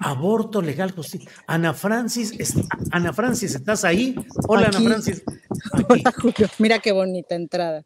aborto 0.00 0.60
legal, 0.62 0.92
justicia. 0.92 1.30
Ana 1.46 1.74
Francis, 1.74 2.32
es- 2.38 2.54
Ana 2.90 3.12
Francis, 3.12 3.54
¿estás 3.54 3.84
ahí? 3.84 4.14
Hola, 4.48 4.68
Ana. 4.68 4.80
Francis. 4.80 5.22
Hola, 5.88 6.12
Julio. 6.20 6.48
Mira 6.58 6.78
qué 6.78 6.92
bonita 6.92 7.34
entrada. 7.34 7.84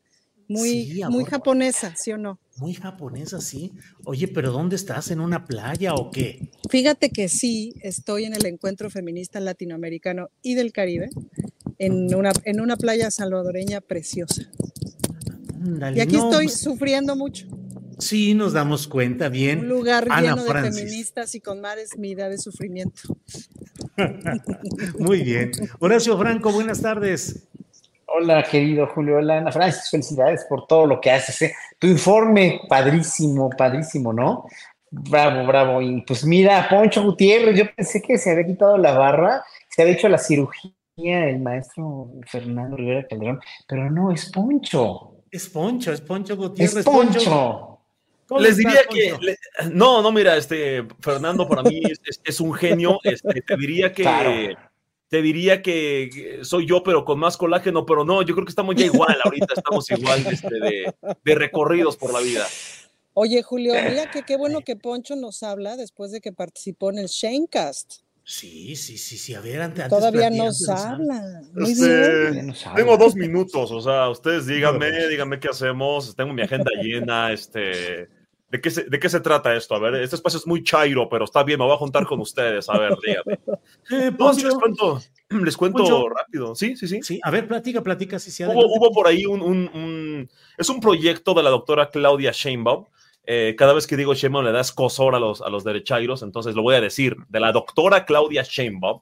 Muy, 0.50 0.68
Sí, 0.86 1.02
muy 1.10 1.24
japonesa, 1.26 1.94
¿sí 1.94 2.10
o 2.12 2.16
no? 2.16 2.40
Muy 2.56 2.72
japonesa, 2.72 3.38
sí. 3.38 3.70
Oye, 4.06 4.28
pero 4.28 4.50
¿dónde 4.50 4.76
estás? 4.76 5.10
¿En 5.10 5.20
una 5.20 5.44
playa 5.44 5.94
o 5.94 6.10
qué? 6.10 6.50
Fíjate 6.70 7.10
que 7.10 7.28
sí, 7.28 7.74
estoy 7.82 8.24
en 8.24 8.34
el 8.34 8.46
encuentro 8.46 8.88
feminista 8.88 9.40
latinoamericano 9.40 10.30
y 10.40 10.54
del 10.54 10.72
Caribe, 10.72 11.10
en 11.78 12.14
una, 12.14 12.32
en 12.44 12.62
una 12.62 12.76
playa 12.78 13.10
salvadoreña 13.10 13.82
preciosa. 13.82 14.50
Y 15.94 16.00
aquí 16.00 16.16
no, 16.16 16.30
estoy 16.30 16.46
pues, 16.46 16.60
sufriendo 16.60 17.14
mucho. 17.14 17.46
Sí, 17.98 18.34
nos 18.34 18.52
damos 18.52 18.88
cuenta, 18.88 19.28
bien. 19.28 19.60
Un 19.60 19.68
lugar 19.68 20.06
Ana 20.10 20.34
lleno 20.34 20.44
de 20.44 20.70
feministas 20.70 21.34
y 21.34 21.40
con 21.40 21.60
mares 21.60 21.98
mida 21.98 22.28
de 22.28 22.38
sufrimiento. 22.38 23.02
Muy 24.98 25.22
bien. 25.22 25.50
Horacio 25.80 26.18
Franco, 26.18 26.52
buenas 26.52 26.80
tardes. 26.80 27.46
Hola, 28.06 28.42
querido 28.42 28.86
Julio. 28.86 29.16
Hola, 29.16 29.38
Ana 29.38 29.52
Francis. 29.52 29.90
Felicidades 29.90 30.44
por 30.48 30.66
todo 30.66 30.86
lo 30.86 31.00
que 31.00 31.10
haces. 31.10 31.42
¿eh? 31.42 31.54
Tu 31.78 31.86
informe, 31.86 32.60
padrísimo, 32.68 33.50
padrísimo, 33.50 34.12
¿no? 34.12 34.46
Bravo, 34.90 35.46
bravo. 35.46 35.82
Y 35.82 36.00
pues 36.02 36.24
mira, 36.24 36.66
Poncho 36.68 37.02
Gutiérrez, 37.02 37.58
yo 37.58 37.64
pensé 37.74 38.00
que 38.00 38.16
se 38.16 38.30
había 38.30 38.46
quitado 38.46 38.78
la 38.78 38.92
barra, 38.92 39.44
se 39.68 39.82
había 39.82 39.94
hecho 39.94 40.08
la 40.08 40.18
cirugía 40.18 40.72
el 40.98 41.40
maestro 41.40 42.10
Fernando 42.26 42.76
Rivera 42.76 43.06
Calderón, 43.06 43.40
pero 43.68 43.90
no, 43.90 44.10
es 44.10 44.30
Poncho. 44.30 45.14
Es 45.30 45.48
Poncho, 45.48 45.92
es 45.92 46.00
Poncho 46.00 46.32
Es 46.32 46.38
Gutiérrez. 46.38 46.84
Poncho. 46.84 47.77
¿Cómo 48.28 48.40
Les 48.42 48.58
estás, 48.58 48.72
diría 48.92 49.16
que, 49.18 49.24
le- 49.24 49.38
no, 49.72 50.02
no, 50.02 50.12
mira, 50.12 50.36
este, 50.36 50.86
Fernando 51.00 51.48
para 51.48 51.62
mí 51.62 51.80
es, 51.90 51.98
es- 52.04 52.20
es 52.22 52.40
un 52.40 52.52
genio, 52.52 53.00
este, 53.02 53.40
te 53.40 53.56
diría 53.56 53.92
que, 53.92 54.02
Claro. 54.02 54.30
te 55.08 55.22
diría 55.22 55.62
que 55.62 56.40
soy 56.42 56.66
yo, 56.66 56.82
pero 56.82 57.04
con 57.06 57.18
más 57.18 57.36
colágeno, 57.38 57.86
pero 57.86 58.04
no, 58.04 58.20
yo 58.22 58.34
creo 58.34 58.44
que 58.44 58.50
estamos 58.50 58.74
ya 58.76 58.84
igual, 58.84 59.16
ahorita 59.24 59.54
estamos 59.56 59.90
igual, 59.90 60.24
este, 60.30 60.60
de, 60.60 60.94
de 61.24 61.34
recorridos 61.34 61.96
por 61.96 62.12
la 62.12 62.20
vida. 62.20 62.46
Oye, 63.14 63.42
Julio, 63.42 63.72
mira 63.88 64.10
que 64.10 64.22
qué 64.22 64.36
bueno 64.36 64.60
que 64.60 64.76
Poncho 64.76 65.16
nos 65.16 65.42
habla 65.42 65.76
después 65.76 66.12
de 66.12 66.20
que 66.20 66.30
participó 66.32 66.90
en 66.90 66.98
el 66.98 67.06
Shanecast. 67.06 68.02
Sí, 68.22 68.76
sí, 68.76 68.98
sí, 68.98 69.16
sí. 69.16 69.34
A 69.34 69.40
ver, 69.40 69.62
antes. 69.62 69.84
antes 69.84 69.98
Todavía 69.98 70.28
platica, 70.28 70.44
nos 70.44 70.68
antes 70.68 70.84
habla. 70.84 71.42
Muy 71.54 71.70
Este, 71.72 72.30
bien. 72.30 72.54
Tengo 72.76 72.96
dos 72.98 73.14
minutos, 73.16 73.72
o 73.72 73.80
sea, 73.80 74.10
ustedes 74.10 74.46
díganme, 74.46 75.08
díganme 75.08 75.40
qué 75.40 75.48
hacemos, 75.48 76.14
tengo 76.14 76.34
mi 76.34 76.42
agenda 76.42 76.70
llena, 76.80 77.32
este, 77.32 78.10
¿de 78.50 78.60
qué 78.60 78.70
se, 78.70 78.84
de 78.84 78.98
qué 78.98 79.08
se 79.08 79.20
trata 79.20 79.54
esto? 79.54 79.74
A 79.74 79.78
ver, 79.78 79.94
este 79.96 80.16
espacio 80.16 80.38
es 80.38 80.46
muy 80.46 80.62
chairo, 80.64 81.08
pero 81.08 81.24
está 81.24 81.42
bien, 81.44 81.58
me 81.58 81.64
voy 81.66 81.74
a 81.74 81.78
juntar 81.78 82.06
con 82.06 82.20
ustedes, 82.20 82.68
a 82.68 82.78
ver, 82.78 82.94
díganme. 83.04 83.38
Eh, 83.90 84.10
No, 84.18 84.32
les 84.32 84.54
cuento, 84.54 85.00
les 85.44 85.56
cuento 85.56 85.78
Poncho. 85.78 86.08
rápido, 86.08 86.54
sí, 86.54 86.76
sí, 86.76 86.86
sí. 86.88 87.00
Sí, 87.02 87.20
a 87.22 87.30
ver, 87.30 87.46
platica, 87.48 87.82
platica, 87.82 88.18
sí, 88.18 88.30
sí. 88.30 88.44
Hubo, 88.44 88.66
hubo 88.66 88.92
por 88.92 89.06
ahí 89.06 89.24
un, 89.26 89.40
un- 89.42 89.70
un- 89.74 90.30
Es 90.56 90.68
un 90.68 90.80
proyecto 90.80 91.34
de 91.34 91.42
la 91.42 91.50
doctora 91.50 91.90
Claudia 91.90 92.32
Sheinbaum. 92.32 92.84
Eh, 93.30 93.54
cada 93.58 93.74
vez 93.74 93.86
que 93.86 93.96
digo 93.96 94.14
Sheinbaum 94.14 94.44
le 94.44 94.52
da 94.52 94.60
escosor 94.62 95.14
a 95.14 95.20
los, 95.20 95.42
a 95.42 95.50
los 95.50 95.62
derechairos, 95.64 96.22
entonces 96.22 96.54
lo 96.54 96.62
voy 96.62 96.76
a 96.76 96.80
decir. 96.80 97.16
De 97.28 97.40
la 97.40 97.52
doctora 97.52 98.06
Claudia 98.06 98.42
Sheinbaum, 98.42 99.00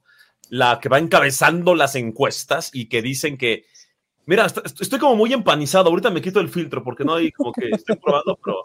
la 0.50 0.80
que 0.80 0.88
va 0.88 0.98
encabezando 0.98 1.74
las 1.76 1.94
encuestas 1.94 2.70
y 2.72 2.88
que 2.88 3.02
dicen 3.02 3.36
que. 3.38 3.64
Mira, 4.26 4.44
est- 4.46 4.58
est- 4.64 4.80
estoy 4.82 4.98
como 4.98 5.14
muy 5.16 5.32
empanizado. 5.32 5.88
Ahorita 5.88 6.10
me 6.10 6.20
quito 6.20 6.40
el 6.40 6.48
filtro 6.48 6.82
porque 6.82 7.04
no 7.04 7.14
hay 7.14 7.30
como 7.32 7.52
que 7.52 7.68
estoy 7.70 7.96
probando, 7.96 8.38
pero. 8.44 8.62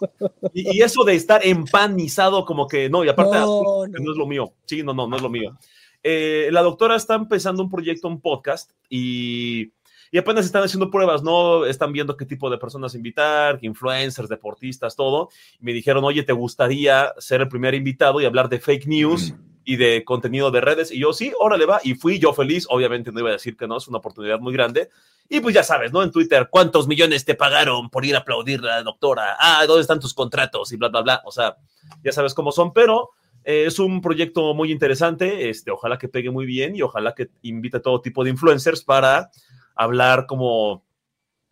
Y, 0.53 0.77
y 0.77 0.81
eso 0.81 1.03
de 1.03 1.13
estar 1.15 1.45
empanizado, 1.45 2.45
como 2.45 2.67
que 2.67 2.89
no, 2.89 3.03
y 3.05 3.09
aparte, 3.09 3.37
No, 3.37 3.83
que 3.85 3.91
no. 3.99 4.05
no 4.05 4.11
es 4.11 4.17
lo 4.17 4.25
mío. 4.27 4.53
Sí, 4.65 4.81
no, 4.83 4.93
no, 4.93 5.07
no 5.07 5.15
es 5.15 5.21
lo 5.21 5.29
mío. 5.29 5.57
Eh, 6.03 6.49
la 6.51 6.61
doctora 6.63 6.95
está 6.95 7.13
empezando 7.15 7.61
un 7.61 7.69
proyecto, 7.69 8.07
un 8.07 8.19
podcast, 8.21 8.71
y, 8.89 9.71
y 10.11 10.17
apenas 10.17 10.45
están 10.45 10.63
haciendo 10.63 10.89
pruebas, 10.89 11.21
¿no? 11.21 11.63
Están 11.65 11.93
viendo 11.93 12.17
qué 12.17 12.25
tipo 12.25 12.49
de 12.49 12.57
personas 12.57 12.95
invitar, 12.95 13.59
qué 13.59 13.67
influencers, 13.67 14.27
deportistas, 14.27 14.95
todo. 14.95 15.29
Y 15.59 15.63
me 15.63 15.73
dijeron, 15.73 16.03
oye, 16.03 16.23
¿te 16.23 16.33
gustaría 16.33 17.13
ser 17.19 17.41
el 17.41 17.47
primer 17.49 17.75
invitado 17.75 18.19
y 18.19 18.25
hablar 18.25 18.49
de 18.49 18.59
fake 18.59 18.87
news 18.87 19.35
y 19.71 19.77
de 19.77 20.03
contenido 20.03 20.51
de 20.51 20.59
redes? 20.59 20.91
Y 20.91 20.99
yo, 20.99 21.13
sí, 21.13 21.31
órale, 21.39 21.65
va. 21.65 21.79
Y 21.81 21.93
fui 21.93 22.19
yo 22.19 22.33
feliz, 22.33 22.65
obviamente 22.69 23.13
no 23.13 23.21
iba 23.21 23.29
a 23.29 23.33
decir 23.33 23.55
que 23.55 23.67
no, 23.67 23.77
es 23.77 23.87
una 23.87 23.99
oportunidad 23.99 24.37
muy 24.37 24.51
grande. 24.51 24.89
Y 25.29 25.39
pues 25.39 25.55
ya 25.55 25.63
sabes, 25.63 25.93
¿no? 25.93 26.03
En 26.03 26.11
Twitter, 26.11 26.49
¿cuántos 26.51 26.89
millones 26.89 27.23
te 27.23 27.35
pagaron 27.35 27.89
por 27.89 28.03
ir 28.03 28.17
a 28.17 28.19
aplaudir 28.19 28.59
a 28.59 28.63
la 28.63 28.83
doctora? 28.83 29.37
Ah, 29.39 29.63
¿dónde 29.65 29.79
están 29.79 30.01
tus 30.01 30.13
contratos? 30.13 30.73
Y 30.73 30.75
bla, 30.75 30.89
bla, 30.89 31.03
bla. 31.03 31.21
O 31.23 31.31
sea, 31.31 31.55
ya 32.03 32.11
sabes 32.11 32.33
cómo 32.33 32.51
son, 32.51 32.73
pero 32.73 33.11
eh, 33.45 33.63
es 33.65 33.79
un 33.79 34.01
proyecto 34.01 34.53
muy 34.53 34.73
interesante. 34.73 35.49
Este, 35.49 35.71
ojalá 35.71 35.97
que 35.97 36.09
pegue 36.09 36.31
muy 36.31 36.45
bien 36.45 36.75
y 36.75 36.81
ojalá 36.81 37.15
que 37.15 37.29
invite 37.43 37.77
a 37.77 37.81
todo 37.81 38.01
tipo 38.01 38.25
de 38.25 38.31
influencers 38.31 38.83
para 38.83 39.31
hablar 39.73 40.25
como 40.25 40.83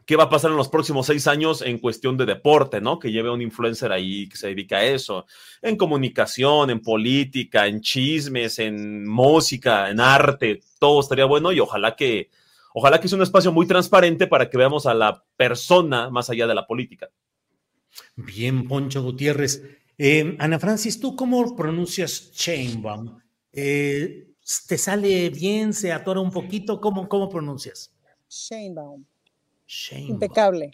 qué 0.10 0.16
va 0.16 0.24
a 0.24 0.30
pasar 0.30 0.50
en 0.50 0.58
los 0.58 0.70
próximos 0.70 1.06
seis 1.06 1.28
años 1.28 1.62
en 1.62 1.78
cuestión 1.78 2.18
de 2.18 2.26
deporte, 2.26 2.82
¿no? 2.82 2.98
Que 2.98 3.12
lleve 3.12 3.30
un 3.30 3.44
influencer 3.44 3.92
ahí 3.92 4.28
que 4.28 4.38
se 4.38 4.48
dedica 4.48 4.78
a 4.78 4.84
eso, 4.84 5.28
en 5.62 5.78
comunicación, 5.78 6.72
en 6.72 6.82
política, 6.82 7.68
en 7.68 7.80
chismes, 7.80 8.58
en 8.58 9.08
música, 9.08 9.88
en 9.88 10.00
arte, 10.00 10.62
todo 10.80 11.02
estaría 11.02 11.26
bueno 11.26 11.52
y 11.52 11.60
ojalá 11.60 11.96
que, 11.96 12.32
ojalá 12.74 13.00
que 13.00 13.08
sea 13.08 13.18
un 13.18 13.22
espacio 13.22 13.52
muy 13.52 13.68
transparente 13.68 14.26
para 14.26 14.50
que 14.50 14.58
veamos 14.58 14.88
a 14.88 14.96
la 14.96 15.24
persona 15.38 16.10
más 16.10 16.32
allá 16.32 16.48
de 16.48 16.56
la 16.56 16.66
política. 16.66 17.12
Bien, 18.16 18.68
Poncho 18.68 19.04
Gutiérrez. 19.04 19.62
Eh, 19.96 20.36
Ana 20.40 20.58
Francis, 20.58 21.00
¿tú 21.00 21.16
cómo 21.16 21.56
pronuncias 21.56 22.32
Chainbaum? 22.32 23.20
Eh, 23.54 24.34
¿Te 24.68 24.78
sale 24.80 25.30
bien? 25.30 25.72
¿Se 25.72 25.92
atora 25.92 26.20
un 26.20 26.32
poquito? 26.32 26.82
¿Cómo, 26.82 27.08
cómo 27.08 27.30
pronuncias? 27.30 27.94
Sheinbaum. 28.28 29.06
Sheinbaum. 29.70 30.14
Impecable. 30.16 30.72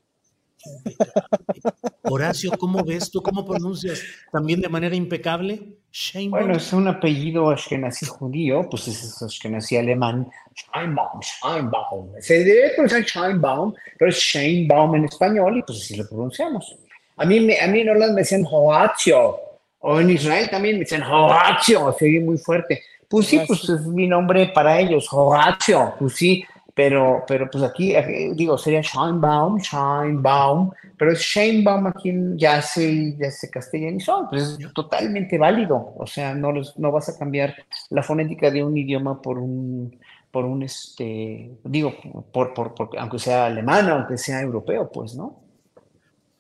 Horacio, 2.04 2.52
¿cómo 2.58 2.84
ves? 2.84 3.12
¿Tú 3.12 3.22
cómo 3.22 3.46
pronuncias? 3.46 4.02
¿También 4.32 4.62
de 4.62 4.70
manera 4.70 4.96
impecable? 4.96 5.78
Sheinbaum. 5.92 6.44
Bueno, 6.46 6.58
es 6.58 6.72
un 6.74 6.88
apellido 6.88 7.50
ashkenazí 7.50 8.06
judío, 8.06 8.68
pues 8.70 8.88
es 8.88 9.22
ashkenazí 9.22 9.78
alemán. 9.78 10.28
Scheinbaum, 10.56 11.20
Scheinbaum. 11.22 12.12
Se 12.20 12.44
debe 12.44 12.70
pronunciar 12.72 13.04
Scheinbaum, 13.04 13.74
pero 14.00 14.10
es 14.10 14.18
Scheinbaum 14.18 14.96
en 14.96 15.06
español 15.06 15.58
y 15.58 15.64
pues 15.64 15.80
así 15.82 15.96
lo 15.98 16.08
pronunciamos. 16.08 16.76
A 17.18 17.26
mí, 17.26 17.40
me- 17.40 17.60
a 17.60 17.68
mí 17.68 17.82
en 17.82 17.90
Holanda 17.90 18.14
me 18.16 18.22
decían 18.22 18.46
Horatio, 18.50 19.38
o 19.80 20.00
en 20.00 20.10
Israel 20.10 20.50
también 20.50 20.76
me 20.76 20.80
decían 20.82 21.04
Horatio, 21.04 21.94
se 22.00 22.06
oye 22.06 22.20
muy 22.22 22.38
fuerte. 22.38 22.82
Pues 23.08 23.28
sí, 23.28 23.40
pues 23.46 23.70
es 23.70 23.82
mi 23.86 24.08
nombre 24.08 24.48
para 24.48 24.80
ellos, 24.80 25.08
Horatio, 25.12 25.94
pues 26.00 26.14
sí, 26.16 26.44
pero, 26.76 27.24
pero 27.26 27.50
pues 27.50 27.64
aquí, 27.64 27.96
aquí, 27.96 28.32
digo, 28.36 28.58
sería 28.58 28.84
Scheinbaum, 28.84 29.60
Scheinbaum, 29.60 30.72
pero 30.98 31.14
es 31.14 31.20
Scheinbaum 31.22 31.88
aquí 31.88 32.10
en- 32.10 32.38
ya 32.38 32.62
se, 32.62 33.16
ya 33.18 33.32
se 33.32 33.50
castellanizó, 33.50 34.28
pues 34.30 34.58
es 34.60 34.74
totalmente 34.74 35.38
válido, 35.38 35.94
o 35.98 36.06
sea, 36.06 36.36
no, 36.36 36.52
los- 36.52 36.78
no 36.78 36.92
vas 36.92 37.08
a 37.10 37.18
cambiar 37.18 37.56
la 37.90 38.04
fonética 38.04 38.52
de 38.52 38.64
un 38.64 38.76
idioma 38.78 39.22
por 39.22 39.40
un, 39.40 39.98
por 40.30 40.44
un, 40.44 40.64
este, 40.64 41.50
digo, 41.64 41.96
por, 42.34 42.54
por, 42.54 42.76
por- 42.76 42.90
aunque 43.00 43.20
sea 43.20 43.46
alemán, 43.46 43.88
aunque 43.90 44.18
sea 44.18 44.42
europeo, 44.42 44.92
pues, 44.92 45.16
¿no? 45.16 45.40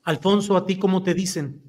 Alfonso, 0.03 0.57
¿a 0.57 0.65
ti 0.65 0.77
cómo 0.77 1.01
te 1.01 1.13
dicen? 1.13 1.61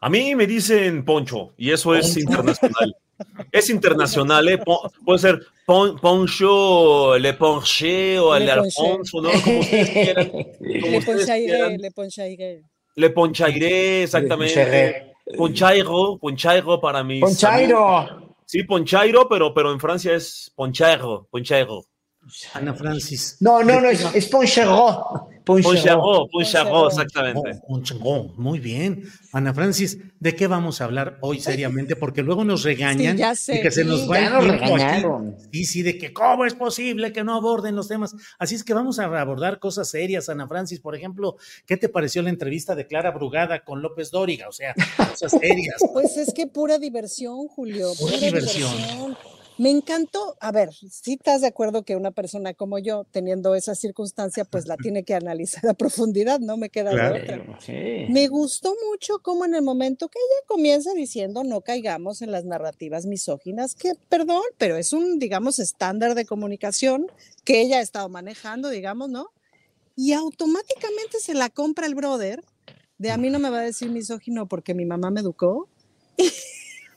A 0.00 0.08
mí 0.08 0.34
me 0.36 0.46
dicen 0.46 1.04
Poncho 1.04 1.52
y 1.56 1.70
eso 1.72 1.94
es 1.96 2.06
Poncho. 2.14 2.20
internacional. 2.20 2.96
Es 3.52 3.70
internacional, 3.70 4.48
¿eh? 4.48 4.58
Puede 5.04 5.18
ser 5.18 5.40
Pon- 5.64 5.98
Poncho, 5.98 7.18
Le 7.18 7.32
Ponché 7.34 8.18
o 8.18 8.38
Le. 8.38 8.50
Alfonso, 8.50 9.20
¿no? 9.22 9.30
Como 9.30 9.58
ustedes 9.60 9.90
quieran. 9.90 10.30
Como 10.30 10.98
Le 11.16 11.24
quieran. 11.24 11.76
le. 11.78 11.90
Le 12.94 13.10
Ponchairé, 13.10 14.02
exactamente. 14.04 15.12
Ponchairo, 15.36 16.18
Ponchairo 16.18 16.80
para 16.80 17.00
amigos. 17.00 17.30
Ponchairo. 17.30 18.34
Sí, 18.44 18.62
Ponchairo, 18.62 19.28
pero, 19.28 19.52
pero 19.52 19.72
en 19.72 19.80
Francia 19.80 20.14
es 20.14 20.52
Ponchairo, 20.54 21.26
Ponchairo. 21.30 21.82
Ana 22.54 22.74
Francis. 22.74 23.36
No, 23.40 23.62
no, 23.62 23.80
no, 23.80 23.88
es, 23.90 24.04
es 24.14 24.26
Ponchairo. 24.28 25.28
Ponchairo, 25.46 26.28
Ponchairo, 26.32 26.88
exactamente. 26.88 27.60
Oh, 27.68 27.80
chingón, 27.80 28.32
muy 28.36 28.58
bien. 28.58 29.04
Ana 29.32 29.54
Francis, 29.54 29.96
¿de 30.18 30.34
qué 30.34 30.48
vamos 30.48 30.80
a 30.80 30.84
hablar 30.86 31.18
hoy 31.20 31.38
seriamente? 31.40 31.94
Porque 31.94 32.22
luego 32.24 32.44
nos 32.44 32.64
regañan 32.64 33.12
Sí, 33.16 33.20
ya 33.20 33.34
sé. 33.36 33.58
y 33.58 33.62
que 33.62 33.70
se 33.70 33.84
nos 33.84 34.00
Sí, 34.00 34.08
va 34.08 34.20
ya 34.20 34.38
el 34.40 34.46
nos 34.48 34.58
tiempo 34.58 34.76
aquí. 35.16 35.48
Y 35.52 35.64
sí, 35.66 35.82
de 35.82 35.98
que 35.98 36.12
cómo 36.12 36.44
es 36.46 36.54
posible 36.54 37.12
que 37.12 37.22
no 37.22 37.34
aborden 37.36 37.76
los 37.76 37.86
temas. 37.86 38.16
Así 38.40 38.56
es 38.56 38.64
que 38.64 38.74
vamos 38.74 38.98
a 38.98 39.04
abordar 39.04 39.60
cosas 39.60 39.88
serias, 39.88 40.28
Ana 40.28 40.48
Francis. 40.48 40.80
Por 40.80 40.96
ejemplo, 40.96 41.36
¿qué 41.64 41.76
te 41.76 41.88
pareció 41.88 42.22
la 42.22 42.30
entrevista 42.30 42.74
de 42.74 42.86
Clara 42.88 43.12
Brugada 43.12 43.62
con 43.62 43.82
López 43.82 44.10
Dóriga? 44.10 44.48
O 44.48 44.52
sea, 44.52 44.74
cosas 44.96 45.30
serias. 45.40 45.76
Pues 45.92 46.16
es 46.16 46.34
que 46.34 46.46
pura 46.48 46.78
diversión, 46.78 47.46
Julio. 47.48 47.92
Pura 47.98 48.12
Pura, 48.16 48.26
diversión. 48.26 48.72
diversión. 48.76 49.16
Me 49.58 49.70
encantó. 49.70 50.36
A 50.40 50.52
ver, 50.52 50.70
si 50.72 51.14
estás 51.14 51.40
de 51.40 51.46
acuerdo 51.46 51.82
que 51.82 51.96
una 51.96 52.10
persona 52.10 52.52
como 52.54 52.78
yo, 52.78 53.04
teniendo 53.10 53.54
esa 53.54 53.74
circunstancia, 53.74 54.44
pues 54.44 54.66
la 54.66 54.76
tiene 54.76 55.02
que 55.02 55.14
analizar 55.14 55.66
a 55.66 55.74
profundidad, 55.74 56.40
no 56.40 56.56
me 56.56 56.68
queda 56.68 56.90
de 56.90 56.96
Claro. 56.96 57.16
otra. 57.22 57.60
Sí. 57.60 58.06
Me 58.10 58.28
gustó 58.28 58.74
mucho 58.90 59.18
como 59.20 59.44
en 59.44 59.54
el 59.54 59.62
momento 59.62 60.08
que 60.08 60.18
ella 60.18 60.46
comienza 60.46 60.92
diciendo 60.92 61.42
no 61.44 61.62
caigamos 61.62 62.20
en 62.22 62.32
las 62.32 62.44
narrativas 62.44 63.06
misóginas, 63.06 63.74
que 63.74 63.92
perdón, 64.08 64.42
pero 64.58 64.76
es 64.76 64.92
un, 64.92 65.18
digamos, 65.18 65.58
estándar 65.58 66.14
de 66.14 66.26
comunicación 66.26 67.06
que 67.44 67.62
ella 67.62 67.78
ha 67.78 67.82
estado 67.82 68.08
manejando, 68.08 68.68
digamos, 68.68 69.08
¿no? 69.08 69.30
Y 69.94 70.12
automáticamente 70.12 71.18
se 71.20 71.32
la 71.32 71.48
compra 71.48 71.86
el 71.86 71.94
brother 71.94 72.44
de 72.98 73.10
a 73.10 73.16
mí 73.16 73.30
no 73.30 73.38
me 73.38 73.50
va 73.50 73.58
a 73.58 73.62
decir 73.62 73.90
misógino 73.90 74.46
porque 74.46 74.74
mi 74.74 74.84
mamá 74.84 75.10
me 75.10 75.20
educó. 75.20 75.68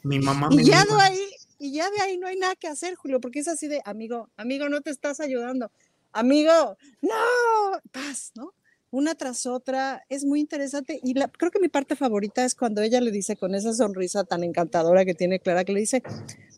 Mi 0.04 0.20
mamá 0.20 0.50
me 0.50 0.62
Y 0.62 0.66
ya 0.66 0.86
de 0.86 1.02
ahí, 1.02 1.20
y 1.60 1.74
ya 1.74 1.90
de 1.92 2.02
ahí 2.02 2.18
no 2.18 2.28
hay 2.28 2.38
nada 2.38 2.56
que 2.56 2.68
hacer, 2.68 2.96
Julio, 2.96 3.20
porque 3.20 3.40
es 3.40 3.48
así 3.48 3.68
de, 3.68 3.82
amigo, 3.86 4.30
amigo, 4.38 4.70
no 4.70 4.82
te 4.82 4.90
estás 4.90 5.20
ayudando. 5.20 5.72
Amigo, 6.14 6.78
no, 7.02 7.80
paz, 7.92 8.32
¿no? 8.36 8.54
Una 8.92 9.14
tras 9.14 9.46
otra, 9.46 10.04
es 10.10 10.26
muy 10.26 10.40
interesante. 10.40 11.00
Y 11.04 11.14
la, 11.14 11.28
creo 11.28 11.52
que 11.52 11.60
mi 11.60 11.68
parte 11.68 11.96
favorita 11.96 12.44
es 12.46 12.56
cuando 12.56 12.82
ella 12.82 13.02
le 13.02 13.12
dice 13.12 13.36
con 13.36 13.54
esa 13.54 13.74
sonrisa 13.74 14.24
tan 14.24 14.44
encantadora 14.44 15.06
que 15.06 15.14
tiene 15.14 15.40
Clara, 15.40 15.66
que 15.66 15.74
le 15.74 15.82
dice, 15.82 16.02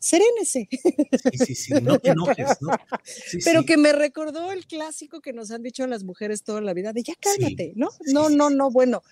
serénese. 0.01 0.67
Sí, 0.71 1.45
sí, 1.45 1.55
sí, 1.55 1.73
no 1.81 1.99
te 1.99 2.09
enojes, 2.09 2.61
¿no? 2.61 2.71
Sí, 3.03 3.39
Pero 3.43 3.61
sí. 3.61 3.65
que 3.67 3.77
me 3.77 3.93
recordó 3.93 4.51
el 4.51 4.65
clásico 4.65 5.21
que 5.21 5.31
nos 5.31 5.51
han 5.51 5.61
dicho 5.61 5.85
las 5.87 6.03
mujeres 6.03 6.43
toda 6.43 6.59
la 6.59 6.73
vida, 6.73 6.91
de 6.91 7.03
ya 7.03 7.13
cálmate, 7.19 7.73
¿no? 7.75 7.91
sí, 7.91 8.11
no, 8.13 8.29
no, 8.29 8.49
no, 8.49 8.71
bueno, 8.71 9.03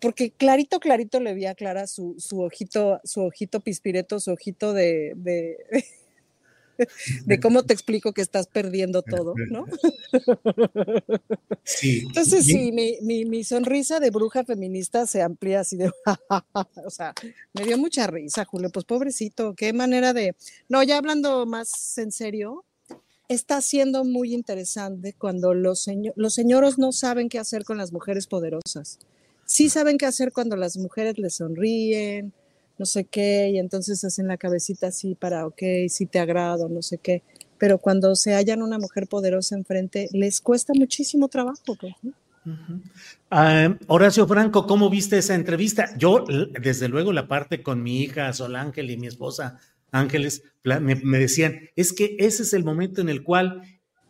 porque 0.00 0.30
clarito, 0.30 0.80
clarito 0.80 1.20
le 1.20 1.34
vi 1.34 1.46
a 1.46 1.54
Clara 1.54 1.86
su, 1.86 2.16
su 2.18 2.40
ojito, 2.40 3.00
su 3.04 3.20
ojito 3.20 3.60
pispireto, 3.60 4.20
su 4.20 4.30
ojito 4.32 4.72
de, 4.72 5.12
de, 5.16 5.58
de 7.26 7.40
cómo 7.40 7.62
te 7.64 7.72
explico 7.74 8.12
que 8.12 8.22
estás 8.22 8.46
perdiendo 8.46 9.02
todo, 9.02 9.34
¿no? 9.50 9.66
Sí. 11.64 12.02
Entonces, 12.06 12.46
sí, 12.46 12.72
mi, 12.72 12.96
mi, 13.02 13.24
mi 13.26 13.44
sonrisa 13.44 14.00
de 14.00 14.10
bruja 14.10 14.44
feminista 14.44 15.06
se 15.06 15.20
amplía 15.22 15.60
así 15.60 15.76
de, 15.76 15.90
o 16.84 16.90
sea, 16.90 17.12
me 17.52 17.64
dio 17.64 17.76
mucha 17.76 18.06
risa, 18.06 18.44
Julio, 18.46 18.70
pues 18.70 18.84
pobrecito, 18.86 19.54
qué 19.54 19.72
manera 19.72 20.12
de, 20.14 20.34
no, 20.68 20.82
ya 20.82 20.96
hablando 20.98 21.44
más 21.46 21.98
en 21.98 22.10
serio, 22.10 22.64
está 23.28 23.60
siendo 23.60 24.04
muy 24.04 24.32
interesante 24.32 25.12
cuando 25.12 25.52
los, 25.52 25.80
seño- 25.86 26.12
los 26.16 26.32
señoros 26.34 26.78
no 26.78 26.92
saben 26.92 27.28
qué 27.28 27.38
hacer 27.38 27.64
con 27.64 27.76
las 27.76 27.92
mujeres 27.92 28.26
poderosas. 28.26 28.98
Sí 29.44 29.68
saben 29.68 29.98
qué 29.98 30.06
hacer 30.06 30.32
cuando 30.32 30.56
las 30.56 30.76
mujeres 30.78 31.18
les 31.18 31.34
sonríen, 31.34 32.32
no 32.78 32.86
sé 32.86 33.04
qué, 33.04 33.50
y 33.50 33.58
entonces 33.58 34.02
hacen 34.04 34.28
la 34.28 34.36
cabecita 34.36 34.88
así 34.88 35.14
para, 35.14 35.46
ok, 35.46 35.62
si 35.88 36.06
te 36.06 36.18
agrado, 36.18 36.68
no 36.68 36.82
sé 36.82 36.98
qué. 36.98 37.22
Pero 37.58 37.78
cuando 37.78 38.14
se 38.14 38.34
hallan 38.34 38.62
una 38.62 38.78
mujer 38.78 39.08
poderosa 39.08 39.56
enfrente, 39.56 40.08
les 40.12 40.40
cuesta 40.40 40.72
muchísimo 40.74 41.28
trabajo. 41.28 41.76
pues, 41.78 41.94
¿no? 42.02 42.12
Ah, 43.30 43.76
Horacio 43.88 44.26
Franco, 44.26 44.66
¿cómo 44.66 44.88
viste 44.88 45.18
esa 45.18 45.34
entrevista? 45.34 45.90
Yo, 45.98 46.24
desde 46.60 46.88
luego, 46.88 47.12
la 47.12 47.28
parte 47.28 47.62
con 47.62 47.82
mi 47.82 48.00
hija 48.02 48.32
Sol 48.32 48.56
Ángel 48.56 48.90
y 48.90 48.96
mi 48.96 49.06
esposa 49.06 49.58
Ángeles, 49.90 50.42
me 50.62 51.18
decían, 51.18 51.70
es 51.74 51.92
que 51.92 52.16
ese 52.18 52.42
es 52.42 52.52
el 52.52 52.64
momento 52.64 53.00
en 53.00 53.08
el 53.08 53.22
cual 53.22 53.62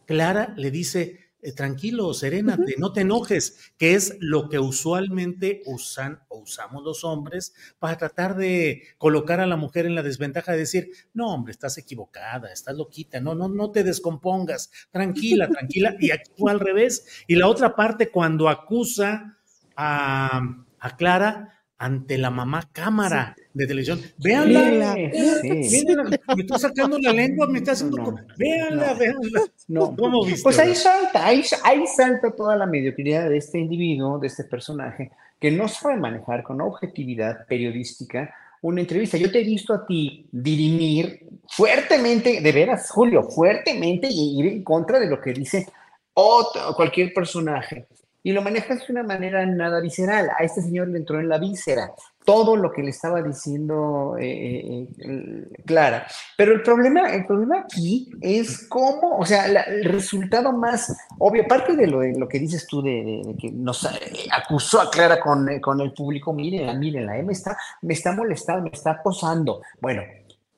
Clara 0.07 0.55
le 0.57 0.71
dice, 0.71 1.28
eh, 1.41 1.53
tranquilo, 1.53 2.13
serénate, 2.15 2.75
no 2.79 2.93
te 2.93 3.03
enojes, 3.03 3.73
que 3.79 3.95
es 3.95 4.17
lo 4.19 4.49
que 4.49 4.59
usualmente 4.59 5.63
usan 5.67 6.21
o 6.29 6.39
usamos 6.39 6.83
los 6.83 7.05
hombres 7.05 7.55
para 7.79 7.97
tratar 7.97 8.37
de 8.37 8.83
colocar 8.99 9.39
a 9.39 9.47
la 9.47 9.57
mujer 9.57 9.87
en 9.87 9.95
la 9.95 10.03
desventaja 10.03 10.53
de 10.53 10.59
decir, 10.59 10.91
no, 11.15 11.33
hombre, 11.33 11.53
estás 11.53 11.79
equivocada, 11.79 12.53
estás 12.53 12.77
loquita, 12.77 13.21
no, 13.21 13.37
no, 13.37 13.49
no 13.49 13.71
te 13.71 13.85
descompongas, 13.85 14.71
tranquila, 14.91 15.49
tranquila, 15.49 15.95
y 16.01 16.11
actúa 16.11 16.51
al 16.51 16.61
revés. 16.61 17.07
Y 17.29 17.37
la 17.37 17.47
otra 17.47 17.77
parte, 17.77 18.11
cuando 18.11 18.49
acusa 18.49 19.39
a, 19.77 20.65
a 20.81 20.97
Clara 20.97 21.58
ante 21.79 22.19
la 22.19 22.31
mamá 22.31 22.69
cámara 22.73 23.37
de 23.55 23.67
televisión, 23.67 24.01
véanla, 24.19 24.95
Sí. 24.95 25.85
Véanla, 25.87 26.19
me 26.37 26.43
está 26.43 26.59
sacando 26.59 26.99
la 26.99 27.13
lengua, 27.15 27.47
me 27.47 27.59
está 27.59 27.73
haciendo. 27.73 27.97
No, 27.99 28.17
véanla, 28.37 28.93
no. 28.93 28.99
véanla. 28.99 29.43
No. 29.69 29.97
¿Cómo 29.99 30.25
viste? 30.25 30.43
Pues 30.43 30.59
ahí 30.59 30.75
salta, 30.75 31.25
ahí, 31.25 31.43
ahí 31.63 31.87
salta 31.87 32.33
toda 32.33 32.57
la 32.57 32.67
mediocridad 32.67 33.29
de 33.29 33.39
este 33.39 33.59
individuo, 33.59 34.19
de 34.19 34.27
este 34.27 34.45
personaje, 34.45 35.13
que 35.41 35.51
no 35.51 35.69
sabe 35.69 35.97
manejar 35.97 36.43
con 36.43 36.61
objetividad 36.61 37.47
periodística 37.47 38.35
una 38.61 38.81
entrevista. 38.81 39.17
Yo 39.17 39.31
te 39.31 39.41
he 39.41 39.45
visto 39.45 39.73
a 39.73 39.87
ti 39.87 40.27
dirimir 40.33 41.21
fuertemente, 41.49 42.41
de 42.41 42.53
veras, 42.53 42.91
Julio, 42.91 43.23
fuertemente 43.23 44.09
y 44.11 44.41
ir 44.41 44.47
en 44.47 44.65
contra 44.65 44.99
de 44.99 45.09
lo 45.09 45.21
que 45.21 45.33
dice 45.33 45.67
otro, 46.15 46.75
cualquier 46.75 47.13
personaje. 47.13 47.87
Y 48.29 48.33
lo 48.33 48.43
manejas 48.43 48.87
de 48.87 48.93
una 48.93 49.05
manera 49.05 49.47
nada 49.47 49.81
visceral. 49.81 50.29
A 50.39 50.45
este 50.45 50.61
señor 50.61 50.89
le 50.89 50.99
entró 50.99 51.19
en 51.19 51.31
la 51.31 51.39
víscera 51.39 51.93
todo 52.27 52.57
lo 52.57 52.71
que 52.73 52.83
le 52.83 52.91
estaba 52.91 53.23
diciendo 53.23 54.17
eh, 54.21 54.27
eh, 54.29 54.89
eh, 54.99 55.49
Clara. 55.65 56.07
Pero 56.37 56.53
el 56.53 56.61
problema, 56.63 57.11
el 57.15 57.25
problema 57.25 57.61
aquí 57.61 58.11
es 58.21 58.69
cómo, 58.69 59.17
o 59.17 59.25
sea, 59.25 59.49
la- 59.49 59.63
el 59.63 59.85
resultado 59.85 60.53
más 60.53 60.95
obvio, 61.19 61.45
aparte 61.45 61.75
de 61.75 61.87
lo, 61.87 62.01
de 62.01 62.19
lo 62.19 62.29
que 62.29 62.39
dices 62.39 62.67
tú 62.67 62.83
de, 62.83 62.91
de- 63.03 63.23
de 63.29 63.37
que 63.39 63.51
nos 63.51 63.83
eh, 63.85 63.89
acusó 64.31 64.83
a 64.83 64.91
Clara 64.91 65.19
con, 65.21 65.49
eh, 65.49 65.59
con 65.59 65.81
el 65.81 65.95
público, 65.95 66.35
mírenla, 66.35 66.75
mírenla, 66.75 67.17
eh, 67.17 67.23
me 67.23 67.33
está, 67.33 67.57
me 67.81 67.95
está 67.95 68.13
molestando, 68.13 68.65
me 68.65 68.71
está 68.75 69.03
posando. 69.03 69.63
Bueno, 69.81 70.03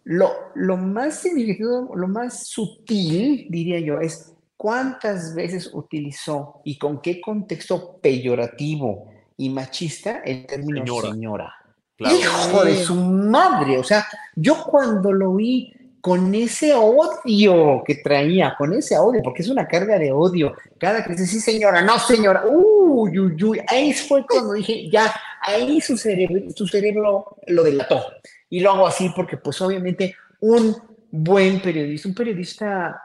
lo, 0.02 0.28
lo 0.56 0.76
más 0.76 1.20
significativo, 1.20 1.94
lo 1.94 2.08
más 2.08 2.48
sutil, 2.48 3.46
diría 3.48 3.78
yo, 3.78 4.00
es 4.00 4.34
cuántas 4.60 5.34
veces 5.34 5.70
utilizó 5.72 6.60
y 6.64 6.76
con 6.76 7.00
qué 7.00 7.18
contexto 7.18 7.98
peyorativo 8.02 9.08
y 9.38 9.48
machista 9.48 10.20
el 10.22 10.44
término 10.44 10.84
Señora. 10.84 11.10
señora. 11.10 11.54
Claro. 11.96 12.14
Hijo 12.14 12.64
de 12.66 12.76
su 12.76 12.94
madre, 12.94 13.78
o 13.78 13.82
sea, 13.82 14.06
yo 14.36 14.62
cuando 14.64 15.14
lo 15.14 15.34
vi 15.36 15.72
con 16.02 16.34
ese 16.34 16.74
odio 16.74 17.82
que 17.86 17.94
traía, 18.04 18.54
con 18.58 18.74
ese 18.74 18.98
odio, 18.98 19.22
porque 19.24 19.40
es 19.40 19.48
una 19.48 19.66
carga 19.66 19.98
de 19.98 20.12
odio, 20.12 20.52
cada 20.76 21.02
que 21.02 21.12
dice, 21.12 21.26
sí 21.26 21.40
señora, 21.40 21.80
no 21.80 21.98
señora, 21.98 22.44
uy, 22.46 23.18
uy, 23.18 23.42
uy, 23.42 23.60
ahí 23.66 23.94
fue 23.94 24.26
cuando 24.26 24.52
dije, 24.52 24.90
ya, 24.90 25.10
ahí 25.40 25.80
su 25.80 25.96
cerebro, 25.96 26.50
su 26.54 26.66
cerebro 26.66 27.34
lo 27.46 27.62
delató. 27.62 28.04
Y 28.50 28.60
lo 28.60 28.72
hago 28.72 28.86
así 28.86 29.10
porque 29.16 29.38
pues 29.38 29.58
obviamente 29.62 30.14
un 30.40 30.76
buen 31.10 31.62
periodista, 31.62 32.08
un 32.08 32.14
periodista 32.14 33.00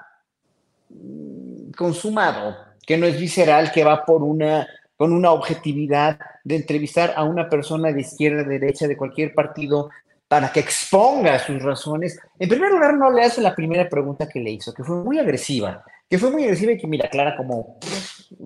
consumado, 1.75 2.58
que 2.86 2.98
no 2.98 3.05
es 3.05 3.20
visceral, 3.20 3.72
que 3.72 3.84
va 3.84 4.05
por 4.05 4.24
una, 4.24 4.67
con 4.96 5.13
una 5.13 5.32
objetividad 5.32 6.20
de 6.44 6.55
entrevistar 6.55 7.13
a 7.15 7.24
una 7.24 7.50
persona 7.50 7.91
de 7.91 8.01
izquierda, 8.01 8.44
derecha, 8.44 8.88
de 8.88 8.98
cualquier 8.98 9.34
partido, 9.34 9.89
para 10.27 10.51
que 10.51 10.60
exponga 10.60 11.38
sus 11.39 11.62
razones. 11.62 12.20
En 12.39 12.50
primer 12.50 12.72
lugar, 12.72 12.96
no 12.96 13.12
le 13.12 13.24
hace 13.24 13.41
la 13.41 13.55
primera 13.55 13.88
pregunta 13.88 14.27
que 14.27 14.39
le 14.39 14.51
hizo, 14.51 14.74
que 14.74 14.84
fue 14.84 14.98
muy 14.98 15.20
agresiva, 15.20 15.84
que 16.10 16.17
fue 16.17 16.32
muy 16.32 16.44
agresiva 16.44 16.72
y 16.72 16.77
que, 16.77 16.88
mira, 16.88 17.10
Clara 17.10 17.36
como 17.36 17.77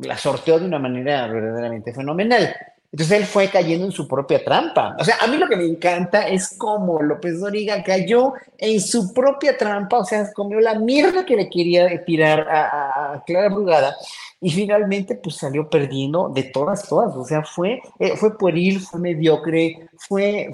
la 0.01 0.17
sorteó 0.17 0.59
de 0.59 0.65
una 0.65 0.79
manera 0.79 1.27
verdaderamente 1.27 1.93
fenomenal. 1.93 2.55
Entonces 2.91 3.19
él 3.19 3.25
fue 3.25 3.49
cayendo 3.49 3.85
en 3.85 3.91
su 3.91 4.07
propia 4.07 4.43
trampa. 4.43 4.95
O 4.99 5.03
sea, 5.03 5.17
a 5.21 5.27
mí 5.27 5.37
lo 5.37 5.47
que 5.47 5.55
me 5.55 5.65
encanta 5.65 6.27
es 6.27 6.55
cómo 6.57 7.01
López 7.03 7.39
Doriga 7.39 7.83
cayó 7.83 8.33
en 8.57 8.81
su 8.81 9.13
propia 9.13 9.55
trampa, 9.57 9.99
o 9.99 10.05
sea, 10.05 10.31
comió 10.33 10.59
la 10.59 10.73
mierda 10.73 11.23
que 11.23 11.35
le 11.35 11.49
quería 11.49 12.03
tirar 12.03 12.47
a, 12.49 13.23
Clara 13.27 13.49
Brugada 13.49 13.95
y 14.41 14.49
finalmente 14.49 15.15
pues 15.15 15.35
salió 15.35 15.69
perdiendo 15.69 16.29
de 16.29 16.43
todas, 16.43 16.87
todas. 16.87 17.15
O 17.15 17.25
sea, 17.25 17.43
fue, 17.43 17.79
eh, 17.99 18.15
fue 18.15 18.37
pueril, 18.37 18.79
fue 18.79 18.99
mediocre, 18.99 19.87
fue, 19.97 20.49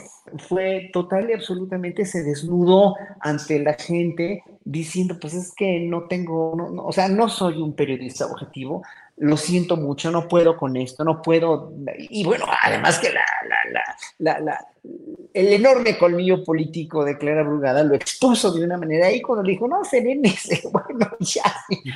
fue 0.49 0.89
total 0.91 1.29
y 1.29 1.33
absolutamente 1.33 2.05
se 2.05 2.23
desnudó 2.23 2.95
ante 3.21 3.59
la 3.59 3.75
gente 3.75 4.43
diciendo, 4.65 5.17
pues 5.21 5.35
es 5.35 5.53
que 5.53 5.79
no 5.79 6.07
tengo, 6.07 6.51
o 6.83 6.91
sea, 6.91 7.07
no 7.07 7.29
soy 7.29 7.61
un 7.61 7.73
periodista 7.73 8.25
objetivo, 8.25 8.83
lo 9.17 9.37
siento 9.37 9.77
mucho, 9.77 10.11
no 10.11 10.27
puedo 10.27 10.57
con 10.57 10.75
esto, 10.75 11.03
no 11.03 11.21
puedo. 11.21 11.73
Y 11.97 12.23
bueno, 12.25 12.45
además 12.63 12.99
que 12.99 13.11
la, 13.11 13.23
la, 14.19 14.39
la, 14.39 14.65
el 15.33 15.47
enorme 15.53 15.97
colmillo 15.97 16.43
político 16.43 17.05
de 17.05 17.17
Clara 17.17 17.43
Brugada 17.43 17.83
lo 17.83 17.95
expuso 17.95 18.51
de 18.51 18.63
una 18.63 18.77
manera 18.77 19.07
ahí 19.07 19.21
cuando 19.21 19.43
le 19.43 19.53
dijo, 19.53 19.67
no, 19.67 19.83
serénese, 19.85 20.61
bueno, 20.71 21.11
ya. 21.19 21.43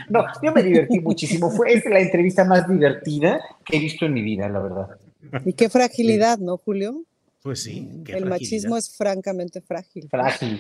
No, 0.09 0.25
yo 0.41 0.51
me 0.53 0.63
divertí 0.63 0.99
muchísimo. 0.99 1.51
Fue 1.51 1.81
la 1.89 1.99
entrevista 1.99 2.45
más 2.45 2.67
divertida 2.67 3.41
que 3.65 3.77
he 3.77 3.79
visto 3.79 4.05
en 4.05 4.13
mi 4.13 4.21
vida, 4.21 4.47
la 4.47 4.59
verdad. 4.59 4.87
Y 5.45 5.53
qué 5.53 5.69
fragilidad, 5.69 6.37
¿no, 6.37 6.57
Julio? 6.57 7.03
Pues 7.41 7.63
sí. 7.63 8.03
el 8.07 8.25
machismo 8.25 8.77
es 8.77 8.95
francamente 8.95 9.61
frágil. 9.61 10.07
Frágil. 10.09 10.59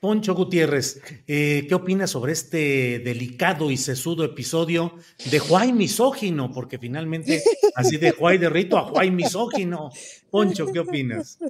Poncho 0.00 0.34
Gutiérrez, 0.34 1.02
eh, 1.26 1.66
¿qué 1.68 1.74
opinas 1.74 2.10
sobre 2.10 2.32
este 2.32 3.00
delicado 3.00 3.68
y 3.68 3.76
sesudo 3.76 4.22
episodio 4.22 4.94
de 5.28 5.40
Juay 5.40 5.72
misógino? 5.72 6.52
Porque 6.52 6.78
finalmente, 6.78 7.42
así 7.74 7.96
de 7.96 8.12
Juay 8.12 8.38
de 8.38 8.48
Rito 8.48 8.78
a 8.78 8.82
Juay 8.82 9.10
misógino. 9.10 9.90
Poncho, 10.30 10.66
¿qué 10.66 10.78
opinas? 10.78 11.40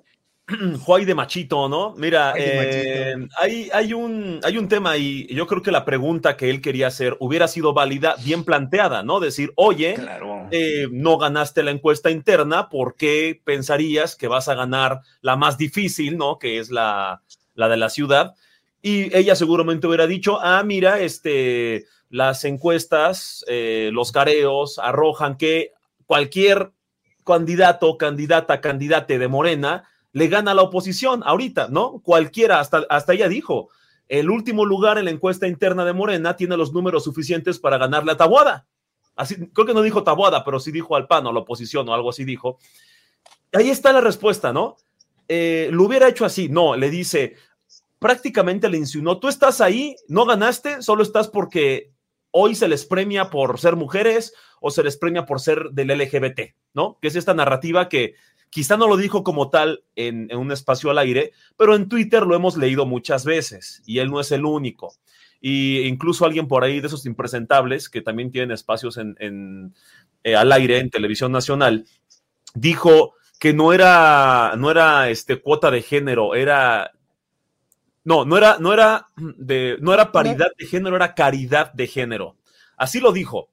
Juay 0.81 1.05
de 1.05 1.15
machito, 1.15 1.69
¿no? 1.69 1.95
Mira, 1.99 2.33
eh, 2.39 3.17
hay, 3.37 3.69
hay, 3.71 3.93
un, 3.93 4.41
hay 4.43 4.57
un 4.57 4.67
tema 4.67 4.97
y 4.97 5.27
yo 5.27 5.47
creo 5.47 5.61
que 5.61 5.71
la 5.71 5.85
pregunta 5.85 6.39
que 6.39 6.49
él 6.49 6.63
quería 6.63 6.87
hacer 6.87 7.19
hubiera 7.21 7.49
sido 7.49 7.75
válida, 7.75 8.17
bien 8.25 8.45
planteada, 8.45 9.03
¿no? 9.03 9.21
Decir, 9.21 9.53
oye, 9.57 9.95
eh, 10.53 10.87
no 10.91 11.19
ganaste 11.19 11.63
la 11.63 11.71
encuesta 11.71 12.11
interna, 12.11 12.71
¿por 12.71 12.97
qué 12.97 13.39
pensarías 13.45 14.17
que 14.17 14.27
vas 14.27 14.49
a 14.49 14.55
ganar 14.55 15.03
la 15.21 15.37
más 15.37 15.59
difícil, 15.59 16.17
¿no? 16.17 16.39
Que 16.39 16.59
es 16.59 16.71
la, 16.71 17.21
la 17.59 17.69
de 17.69 17.77
la 17.77 17.91
ciudad, 17.91 18.35
y 18.81 19.15
ella 19.17 19.35
seguramente 19.35 19.89
hubiera 19.89 20.07
dicho, 20.07 20.39
ah, 20.41 20.63
mira, 20.63 21.01
este, 21.01 21.87
las 22.09 22.45
encuestas, 22.45 23.45
eh, 23.49 23.91
los 23.93 24.13
careos 24.13 24.79
arrojan 24.79 25.37
que 25.37 25.73
cualquier 26.07 26.71
candidato, 27.25 27.99
candidata, 27.99 28.61
candidate 28.61 29.19
de 29.19 29.29
Morena 29.29 29.85
le 30.13 30.29
gana 30.29 30.53
a 30.53 30.55
la 30.55 30.63
oposición 30.63 31.23
ahorita, 31.25 31.67
¿no? 31.69 32.01
Cualquiera, 32.01 32.61
hasta, 32.61 32.87
hasta 32.89 33.13
ella 33.13 33.29
dijo, 33.29 33.71
el 34.09 34.31
último 34.31 34.65
lugar 34.65 34.97
en 34.97 35.07
la 35.07 35.11
encuesta 35.11 35.49
interna 35.49 35.85
de 35.85 35.93
Morena 35.93 36.37
tiene 36.37 36.57
los 36.57 36.73
números 36.73 37.05
suficientes 37.05 37.59
para 37.59 37.77
ganarle 37.77 38.13
a 38.13 38.17
Tabuada. 38.17 38.67
Así, 39.17 39.49
creo 39.49 39.67
que 39.67 39.75
no 39.75 39.83
dijo 39.83 40.05
Tabuada, 40.05 40.45
pero 40.45 40.61
sí 40.61 40.71
dijo 40.71 40.95
al 40.95 41.09
PAN 41.09 41.27
o 41.27 41.33
la 41.33 41.41
oposición 41.41 41.89
o 41.89 41.95
algo 41.95 42.11
así 42.11 42.25
dijo. 42.25 42.59
Ahí 43.53 43.69
está 43.69 43.93
la 43.93 44.01
respuesta, 44.01 44.53
¿no? 44.53 44.77
Eh, 45.29 45.69
lo 45.73 45.85
hubiera 45.85 46.09
hecho 46.09 46.25
así. 46.25 46.49
No, 46.49 46.77
le 46.77 46.89
dice, 46.89 47.35
prácticamente 47.99 48.69
le 48.69 48.79
insinuó, 48.79 49.19
tú 49.19 49.29
estás 49.29 49.61
ahí, 49.61 49.97
no 50.09 50.25
ganaste, 50.25 50.83
solo 50.83 51.03
estás 51.03 51.29
porque 51.29 51.93
hoy 52.31 52.55
se 52.55 52.69
les 52.69 52.85
premia 52.85 53.31
por 53.31 53.59
ser 53.59 53.77
mujeres 53.77 54.35
o 54.61 54.71
se 54.71 54.83
les 54.83 54.97
premia 54.97 55.27
por 55.27 55.41
ser 55.41 55.71
del 55.73 55.89
LGBT, 55.89 56.55
¿no? 56.75 56.99
Que 57.01 57.09
es 57.09 57.17
esta 57.17 57.35
narrativa 57.35 57.89
que 57.89 58.15
quizá 58.51 58.77
no 58.77 58.89
lo 58.89 58.97
dijo 58.97 59.25
como 59.25 59.51
tal 59.51 59.85
en, 59.97 60.35
un 60.35 60.53
espacio 60.53 60.91
al 60.91 60.99
aire, 60.99 61.33
pero 61.57 61.75
en 61.75 61.89
Twitter 61.89 62.27
lo 62.27 62.35
hemos 62.35 62.57
leído 62.57 62.87
muchas 62.87 63.25
veces 63.25 63.83
y 63.87 63.99
él 63.99 64.11
no 64.11 64.21
es 64.21 64.33
el 64.33 64.45
único. 64.45 64.95
Y 65.41 65.81
incluso 65.83 66.25
alguien 66.25 66.49
por 66.49 66.65
ahí 66.65 66.81
de 66.81 66.89
esos 66.89 67.07
impresentables 67.07 67.89
que 67.89 68.03
también 68.03 68.33
tienen 68.33 68.51
espacios 68.51 68.97
en, 68.97 69.75
eh, 70.25 70.35
al 70.35 70.51
aire 70.53 70.79
en 70.79 70.91
televisión 70.91 71.31
nacional, 71.31 71.87
dijo 72.55 73.15
que 73.39 73.53
no 73.53 73.73
era, 73.73 74.55
no 74.57 74.71
era 74.71 75.11
este, 75.11 75.41
cuota 75.41 75.71
de 75.71 75.83
género, 75.83 76.35
era 76.35 76.93
no, 78.05 78.25
no 78.25 78.37
era, 78.37 78.59
no 78.59 78.73
era, 78.73 79.09
de, 79.17 79.77
no 79.81 79.93
era 79.93 80.13
paridad 80.13 80.49
de 80.59 80.67
género, 80.67 80.97
era 80.97 81.15
caridad 81.15 81.73
de 81.73 81.87
género. 81.87 82.37
Así 82.77 83.01
lo 83.01 83.13
dijo. 83.13 83.51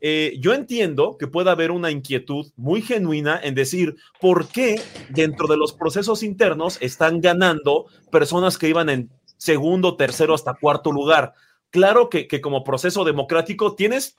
Eh, 0.00 0.36
yo 0.38 0.54
entiendo 0.54 1.16
que 1.18 1.26
puede 1.26 1.50
haber 1.50 1.72
una 1.72 1.90
inquietud 1.90 2.46
muy 2.56 2.82
genuina 2.82 3.40
en 3.42 3.56
decir 3.56 3.96
por 4.20 4.46
qué 4.46 4.80
dentro 5.08 5.48
de 5.48 5.56
los 5.56 5.72
procesos 5.72 6.22
internos 6.22 6.78
están 6.80 7.20
ganando 7.20 7.86
personas 8.12 8.58
que 8.58 8.68
iban 8.68 8.88
en 8.90 9.10
segundo, 9.36 9.96
tercero 9.96 10.34
hasta 10.34 10.54
cuarto 10.54 10.92
lugar. 10.92 11.34
Claro 11.70 12.08
que, 12.08 12.28
que 12.28 12.40
como 12.40 12.62
proceso 12.62 13.04
democrático 13.04 13.74
tienes 13.74 14.18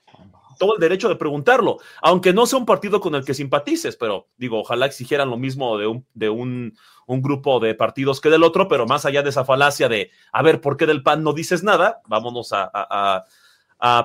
todo 0.59 0.75
el 0.75 0.79
derecho 0.79 1.09
de 1.09 1.15
preguntarlo, 1.15 1.77
aunque 2.01 2.33
no 2.33 2.45
sea 2.45 2.59
un 2.59 2.65
partido 2.65 2.99
con 2.99 3.15
el 3.15 3.25
que 3.25 3.33
simpatices, 3.33 3.95
pero 3.95 4.27
digo, 4.37 4.59
ojalá 4.59 4.85
exigieran 4.85 5.29
lo 5.29 5.37
mismo 5.37 5.77
de 5.77 5.87
un, 5.87 6.05
de 6.13 6.29
un, 6.29 6.77
grupo 7.21 7.59
de 7.59 7.75
partidos 7.75 8.21
que 8.21 8.29
del 8.29 8.43
otro, 8.43 8.67
pero 8.67 8.85
más 8.85 9.05
allá 9.05 9.23
de 9.23 9.29
esa 9.29 9.43
falacia 9.43 9.89
de, 9.89 10.11
a 10.31 10.43
ver, 10.43 10.61
¿por 10.61 10.77
qué 10.77 10.85
del 10.85 11.03
PAN 11.03 11.23
no 11.23 11.33
dices 11.33 11.63
nada? 11.63 12.01
Vámonos 12.07 12.51
a, 12.53 13.25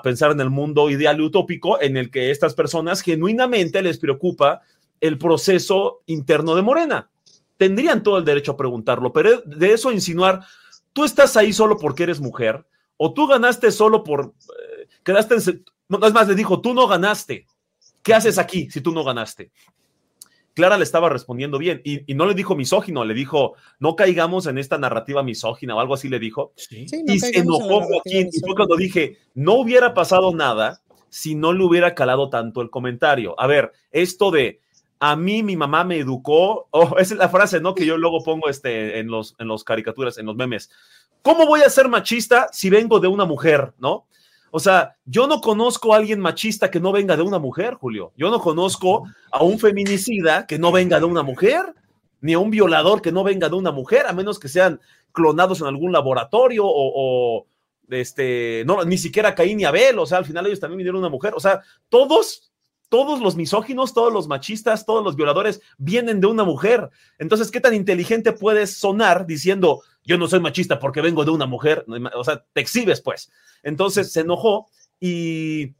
pensar 0.02 0.30
en 0.30 0.40
el 0.40 0.50
mundo 0.50 0.88
ideal 0.88 1.20
y 1.20 1.24
utópico 1.24 1.80
en 1.80 1.96
el 1.96 2.10
que 2.10 2.30
estas 2.30 2.54
personas 2.54 3.02
genuinamente 3.02 3.82
les 3.82 3.98
preocupa 3.98 4.62
el 5.00 5.18
proceso 5.18 6.02
interno 6.06 6.54
de 6.54 6.62
Morena. 6.62 7.10
Tendrían 7.56 8.02
todo 8.02 8.18
el 8.18 8.24
derecho 8.24 8.52
a 8.52 8.56
preguntarlo, 8.56 9.12
pero 9.12 9.42
de 9.42 9.72
eso 9.72 9.92
insinuar, 9.92 10.40
tú 10.92 11.04
estás 11.04 11.36
ahí 11.36 11.52
solo 11.52 11.76
porque 11.76 12.04
eres 12.04 12.20
mujer, 12.20 12.64
o 12.96 13.12
tú 13.12 13.26
ganaste 13.26 13.70
solo 13.70 14.04
por, 14.04 14.32
eh, 14.32 14.88
quedaste 15.02 15.34
en, 15.34 15.64
no, 15.88 16.04
es 16.06 16.12
más, 16.12 16.28
le 16.28 16.34
dijo, 16.34 16.60
tú 16.60 16.74
no 16.74 16.86
ganaste. 16.86 17.46
¿Qué 18.02 18.14
haces 18.14 18.38
aquí 18.38 18.70
si 18.70 18.80
tú 18.80 18.92
no 18.92 19.04
ganaste? 19.04 19.50
Clara 20.54 20.78
le 20.78 20.84
estaba 20.84 21.08
respondiendo 21.08 21.58
bien 21.58 21.82
y, 21.84 22.14
no 22.14 22.26
le 22.26 22.34
dijo 22.34 22.54
misógino, 22.54 23.04
le 23.04 23.14
dijo, 23.14 23.54
no 23.80 23.96
caigamos 23.96 24.46
en 24.46 24.58
esta 24.58 24.78
narrativa 24.78 25.22
misógina 25.22 25.74
o 25.74 25.80
algo 25.80 25.94
así 25.94 26.08
le 26.08 26.18
dijo. 26.18 26.52
y 26.70 27.18
se 27.18 27.38
enojó 27.38 27.82
Joaquín 27.82 28.30
y 28.32 28.40
fue 28.40 28.54
cuando 28.54 28.76
dije, 28.76 29.18
no 29.34 29.54
hubiera 29.54 29.94
pasado 29.94 30.32
nada 30.32 30.80
si 31.08 31.34
no 31.34 31.52
le 31.52 31.64
hubiera 31.64 31.94
calado 31.94 32.28
tanto 32.28 32.60
el 32.60 32.70
comentario. 32.70 33.34
A 33.38 33.46
ver, 33.46 33.72
esto 33.92 34.30
de, 34.30 34.60
a 34.98 35.16
mí 35.16 35.42
mi 35.42 35.56
mamá 35.56 35.84
me 35.84 35.98
educó, 35.98 36.68
oh, 36.70 36.96
esa 36.98 37.14
es 37.14 37.18
la 37.18 37.28
frase, 37.28 37.60
¿no? 37.60 37.74
Que 37.74 37.86
yo 37.86 37.96
luego 37.98 38.22
pongo 38.22 38.48
este, 38.48 38.98
en, 38.98 39.08
los, 39.08 39.34
en 39.38 39.48
los 39.48 39.64
caricaturas, 39.64 40.18
en 40.18 40.26
los 40.26 40.36
memes. 40.36 40.70
¿Cómo 41.22 41.46
voy 41.46 41.60
a 41.60 41.70
ser 41.70 41.88
machista 41.88 42.48
si 42.52 42.70
vengo 42.70 43.00
de 43.00 43.08
una 43.08 43.24
mujer, 43.24 43.72
¿no? 43.78 44.06
O 44.56 44.60
sea, 44.60 44.94
yo 45.04 45.26
no 45.26 45.40
conozco 45.40 45.92
a 45.92 45.96
alguien 45.96 46.20
machista 46.20 46.70
que 46.70 46.78
no 46.78 46.92
venga 46.92 47.16
de 47.16 47.24
una 47.24 47.40
mujer, 47.40 47.74
Julio. 47.74 48.12
Yo 48.16 48.30
no 48.30 48.38
conozco 48.38 49.02
a 49.32 49.42
un 49.42 49.58
feminicida 49.58 50.46
que 50.46 50.60
no 50.60 50.70
venga 50.70 51.00
de 51.00 51.06
una 51.06 51.24
mujer, 51.24 51.74
ni 52.20 52.34
a 52.34 52.38
un 52.38 52.50
violador 52.50 53.02
que 53.02 53.10
no 53.10 53.24
venga 53.24 53.48
de 53.48 53.56
una 53.56 53.72
mujer, 53.72 54.06
a 54.06 54.12
menos 54.12 54.38
que 54.38 54.48
sean 54.48 54.80
clonados 55.10 55.60
en 55.60 55.66
algún 55.66 55.90
laboratorio 55.90 56.62
o, 56.64 57.48
este, 57.88 58.62
no, 58.64 58.84
ni 58.84 58.96
siquiera 58.96 59.34
Caín 59.34 59.56
ni 59.56 59.64
Abel, 59.64 59.98
o 59.98 60.06
sea, 60.06 60.18
al 60.18 60.24
final 60.24 60.46
ellos 60.46 60.60
también 60.60 60.78
vinieron 60.78 61.00
una 61.00 61.08
mujer. 61.08 61.32
O 61.34 61.40
sea, 61.40 61.60
todos 61.88 62.52
todos 62.88 63.20
los 63.20 63.34
misóginos, 63.34 63.92
todos 63.92 64.12
los 64.12 64.28
machistas, 64.28 64.86
todos 64.86 65.02
los 65.02 65.16
violadores 65.16 65.60
vienen 65.78 66.20
de 66.20 66.28
una 66.28 66.44
mujer. 66.44 66.90
Entonces, 67.18 67.50
¿qué 67.50 67.58
tan 67.58 67.74
inteligente 67.74 68.30
puedes 68.30 68.76
sonar 68.76 69.26
diciendo, 69.26 69.82
yo 70.04 70.18
no 70.18 70.28
soy 70.28 70.40
machista 70.40 70.78
porque 70.78 71.00
vengo 71.00 71.24
de 71.24 71.30
una 71.30 71.46
mujer? 71.46 71.84
O 72.14 72.24
sea, 72.24 72.44
te 72.52 72.60
exhibes, 72.60 73.00
pues. 73.00 73.30
Entonces 73.62 74.12
se 74.12 74.20
enojó 74.20 74.66
y, 75.00 75.74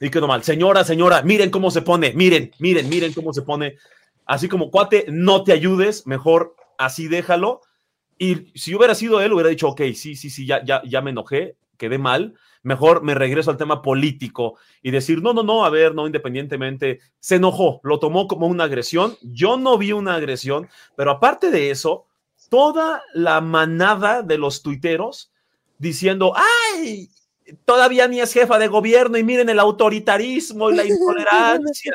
y 0.00 0.10
quedó 0.10 0.26
mal. 0.26 0.42
Señora, 0.42 0.84
señora, 0.84 1.22
miren 1.22 1.50
cómo 1.50 1.70
se 1.70 1.82
pone, 1.82 2.12
miren, 2.12 2.52
miren, 2.58 2.88
miren 2.88 3.12
cómo 3.12 3.32
se 3.32 3.42
pone. 3.42 3.76
Así 4.24 4.48
como 4.48 4.70
cuate, 4.70 5.06
no 5.08 5.44
te 5.44 5.52
ayudes, 5.52 6.06
mejor 6.06 6.56
así 6.78 7.08
déjalo. 7.08 7.60
Y 8.18 8.52
si 8.58 8.74
hubiera 8.74 8.94
sido 8.94 9.20
él, 9.20 9.32
hubiera 9.32 9.50
dicho, 9.50 9.68
ok, 9.68 9.82
sí, 9.94 10.16
sí, 10.16 10.30
sí, 10.30 10.46
ya, 10.46 10.64
ya, 10.64 10.82
ya 10.84 11.02
me 11.02 11.10
enojé, 11.10 11.56
quedé 11.76 11.98
mal, 11.98 12.34
mejor 12.62 13.02
me 13.02 13.14
regreso 13.14 13.50
al 13.50 13.58
tema 13.58 13.82
político 13.82 14.58
y 14.82 14.90
decir, 14.90 15.22
no, 15.22 15.32
no, 15.34 15.42
no, 15.42 15.64
a 15.64 15.70
ver, 15.70 15.94
no, 15.94 16.06
independientemente, 16.06 17.00
se 17.20 17.36
enojó, 17.36 17.80
lo 17.84 17.98
tomó 17.98 18.26
como 18.26 18.46
una 18.46 18.64
agresión, 18.64 19.16
yo 19.22 19.56
no 19.58 19.76
vi 19.76 19.92
una 19.92 20.14
agresión, 20.14 20.68
pero 20.96 21.10
aparte 21.10 21.50
de 21.50 21.70
eso, 21.70 22.05
toda 22.48 23.02
la 23.14 23.40
manada 23.40 24.22
de 24.22 24.38
los 24.38 24.62
tuiteros 24.62 25.30
diciendo, 25.78 26.32
ay, 26.74 27.08
todavía 27.64 28.08
ni 28.08 28.20
es 28.20 28.32
jefa 28.32 28.58
de 28.58 28.66
gobierno 28.68 29.18
y 29.18 29.24
miren 29.24 29.48
el 29.48 29.58
autoritarismo 29.58 30.70
y 30.70 30.76
la 30.76 30.84
intolerancia. 30.86 31.92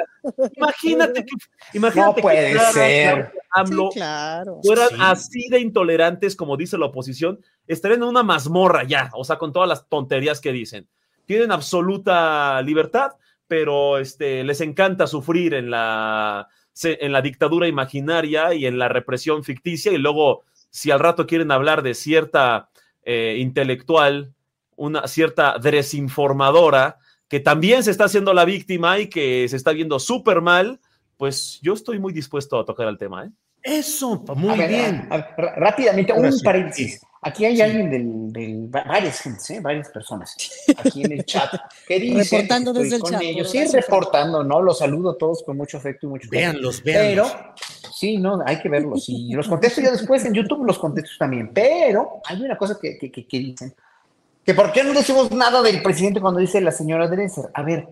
imagínate 0.56 1.26
que... 1.26 1.36
Imagínate 1.74 2.22
no 2.22 2.22
puede 2.22 2.60
ser. 2.72 3.32
AMLO 3.54 3.90
Sí, 3.92 4.00
claro. 4.00 4.60
fueran 4.64 4.90
Sí. 4.90 4.96
así 5.00 5.48
de 5.50 5.60
intolerantes 5.60 6.36
como 6.36 6.56
dice 6.56 6.78
la 6.78 6.86
oposición, 6.86 7.42
estarían 7.68 8.04
en 8.04 8.10
una 8.10 8.24
mazmorra 8.24 8.84
ya, 8.84 9.10
o 9.14 9.24
sea, 9.26 9.38
con 9.38 9.52
todas 9.52 9.68
las 9.68 9.88
tonterías 9.90 10.40
que 10.40 10.52
dicen. 10.52 10.88
Tienen 11.26 11.52
absoluta 11.52 12.62
libertad, 12.62 13.12
pero 13.48 13.98
este, 13.98 14.44
les 14.46 14.62
encanta 14.62 15.08
sufrir 15.08 15.54
en 15.54 15.70
la, 15.70 16.48
en 16.84 17.12
la 17.12 17.22
dictadura 17.22 17.68
imaginaria 17.68 18.54
y 18.54 18.66
en 18.66 18.80
la 18.80 18.88
represión 18.88 19.44
ficticia, 19.44 19.92
y 19.92 19.98
luego, 19.98 20.44
si 20.70 20.92
al 20.92 21.00
rato 21.00 21.28
quieren 21.28 21.52
hablar 21.52 21.84
de 21.84 21.94
cierta 21.94 22.70
eh, 23.04 23.38
intelectual, 23.40 24.34
una 24.76 25.08
cierta 25.08 25.58
desinformadora, 25.60 26.98
que 27.28 27.40
también 27.40 27.84
se 27.84 27.92
está 27.92 28.06
haciendo 28.06 28.34
la 28.34 28.46
víctima 28.46 29.00
y 29.00 29.08
que 29.08 29.48
se 29.48 29.56
está 29.56 29.72
viendo 29.72 30.00
súper 30.00 30.42
mal, 30.42 30.80
pues 31.18 31.60
yo 31.62 31.74
estoy 31.74 32.00
muy 32.00 32.14
dispuesto 32.14 32.60
a 32.60 32.66
tocar 32.66 32.88
el 32.88 32.98
tema, 32.98 33.26
¿eh? 33.26 33.32
Eso, 33.64 34.24
A 34.28 34.34
muy 34.34 34.58
ver, 34.58 34.70
bien. 34.70 35.08
a- 35.10 35.16
a- 35.16 35.36
r- 35.38 35.52
rápidamente, 35.58 36.12
Ahora 36.12 36.28
un 36.30 36.34
sí, 36.34 36.44
paréntesis. 36.44 37.02
Aquí 37.24 37.46
hay 37.46 37.56
Sí. 37.56 37.62
alguien 37.62 37.92
del, 37.92 38.34
del- 38.34 38.76
va- 38.76 38.84
varias 38.84 39.20
gentes, 39.22 39.48
¿eh? 39.52 39.60
varias 39.60 39.90
personas, 39.90 40.36
aquí 40.76 41.04
en 41.04 41.12
el 41.12 41.24
chat, 41.26 41.52
que 41.88 42.00
dicen 42.00 42.18
Reportando 42.40 42.74
desde 42.74 42.96
el 42.96 43.02
chat, 43.04 43.22
ellos, 43.22 43.52
sí, 43.52 43.64
reportando, 43.66 44.44
¿no? 44.44 44.60
Los 44.64 44.80
saludo 44.80 45.12
a 45.12 45.18
todos 45.20 45.44
con 45.44 45.56
mucho 45.56 45.78
afecto 45.78 46.08
y 46.08 46.10
mucho 46.10 46.28
cariño. 46.28 46.54
Véanlos, 46.54 46.82
Pero, 46.84 47.28
sí, 47.94 48.18
no, 48.18 48.42
hay 48.44 48.60
que 48.60 48.70
verlos. 48.70 49.06
Y 49.08 49.34
los 49.34 49.48
contesto 49.48 49.82
yo 49.82 49.92
después 49.92 50.26
en 50.26 50.34
YouTube, 50.34 50.66
los 50.66 50.80
contesto 50.80 51.12
también. 51.20 51.52
Pero 51.54 52.22
hay 52.26 52.42
una 52.42 52.58
cosa 52.58 52.80
que, 52.82 52.98
que, 52.98 53.12
que- 53.12 53.28
que 53.28 53.38
dicen, 53.38 53.76
que 54.44 54.56
por 54.56 54.72
qué 54.72 54.84
no 54.84 54.92
decimos 54.94 55.30
nada 55.32 55.62
del 55.62 55.84
presidente 55.84 56.20
cuando 56.20 56.40
dice 56.40 56.60
la 56.60 56.72
señora 56.72 57.08
Dresser. 57.08 57.46
A 57.54 57.62
ver, 57.62 57.88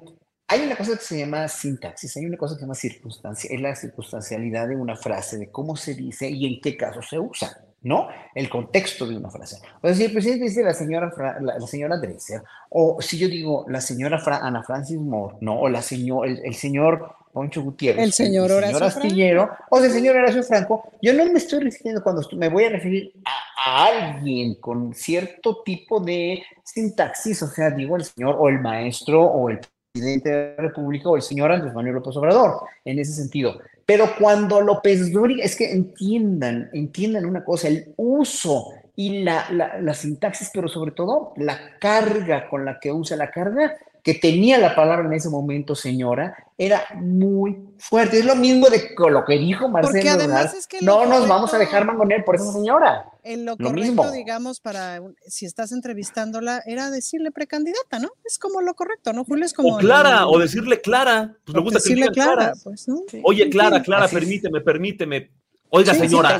hay 0.49 0.61
una 0.61 0.75
cosa 0.75 0.93
que 0.93 1.03
se 1.03 1.19
llama 1.19 1.47
sintaxis, 1.47 2.17
hay 2.17 2.25
una 2.25 2.37
cosa 2.37 2.55
que 2.55 2.59
se 2.59 2.65
llama 2.65 2.75
circunstancia, 2.75 3.49
es 3.53 3.61
la 3.61 3.75
circunstancialidad 3.75 4.67
de 4.67 4.75
una 4.75 4.95
frase, 4.95 5.37
de 5.37 5.49
cómo 5.49 5.75
se 5.75 5.93
dice 5.93 6.29
y 6.29 6.45
en 6.55 6.61
qué 6.61 6.75
caso 6.75 7.01
se 7.01 7.19
usa, 7.19 7.61
¿no? 7.83 8.07
El 8.35 8.49
contexto 8.49 9.05
de 9.05 9.15
una 9.15 9.29
frase. 9.29 9.57
O 9.81 9.87
sea, 9.87 9.95
si 9.95 10.05
el 10.05 10.11
presidente 10.11 10.45
dice 10.45 10.63
la 10.63 10.73
señora, 10.73 11.11
Fra- 11.11 11.39
la, 11.39 11.59
la 11.59 11.67
señora 11.67 11.97
Dresser, 11.97 12.41
o 12.69 13.01
si 13.01 13.17
yo 13.17 13.27
digo 13.27 13.65
la 13.69 13.79
señora 13.79 14.19
Fra- 14.19 14.39
Ana 14.39 14.63
Francis 14.63 14.97
Moore, 14.99 15.37
¿no? 15.41 15.59
O 15.59 15.69
la 15.69 15.81
señor, 15.81 16.27
el, 16.27 16.41
el 16.43 16.55
señor 16.55 17.15
Poncho 17.31 17.61
Gutiérrez, 17.61 18.03
El 18.03 18.11
señor 18.11 18.51
Horacio 18.51 18.77
Franco. 18.79 18.97
Astillero, 18.97 19.49
o 19.69 19.77
el 19.83 19.91
señor 19.91 20.15
Horacio 20.15 20.41
Franco, 20.41 20.91
yo 20.99 21.13
no 21.13 21.25
me 21.31 21.37
estoy 21.37 21.59
refiriendo 21.59 22.01
cuando 22.01 22.27
me 22.35 22.49
voy 22.49 22.63
a 22.63 22.69
referir 22.69 23.13
a, 23.23 23.83
a 23.83 23.85
alguien 23.85 24.55
con 24.55 24.95
cierto 24.95 25.61
tipo 25.63 25.99
de 25.99 26.41
sintaxis, 26.63 27.43
o 27.43 27.47
sea, 27.47 27.69
digo 27.69 27.95
el 27.97 28.03
señor 28.03 28.35
o 28.39 28.49
el 28.49 28.59
maestro 28.59 29.23
o 29.23 29.49
el 29.49 29.59
presidente 29.91 30.29
de 30.29 30.55
la 30.55 30.63
República 30.63 31.09
o 31.09 31.15
el 31.15 31.21
señor 31.21 31.51
Andrés 31.51 31.73
Manuel 31.73 31.95
López 31.95 32.15
Obrador, 32.17 32.61
en 32.85 32.99
ese 32.99 33.13
sentido. 33.13 33.59
Pero 33.85 34.05
cuando 34.19 34.61
López 34.61 35.11
Dóriga, 35.11 35.43
es 35.43 35.55
que 35.55 35.71
entiendan, 35.71 36.69
entiendan 36.73 37.25
una 37.25 37.43
cosa, 37.43 37.67
el 37.67 37.93
uso 37.97 38.67
y 38.99 39.23
la, 39.23 39.45
la, 39.51 39.79
la 39.79 39.93
sintaxis, 39.93 40.49
pero 40.53 40.67
sobre 40.67 40.91
todo 40.91 41.31
la 41.37 41.77
carga 41.79 42.49
con 42.49 42.65
la 42.65 42.79
que 42.81 42.91
usa 42.91 43.15
la 43.15 43.31
carga 43.31 43.77
que 44.03 44.13
tenía 44.15 44.57
la 44.57 44.75
palabra 44.75 45.05
en 45.07 45.13
ese 45.13 45.29
momento, 45.29 45.73
señora, 45.75 46.35
era 46.57 46.83
muy 46.95 47.57
fuerte. 47.77 48.19
Es 48.19 48.25
lo 48.25 48.35
mismo 48.35 48.67
de 48.69 48.93
con 48.95 49.13
lo 49.13 49.23
que 49.23 49.37
dijo 49.37 49.69
Marcelo 49.69 49.91
Porque 49.93 50.09
además 50.09 50.39
Ebrard. 50.47 50.55
es 50.57 50.67
que 50.67 50.77
lo 50.81 51.05
No 51.05 51.05
nos 51.05 51.27
vamos 51.29 51.53
a 51.53 51.57
dejar 51.57 51.85
mangonear 51.85 52.25
por 52.25 52.35
esa 52.35 52.51
señora. 52.51 53.05
En 53.23 53.45
lo 53.45 53.51
Lo 53.57 53.69
correcto, 53.69 53.81
mismo. 53.81 54.11
digamos, 54.11 54.59
para 54.59 55.01
si 55.27 55.45
estás 55.45 55.71
entrevistándola, 55.71 56.61
era 56.65 56.89
decirle 56.91 57.31
precandidata, 57.31 57.99
¿no? 57.99 58.09
Es 58.25 58.37
como 58.39 58.61
lo 58.61 58.73
correcto, 58.73 59.13
¿no? 59.13 59.23
Julio 59.23 59.45
es 59.45 59.53
como. 59.53 59.75
O 59.75 59.77
Clara, 59.77 60.19
el- 60.19 60.25
o 60.27 60.39
decirle 60.39 60.81
Clara. 60.81 61.35
Pues 61.45 61.55
me 61.55 61.61
gusta 61.61 61.79
que 61.79 61.83
decirle 61.83 62.07
Clara. 62.11 62.33
Clara, 62.35 62.53
pues, 62.63 62.87
¿no? 62.87 63.01
Oye, 63.23 63.49
Clara, 63.49 63.81
Clara, 63.81 64.07
permíteme, 64.09 64.59
permíteme. 64.61 65.29
Oiga, 65.69 65.93
Sí, 65.93 65.99
señora, 65.99 66.39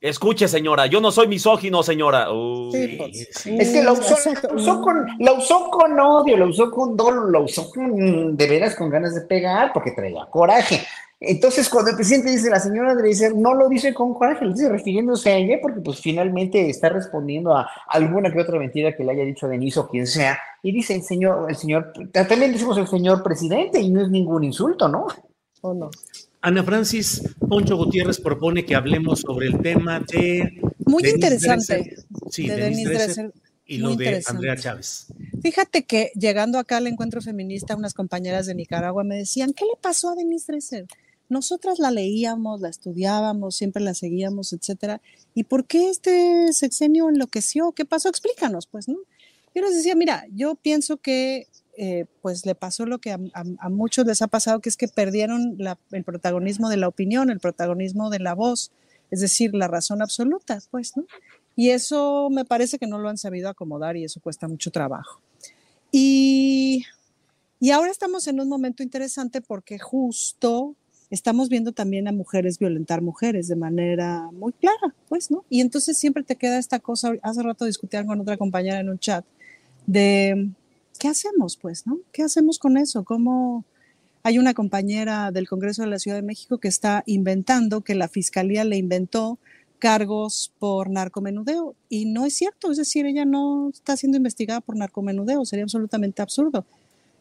escuche, 0.00 0.48
señora, 0.48 0.86
yo 0.86 1.00
no 1.00 1.10
soy 1.10 1.28
misógino, 1.28 1.82
señora. 1.82 2.32
Uy. 2.32 2.72
sí, 2.72 2.94
pues, 2.96 3.46
Es 3.46 3.70
que 3.70 3.82
la 3.82 3.92
usó, 3.92 4.16
la 4.30 4.54
usó 4.54 4.80
con, 4.80 5.06
la 5.18 5.32
usó 5.32 5.70
con 5.70 5.98
odio, 5.98 6.36
la 6.36 6.46
usó 6.46 6.70
con 6.70 6.96
dolor, 6.96 7.30
la 7.30 7.40
usó 7.40 7.70
con, 7.70 8.36
de 8.36 8.46
veras 8.48 8.74
con 8.74 8.90
ganas 8.90 9.14
de 9.14 9.22
pegar 9.22 9.72
porque 9.72 9.92
traía 9.92 10.26
coraje. 10.30 10.80
Entonces, 11.20 11.68
cuando 11.68 11.90
el 11.90 11.96
presidente 11.96 12.30
dice 12.30 12.48
la 12.48 12.60
señora 12.60 12.94
Dreiser, 12.94 13.34
no 13.34 13.52
lo 13.52 13.68
dice 13.68 13.92
con 13.92 14.14
coraje, 14.14 14.44
lo 14.44 14.52
dice 14.52 14.68
refiriéndose 14.68 15.30
a 15.30 15.36
ella 15.36 15.58
porque 15.60 15.80
pues 15.80 16.00
finalmente 16.00 16.70
está 16.70 16.90
respondiendo 16.90 17.56
a 17.56 17.68
alguna 17.88 18.32
que 18.32 18.40
otra 18.40 18.58
mentira 18.58 18.94
que 18.96 19.02
le 19.02 19.12
haya 19.12 19.24
dicho 19.24 19.46
a 19.46 19.48
Denise 19.48 19.80
o 19.80 19.88
quien 19.88 20.06
sea. 20.06 20.38
Y 20.62 20.70
dice 20.70 20.94
el 20.94 21.02
señor, 21.02 21.46
el 21.48 21.56
señor, 21.56 21.92
también 22.12 22.52
decimos 22.52 22.78
el 22.78 22.86
señor 22.86 23.24
presidente 23.24 23.80
y 23.80 23.90
no 23.90 24.00
es 24.00 24.10
ningún 24.10 24.44
insulto, 24.44 24.86
¿no? 24.86 25.08
¿O 25.60 25.74
no? 25.74 25.90
Ana 26.40 26.62
Francis 26.62 27.22
Poncho 27.48 27.76
Gutiérrez 27.76 28.20
propone 28.20 28.64
que 28.64 28.74
hablemos 28.74 29.20
sobre 29.20 29.48
el 29.48 29.60
tema 29.60 30.00
de. 30.00 30.60
Muy 30.86 31.02
Denise 31.02 31.16
interesante. 31.16 31.74
Dresser. 31.74 32.04
Sí, 32.30 32.46
de 32.46 32.56
Denise 32.56 32.88
Dresser 32.88 33.08
Dresser. 33.08 33.32
y 33.66 33.78
lo 33.78 33.96
de. 33.96 34.22
Andrea 34.26 34.56
Chávez. 34.56 35.06
Fíjate 35.42 35.84
que 35.84 36.10
llegando 36.14 36.58
acá 36.58 36.78
al 36.78 36.86
encuentro 36.86 37.20
feminista, 37.20 37.76
unas 37.76 37.94
compañeras 37.94 38.46
de 38.46 38.54
Nicaragua 38.54 39.04
me 39.04 39.16
decían, 39.16 39.52
¿qué 39.52 39.64
le 39.64 39.80
pasó 39.80 40.10
a 40.10 40.14
Denise 40.14 40.52
Dresser? 40.52 40.86
Nosotras 41.28 41.78
la 41.78 41.90
leíamos, 41.90 42.60
la 42.60 42.68
estudiábamos, 42.68 43.54
siempre 43.54 43.82
la 43.82 43.94
seguíamos, 43.94 44.52
etcétera. 44.52 45.02
¿Y 45.34 45.44
por 45.44 45.66
qué 45.66 45.90
este 45.90 46.52
sexenio 46.52 47.08
enloqueció? 47.08 47.72
¿Qué 47.72 47.84
pasó? 47.84 48.08
Explícanos, 48.08 48.66
pues, 48.66 48.88
¿no? 48.88 48.96
Yo 49.54 49.62
les 49.62 49.74
decía, 49.74 49.94
mira, 49.94 50.24
yo 50.32 50.54
pienso 50.54 50.98
que 50.98 51.48
eh, 51.80 52.06
pues 52.22 52.44
le 52.44 52.56
pasó 52.56 52.86
lo 52.86 52.98
que 52.98 53.12
a, 53.12 53.68
muchos 53.68 54.04
les 54.04 54.20
ha 54.20 54.26
pasado, 54.26 54.60
que 54.60 54.68
es 54.68 54.76
que 54.76 54.88
perdieron 54.88 55.56
el 55.92 56.02
protagonismo 56.02 56.68
de 56.68 56.76
la 56.76 56.88
opinión, 56.88 57.30
el 57.30 57.38
protagonismo 57.38 58.10
de 58.10 58.18
la 58.18 58.34
voz, 58.34 58.72
es 59.12 59.20
decir, 59.20 59.54
la 59.54 59.68
razón 59.68 60.02
absoluta, 60.02 60.58
pues, 60.72 60.96
¿no? 60.96 61.06
Y 61.54 61.70
eso 61.70 62.30
me 62.30 62.44
parece 62.44 62.80
que 62.80 62.88
no 62.88 62.98
lo 62.98 63.08
han 63.08 63.16
sabido 63.16 63.48
acomodar 63.48 63.96
y 63.96 64.02
eso 64.02 64.20
cuesta 64.20 64.48
mucho 64.48 64.72
trabajo. 64.72 65.20
Y, 65.92 66.84
y 67.60 67.70
ahora 67.70 67.92
estamos 67.92 68.26
en 68.26 68.40
un 68.40 68.48
momento 68.48 68.82
interesante 68.82 69.40
porque 69.40 69.78
justo 69.78 70.74
estamos 71.10 71.48
viendo 71.48 71.70
también 71.70 72.08
a 72.08 72.12
mujeres 72.12 72.58
violentar 72.58 73.02
mujeres 73.02 73.46
de 73.46 73.54
manera 73.54 74.28
muy 74.32 74.52
clara, 74.52 74.96
pues, 75.08 75.30
¿no? 75.30 75.44
Y 75.48 75.60
entonces 75.60 75.96
siempre 75.96 76.24
te 76.24 76.34
queda 76.34 76.58
esta 76.58 76.80
cosa, 76.80 77.12
hace 77.22 77.40
rato 77.40 77.66
discutían 77.66 78.08
con 78.08 78.20
otra 78.20 78.36
compañera 78.36 78.80
en 78.80 78.88
un 78.88 78.98
chat, 78.98 79.24
de 79.86 80.50
¿qué 80.98 81.08
hacemos, 81.08 81.56
pues, 81.56 81.86
no? 81.86 81.98
¿Qué 82.12 82.22
hacemos 82.22 82.58
con 82.58 82.76
eso? 82.76 83.04
¿Cómo? 83.04 83.64
Hay 84.22 84.38
una 84.38 84.54
compañera 84.54 85.30
del 85.30 85.48
Congreso 85.48 85.82
de 85.82 85.88
la 85.88 85.98
Ciudad 85.98 86.16
de 86.16 86.22
México 86.22 86.58
que 86.58 86.68
está 86.68 87.02
inventando 87.06 87.82
que 87.82 87.94
la 87.94 88.08
fiscalía 88.08 88.64
le 88.64 88.76
inventó 88.76 89.38
cargos 89.78 90.52
por 90.58 90.90
narcomenudeo 90.90 91.74
y 91.88 92.06
no 92.06 92.26
es 92.26 92.34
cierto, 92.34 92.70
es 92.70 92.78
decir, 92.78 93.06
ella 93.06 93.24
no 93.24 93.70
está 93.72 93.96
siendo 93.96 94.16
investigada 94.16 94.60
por 94.60 94.76
narcomenudeo, 94.76 95.44
sería 95.44 95.64
absolutamente 95.64 96.20
absurdo. 96.20 96.66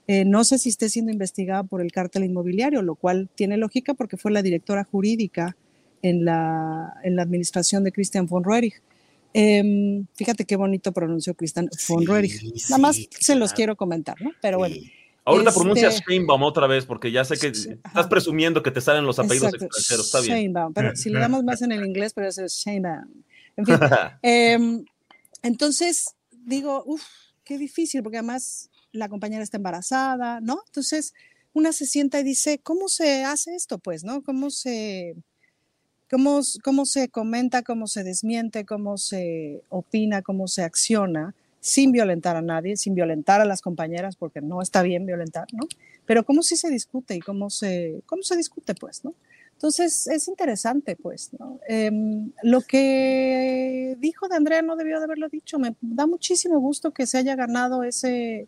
Eh, 0.08 0.26
no 0.26 0.44
sé 0.44 0.58
si 0.58 0.70
esté 0.70 0.90
siendo 0.90 1.12
investigada 1.12 1.64
por 1.64 1.82
el 1.82 1.92
cártel 1.92 2.24
inmobiliario, 2.24 2.82
lo 2.82 2.96
cual 2.96 3.30
tiene 3.36 3.58
lógica 3.58 3.94
porque 3.94 4.18
fue 4.18 4.32
la 4.32 4.42
directora 4.42 4.84
jurídica 4.86 5.56
en 6.02 6.26
la, 6.26 6.94
en 7.04 7.16
la 7.16 7.24
administración 7.24 7.84
de 7.84 7.92
Christian 7.92 8.26
von 8.26 8.44
Roerich. 8.44 8.82
Em, 9.40 10.08
fíjate 10.16 10.46
qué 10.46 10.56
bonito 10.56 10.92
pronunció 10.92 11.36
Christian 11.36 11.70
von 11.88 12.04
Sí. 12.28 12.54
Nada 12.70 12.82
más 12.82 12.96
sí, 12.96 13.08
se 13.20 13.36
los 13.36 13.50
claro. 13.50 13.56
quiero 13.56 13.76
comentar, 13.76 14.20
¿no? 14.20 14.32
Pero 14.42 14.58
bueno. 14.58 14.74
Sí. 14.74 14.92
Ahorita 15.26 15.50
Este- 15.50 15.60
pronuncias 15.60 16.02
Sheinbaum 16.08 16.42
otra 16.42 16.66
vez, 16.66 16.86
porque 16.86 17.12
ya 17.12 17.24
sé 17.24 17.38
que 17.38 17.48
estás 17.50 18.08
presumiendo 18.10 18.64
que 18.64 18.72
te 18.72 18.82
salen 18.82 19.06
los 19.06 19.20
apellidos 19.20 19.54
Exacto, 19.54 19.66
extranjeros. 19.66 20.06
Está 20.08 20.22
bien. 20.22 20.34
Sheinbaum, 20.38 20.74
pero 20.74 20.96
si 20.96 21.12
le 21.12 21.20
damos 21.20 21.44
más 21.44 21.62
en 21.62 21.72
el 21.72 21.86
inglés, 21.86 22.14
pero 22.14 22.30
eso 22.30 22.46
es 22.46 22.54
Sheinbaum. 22.54 23.06
En 23.58 23.66
fin, 23.66 23.76
em, 24.24 24.86
entonces 25.44 26.16
digo, 26.32 26.84
uff, 26.88 27.04
qué 27.44 27.60
difícil, 27.60 28.02
porque 28.02 28.18
además 28.18 28.72
la 28.92 29.08
compañera 29.08 29.44
está 29.44 29.58
embarazada, 29.58 30.40
¿no? 30.42 30.64
Entonces 30.66 31.14
una 31.54 31.74
se 31.74 31.86
sienta 31.86 32.20
y 32.20 32.24
dice, 32.24 32.60
¿cómo 32.64 32.90
se 32.90 33.24
hace 33.24 33.54
esto, 33.54 33.78
pues, 33.78 34.04
no? 34.04 34.24
¿Cómo 34.24 34.50
se, 34.50 35.16
cómo, 36.10 36.42
cómo 36.64 36.86
se 36.86 37.10
comenta, 37.10 37.64
cómo 37.64 37.88
se 37.88 38.04
desmiente, 38.04 38.66
cómo 38.66 38.98
se 38.98 39.62
opina, 39.70 40.22
cómo 40.22 40.48
se 40.48 40.64
acciona, 40.64 41.36
sin 41.60 41.92
violentar 41.92 42.36
a 42.36 42.42
nadie, 42.42 42.78
sin 42.78 42.96
violentar 42.96 43.42
a 43.42 43.46
las 43.46 43.62
compañeras, 43.62 44.16
porque 44.16 44.42
no 44.42 44.62
está 44.62 44.82
bien 44.84 45.06
violentar, 45.06 45.48
¿no? 45.54 45.68
Pero 46.06 46.24
cómo 46.24 46.42
sí 46.44 46.56
se 46.56 46.70
discute 46.70 47.16
y 47.16 47.20
cómo 47.20 47.50
se, 47.50 48.02
cómo 48.06 48.24
se 48.24 48.38
discute, 48.38 48.74
pues, 48.76 49.04
¿no? 49.04 49.14
Entonces 49.58 50.06
es 50.06 50.28
interesante, 50.28 50.96
pues, 50.96 51.32
¿no? 51.40 51.60
Em, 51.68 52.32
lo 52.44 52.62
que 52.62 53.98
dijo 54.00 54.28
de 54.28 54.36
Andrea 54.36 54.62
no 54.62 54.76
debió 54.76 55.00
de 55.00 55.06
haberlo 55.06 55.30
dicho. 55.30 55.58
Me 55.58 55.76
da 55.82 56.06
muchísimo 56.06 56.60
gusto 56.60 56.92
que 56.92 57.08
se 57.08 57.18
haya 57.18 57.36
ganado 57.36 57.84
ese, 57.84 58.42
eh, 58.42 58.48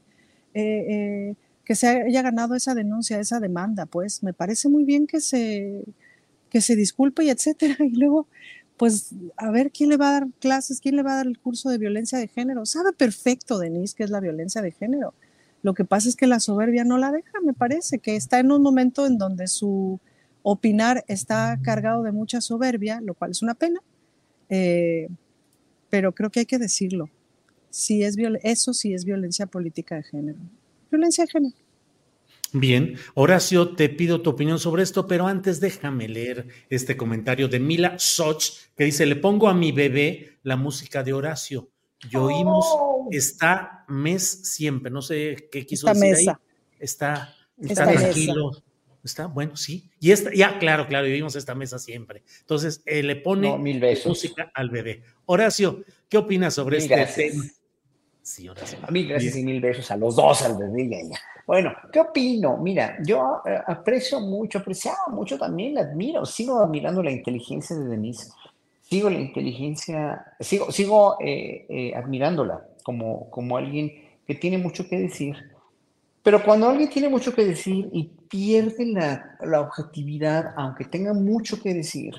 eh, 0.53 1.35
que 1.65 1.73
se 1.73 1.87
haya 1.87 2.21
ganado 2.21 2.53
esa 2.55 2.75
denuncia, 2.75 3.19
esa 3.19 3.39
demanda, 3.39 3.87
pues. 3.87 4.21
Me 4.21 4.33
parece 4.33 4.69
muy 4.69 4.83
bien 4.83 5.07
que 5.07 5.19
se, 5.19 5.83
que 6.49 6.62
se 6.62 6.75
disculpe 6.75 7.23
y 7.23 7.29
etcétera. 7.29 7.77
Y 7.79 7.95
luego, 7.95 8.27
pues, 8.77 9.13
a 9.38 9.51
ver 9.51 9.71
quién 9.71 9.89
le 9.89 9.97
va 9.97 10.09
a 10.09 10.13
dar 10.13 10.27
clases, 10.39 10.79
quién 10.79 10.95
le 10.95 11.03
va 11.03 11.13
a 11.13 11.17
dar 11.17 11.27
el 11.27 11.39
curso 11.39 11.69
de 11.69 11.77
violencia 11.77 12.17
de 12.17 12.27
género. 12.27 12.65
Sabe 12.65 12.93
perfecto, 12.93 13.59
Denise, 13.59 13.95
que 13.95 14.03
es 14.03 14.09
la 14.09 14.19
violencia 14.19 14.62
de 14.62 14.71
género. 14.71 15.13
Lo 15.62 15.73
que 15.73 15.85
pasa 15.85 16.07
es 16.07 16.15
que 16.15 16.27
la 16.27 16.39
soberbia 16.39 16.85
no 16.85 16.97
la 16.97 17.12
deja, 17.12 17.39
me 17.43 17.53
parece, 17.53 17.99
que 17.99 18.15
está 18.15 18.39
en 18.39 18.51
un 18.51 18.62
momento 18.62 19.05
en 19.05 19.17
donde 19.17 19.47
su 19.47 19.99
opinar 20.41 21.03
está 21.07 21.59
cargado 21.62 22.03
de 22.03 22.12
mucha 22.12 22.39
soberbia, 22.39 23.01
lo 23.01 23.13
cual 23.13 23.31
es 23.31 23.41
una 23.41 23.55
pena, 23.55 23.81
eh, 24.49 25.09
pero 25.89 26.13
creo 26.13 26.29
que 26.29 26.41
hay 26.41 26.45
que 26.45 26.57
decirlo. 26.57 27.09
Sí 27.69 28.03
es 28.03 28.15
eso 28.43 28.73
sí 28.73 28.93
es 28.93 29.05
violencia 29.05 29.45
política 29.45 29.95
de 29.95 30.03
género. 30.03 30.39
Violencia 30.89 31.25
de 31.25 31.31
género. 31.31 31.55
Bien, 32.51 32.95
Horacio, 33.13 33.75
te 33.75 33.89
pido 33.89 34.21
tu 34.21 34.31
opinión 34.31 34.57
sobre 34.59 34.81
esto, 34.83 35.05
pero 35.07 35.27
antes 35.27 35.59
déjame 35.59 36.07
leer 36.07 36.47
este 36.69 36.97
comentario 36.97 37.47
de 37.47 37.59
Mila 37.59 37.99
Soch, 37.99 38.43
que 38.75 38.85
dice, 38.85 39.05
le 39.05 39.15
pongo 39.17 39.47
a 39.47 39.53
mi 39.53 39.71
bebé 39.71 40.39
la 40.43 40.55
música 40.55 41.03
de 41.03 41.13
Horacio. 41.13 41.69
Y 42.12 42.15
oímos 42.17 42.65
Oh. 42.71 43.07
esta 43.12 43.83
mes 43.88 44.23
siempre, 44.53 44.89
no 44.91 45.01
sé 45.01 45.47
qué 45.51 45.65
quiso 45.65 45.88
Esta 45.88 45.99
decir 45.99 46.17
mesa. 46.17 46.31
ahí. 46.41 46.75
Está, 46.79 47.35
está 47.62 47.85
mesa. 47.85 47.99
tranquilo. 48.01 48.51
Está 49.03 49.27
bueno, 49.27 49.55
sí. 49.55 49.89
Y 49.99 50.12
esta, 50.12 50.33
ya, 50.33 50.59
claro, 50.59 50.88
claro, 50.88 51.07
y 51.07 51.12
oímos 51.12 51.35
esta 51.35 51.55
mesa 51.55 51.77
siempre. 51.79 52.23
Entonces, 52.41 52.81
eh, 52.85 53.01
le 53.03 53.15
pone 53.15 53.47
No, 53.49 53.57
mil 53.57 53.79
besos. 53.79 54.07
música 54.07 54.51
al 54.53 54.69
bebé. 54.69 55.03
Horacio, 55.25 55.83
¿qué 56.09 56.17
opinas 56.17 56.53
sobre 56.55 56.77
Mil 56.77 56.83
este 56.83 56.95
gracias. 56.95 57.31
tema? 57.31 57.43
Sí, 58.29 58.47
Horacio. 58.47 58.77
A 58.83 58.91
mil 58.91 59.07
gracias 59.07 59.35
y 59.37 59.43
mil 59.43 59.59
besos 59.59 59.89
a 59.89 59.97
los 59.97 60.15
dos, 60.15 60.43
al 60.43 60.55
bebé 60.55 60.83
y 60.83 60.93
a 60.93 60.99
ella. 60.99 61.19
Bueno, 61.47 61.73
¿qué 61.91 61.99
opino? 61.99 62.57
Mira, 62.57 62.99
yo 63.03 63.41
eh, 63.43 63.57
aprecio 63.65 64.19
mucho, 64.19 64.59
apreciaba 64.59 65.07
mucho 65.09 65.35
también, 65.35 65.73
la 65.73 65.81
admiro, 65.81 66.23
sigo 66.27 66.59
admirando 66.59 67.01
la 67.01 67.09
inteligencia 67.09 67.75
de 67.75 67.85
Denise, 67.85 68.31
sigo 68.83 69.09
la 69.09 69.17
inteligencia, 69.17 70.23
sigo, 70.39 70.71
sigo 70.71 71.17
eh, 71.19 71.65
eh, 71.69 71.95
admirándola 71.95 72.67
como, 72.83 73.31
como 73.31 73.57
alguien 73.57 73.91
que 74.27 74.35
tiene 74.35 74.59
mucho 74.59 74.87
que 74.87 74.99
decir, 74.99 75.35
pero 76.21 76.43
cuando 76.43 76.69
alguien 76.69 76.91
tiene 76.91 77.09
mucho 77.09 77.33
que 77.33 77.43
decir 77.43 77.89
y 77.91 78.11
pierde 78.29 78.85
la, 78.85 79.37
la 79.41 79.61
objetividad, 79.61 80.53
aunque 80.55 80.85
tenga 80.85 81.15
mucho 81.15 81.59
que 81.59 81.73
decir, 81.73 82.13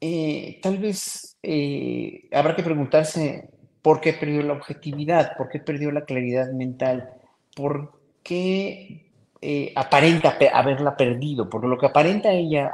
eh, 0.00 0.58
tal 0.62 0.78
vez 0.78 1.36
eh, 1.42 2.28
habrá 2.32 2.56
que 2.56 2.62
preguntarse 2.62 3.50
por 3.82 4.00
qué 4.00 4.12
perdió 4.12 4.42
la 4.42 4.54
objetividad, 4.54 5.36
por 5.36 5.48
qué 5.48 5.60
perdió 5.60 5.90
la 5.90 6.04
claridad 6.04 6.52
mental, 6.52 7.10
por 7.54 7.92
qué 8.22 9.08
eh, 9.40 9.72
aparenta 9.76 10.36
haberla 10.52 10.96
perdido, 10.96 11.48
porque 11.48 11.68
lo 11.68 11.78
que 11.78 11.86
aparenta 11.86 12.32
ella 12.32 12.72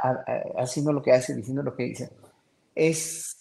haciendo 0.57 0.93
lo 0.93 1.01
que 1.01 1.11
hace, 1.11 1.35
diciendo 1.35 1.63
lo 1.63 1.75
que 1.75 1.83
dice, 1.83 2.09
es... 2.73 3.31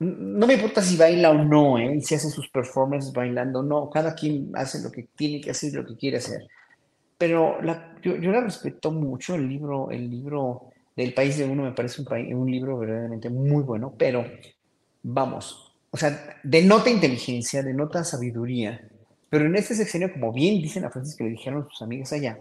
No 0.00 0.46
me 0.46 0.54
importa 0.54 0.80
si 0.80 0.96
baila 0.96 1.30
o 1.30 1.34
no, 1.34 1.76
¿eh? 1.76 2.00
si 2.00 2.14
hace 2.14 2.30
sus 2.30 2.48
performances 2.50 3.12
bailando, 3.12 3.64
no, 3.64 3.90
cada 3.90 4.14
quien 4.14 4.52
hace 4.54 4.80
lo 4.80 4.92
que 4.92 5.08
tiene 5.16 5.40
que 5.40 5.50
hacer 5.50 5.74
lo 5.74 5.84
que 5.84 5.96
quiere 5.96 6.18
hacer. 6.18 6.46
Pero 7.16 7.58
yo, 8.00 8.14
yo 8.14 8.30
la 8.30 8.40
respeto 8.40 8.92
mucho, 8.92 9.34
el 9.34 9.48
libro, 9.48 9.90
el 9.90 10.08
libro 10.08 10.70
del 10.94 11.14
País 11.14 11.36
de 11.36 11.46
Uno 11.46 11.64
me 11.64 11.72
parece 11.72 12.02
un 12.32 12.48
libro 12.48 12.78
verdaderamente 12.78 13.28
muy 13.28 13.64
bueno, 13.64 13.92
pero 13.98 14.24
vamos, 15.02 15.67
o 15.90 15.96
sea, 15.96 16.36
denota 16.42 16.90
inteligencia, 16.90 17.62
denota 17.62 18.04
sabiduría, 18.04 18.88
pero 19.30 19.46
en 19.46 19.56
este 19.56 19.74
sexenio, 19.74 20.12
como 20.12 20.32
bien 20.32 20.62
dicen 20.62 20.84
a 20.84 20.90
Francis 20.90 21.16
que 21.16 21.24
le 21.24 21.30
dijeron 21.30 21.66
sus 21.70 21.82
amigas 21.82 22.12
allá, 22.12 22.38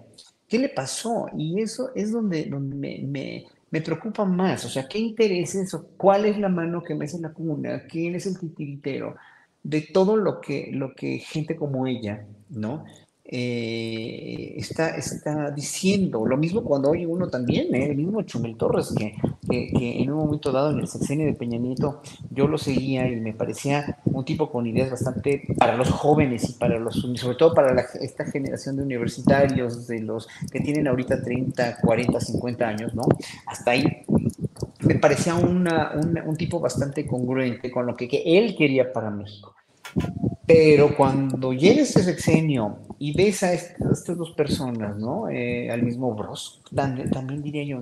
¿qué 0.48 0.60
le 0.60 0.70
pasó? 0.70 1.28
Y 1.38 1.62
eso 1.62 1.92
es 1.96 2.12
donde, 2.12 2.46
me, 2.50 3.00
me- 3.00 3.46
me 3.70 3.82
preocupa 3.82 4.24
más, 4.26 4.64
o 4.66 4.70
sea, 4.70 4.88
¿qué 4.88 4.98
intereses 4.98 5.74
o 5.74 5.88
cuál 5.98 6.26
es 6.26 6.38
la 6.40 6.48
mano 6.50 6.82
que 6.84 6.96
mece 6.96 7.20
la 7.20 7.34
cuna? 7.34 7.84
¿Quién 7.90 8.16
es 8.16 8.26
el 8.26 8.40
titiritero? 8.40 9.16
De 9.64 9.82
todo 9.82 10.16
lo 10.16 10.40
que, 10.40 10.70
lo 10.72 10.94
que 10.96 11.20
gente 11.20 11.58
como 11.58 11.86
ella, 11.88 12.26
¿no? 12.50 12.86
Eh, 13.30 14.54
está, 14.58 14.96
está 14.96 15.52
diciendo. 15.52 16.26
Lo 16.26 16.38
mismo 16.38 16.64
cuando 16.64 16.90
oye 16.92 17.06
uno 17.06 17.28
también, 17.28 17.74
¿eh? 17.76 17.88
el 17.92 17.98
mismo 17.98 18.22
Chumel 18.24 18.56
Torres, 18.56 18.94
que, 18.98 19.14
que, 19.50 19.72
que 19.78 20.02
en 20.02 20.12
un 20.12 20.18
momento 20.18 20.52
dado 20.52 20.72
en 20.72 20.80
el 20.80 20.88
sexenio 20.88 21.26
de 21.26 21.34
Peña 21.34 21.58
Nieto 21.58 22.02
yo 22.32 22.48
lo 22.48 22.58
seguía 22.58 23.08
y 23.10 23.18
me 23.20 23.34
parecía 23.34 24.00
un 24.06 24.24
tipo 24.26 24.50
con 24.50 24.66
ideas 24.66 24.92
bastante 24.92 25.44
para 25.58 25.76
los 25.76 25.90
jóvenes 25.90 26.50
y 26.50 26.54
para 26.54 26.80
los, 26.80 26.96
sobre 27.16 27.36
todo 27.38 27.54
para 27.54 27.74
la- 27.74 27.86
esta 28.02 28.26
generación 28.26 28.78
de 28.78 28.84
universitarios, 28.84 29.88
de 29.88 30.00
los 30.02 30.28
que 30.52 30.60
tienen 30.62 30.88
ahorita 30.88 31.22
30, 31.22 31.78
40, 31.82 32.20
50 32.20 32.68
años, 32.68 32.94
¿no? 32.96 33.04
Hasta 33.46 33.72
ahí 33.72 33.84
me 34.82 34.96
parecía 34.96 35.36
una- 35.36 35.92
una- 35.96 36.24
un 36.24 36.36
tipo 36.38 36.60
bastante 36.60 37.06
congruente 37.06 37.70
con 37.72 37.86
lo 37.86 37.96
que, 37.96 38.08
que 38.08 38.24
él 38.38 38.56
quería 38.58 38.92
para 38.94 39.10
México. 39.10 39.54
Pero 40.46 40.96
cuando 40.96 41.52
llega 41.52 41.82
este 41.82 42.04
sexenio 42.04 42.78
y 43.00 43.14
ves 43.16 43.44
a 43.44 43.54
est- 43.54 43.82
a 43.82 43.92
estas 43.92 44.18
dos 44.18 44.32
personas, 44.32 44.96
¿no? 44.98 45.28
Eh, 45.30 45.70
al 45.70 45.84
mismo 45.84 46.14
Bros, 46.16 46.62
también, 46.74 47.42
diría 47.44 47.64
yo. 47.66 47.80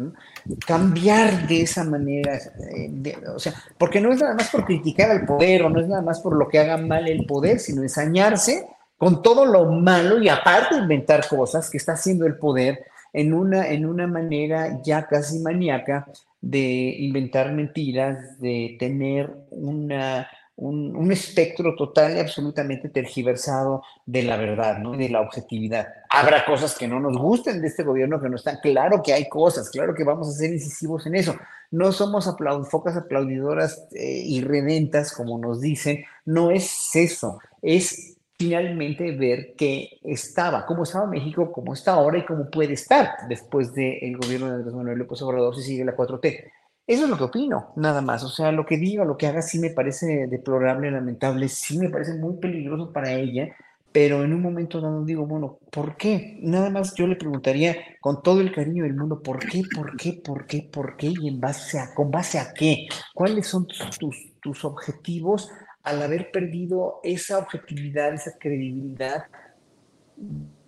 Cambiar 0.66 1.48
de 1.48 1.62
esa 1.62 1.84
manera, 1.84 2.40
eh, 2.76 3.16
o 3.36 3.40
sea, 3.40 3.54
porque 3.78 4.02
no 4.02 4.12
es 4.12 4.20
nada 4.20 4.34
más 4.34 4.50
por 4.50 4.66
criticar 4.66 5.12
al 5.12 5.26
poder 5.26 5.64
o 5.64 5.70
no 5.70 5.80
es 5.80 5.88
nada 5.88 6.02
más 6.02 6.20
por 6.22 6.36
lo 6.36 6.48
que 6.48 6.58
haga 6.60 6.78
mal 6.78 7.08
el 7.08 7.26
poder, 7.26 7.60
sino 7.60 7.84
ensañarse 7.84 8.66
con 8.98 9.22
todo 9.22 9.46
lo 9.46 9.66
malo 9.72 10.22
y 10.22 10.28
aparte 10.30 10.76
inventar 10.76 11.28
cosas 11.28 11.70
que 11.70 11.78
está 11.78 11.94
haciendo 11.94 12.26
el 12.26 12.38
poder 12.38 12.86
en 13.14 13.34
una, 13.34 13.68
en 13.70 13.86
una 13.86 14.08
manera 14.08 14.82
ya 14.84 15.06
casi 15.08 15.40
maníaca 15.40 16.08
de 16.42 16.96
inventar 17.00 17.52
mentiras, 17.54 18.40
de 18.40 18.76
tener 18.80 19.32
una, 19.52 20.28
un, 20.58 21.12
espectro 21.12 21.76
total 21.76 22.16
y 22.16 22.20
absolutamente 22.20 22.90
tergiversado 22.90 23.84
de 24.06 24.24
la 24.24 24.38
verdad, 24.38 24.80
¿no? 24.80 24.94
De 24.94 25.10
la 25.10 25.22
objetividad. 25.22 25.88
Habrá 26.10 26.46
cosas 26.46 26.78
que 26.78 26.88
no 26.88 27.00
nos 27.00 27.18
gusten 27.18 27.62
de 27.62 27.68
este 27.68 27.84
gobierno, 27.84 28.22
que 28.22 28.30
no 28.30 28.36
están. 28.36 28.60
Claro 28.62 29.02
que 29.04 29.14
hay 29.14 29.28
cosas, 29.28 29.70
claro 29.70 29.94
que 29.94 30.04
vamos 30.04 30.30
a 30.30 30.32
ser 30.32 30.52
incisivos 30.54 31.06
en 31.06 31.16
eso. 31.16 31.36
No 31.72 31.92
somos 31.92 32.28
aplaud 32.28 32.66
focas 32.66 32.96
aplaudidoras 32.96 33.88
eh, 33.92 34.24
irredentas, 34.26 35.14
como 35.14 35.38
nos 35.38 35.62
dicen. 35.62 36.06
No 36.26 36.52
es 36.52 36.96
eso. 36.96 37.40
Es 37.62 38.16
finalmente 38.38 39.12
ver 39.12 39.56
qué 39.58 40.00
estaba, 40.04 40.66
cómo 40.66 40.84
estaba 40.84 41.06
México, 41.06 41.52
cómo 41.52 41.74
está 41.74 41.94
ahora 41.94 42.18
y 42.18 42.26
cómo 42.26 42.50
puede 42.50 42.74
estar 42.74 43.12
después 43.30 43.74
del 43.74 44.18
gobierno 44.18 44.48
de 44.48 44.56
Andrés 44.56 44.74
Manuel 44.74 45.00
López 45.00 45.22
Obrador 45.22 45.56
si 45.56 45.64
sigue 45.64 45.86
la 45.86 45.96
4T. 45.96 46.52
Eso 46.88 47.06
es 47.06 47.10
lo 47.10 47.18
que 47.18 47.24
opino, 47.24 47.74
nada 47.76 48.02
más. 48.02 48.24
O 48.24 48.30
sea, 48.30 48.52
lo 48.52 48.66
que 48.66 48.78
diga, 48.78 49.06
lo 49.06 49.18
que 49.18 49.26
haga, 49.26 49.42
sí 49.42 49.58
me 49.60 49.72
parece 49.72 50.28
deplorable, 50.28 50.92
lamentable, 50.92 51.50
sí 51.50 51.80
me 51.80 51.90
parece 51.90 52.14
muy 52.14 52.38
peligroso 52.38 52.94
para 52.94 53.12
ella, 53.14 53.56
pero 53.92 54.24
en 54.24 54.34
un 54.34 54.42
momento 54.42 54.80
dado 54.82 55.04
digo, 55.04 55.26
bueno, 55.26 55.58
¿por 55.72 55.98
qué? 55.98 56.38
Nada 56.42 56.70
más 56.70 56.94
yo 56.94 57.08
le 57.08 57.16
preguntaría 57.16 57.78
con 58.02 58.22
todo 58.22 58.42
el 58.42 58.54
cariño 58.54 58.84
del 58.84 58.94
mundo, 58.94 59.24
¿por 59.24 59.40
qué, 59.40 59.64
por 59.74 59.98
qué, 59.98 60.14
por 60.14 60.46
qué, 60.46 60.70
por 60.72 60.96
qué 60.96 61.08
y 61.20 61.28
en 61.28 61.40
base 61.40 61.80
a, 61.80 61.94
con 61.96 62.12
base 62.12 62.38
a 62.38 62.54
qué? 62.54 62.88
¿Cuáles 63.16 63.48
son 63.48 63.66
tus, 63.66 63.98
tus, 63.98 64.34
tus 64.40 64.66
objetivos 64.66 65.50
al 65.82 66.04
haber 66.04 66.30
perdido 66.30 67.00
esa 67.04 67.40
objetividad, 67.40 68.14
esa 68.14 68.38
credibilidad? 68.38 69.26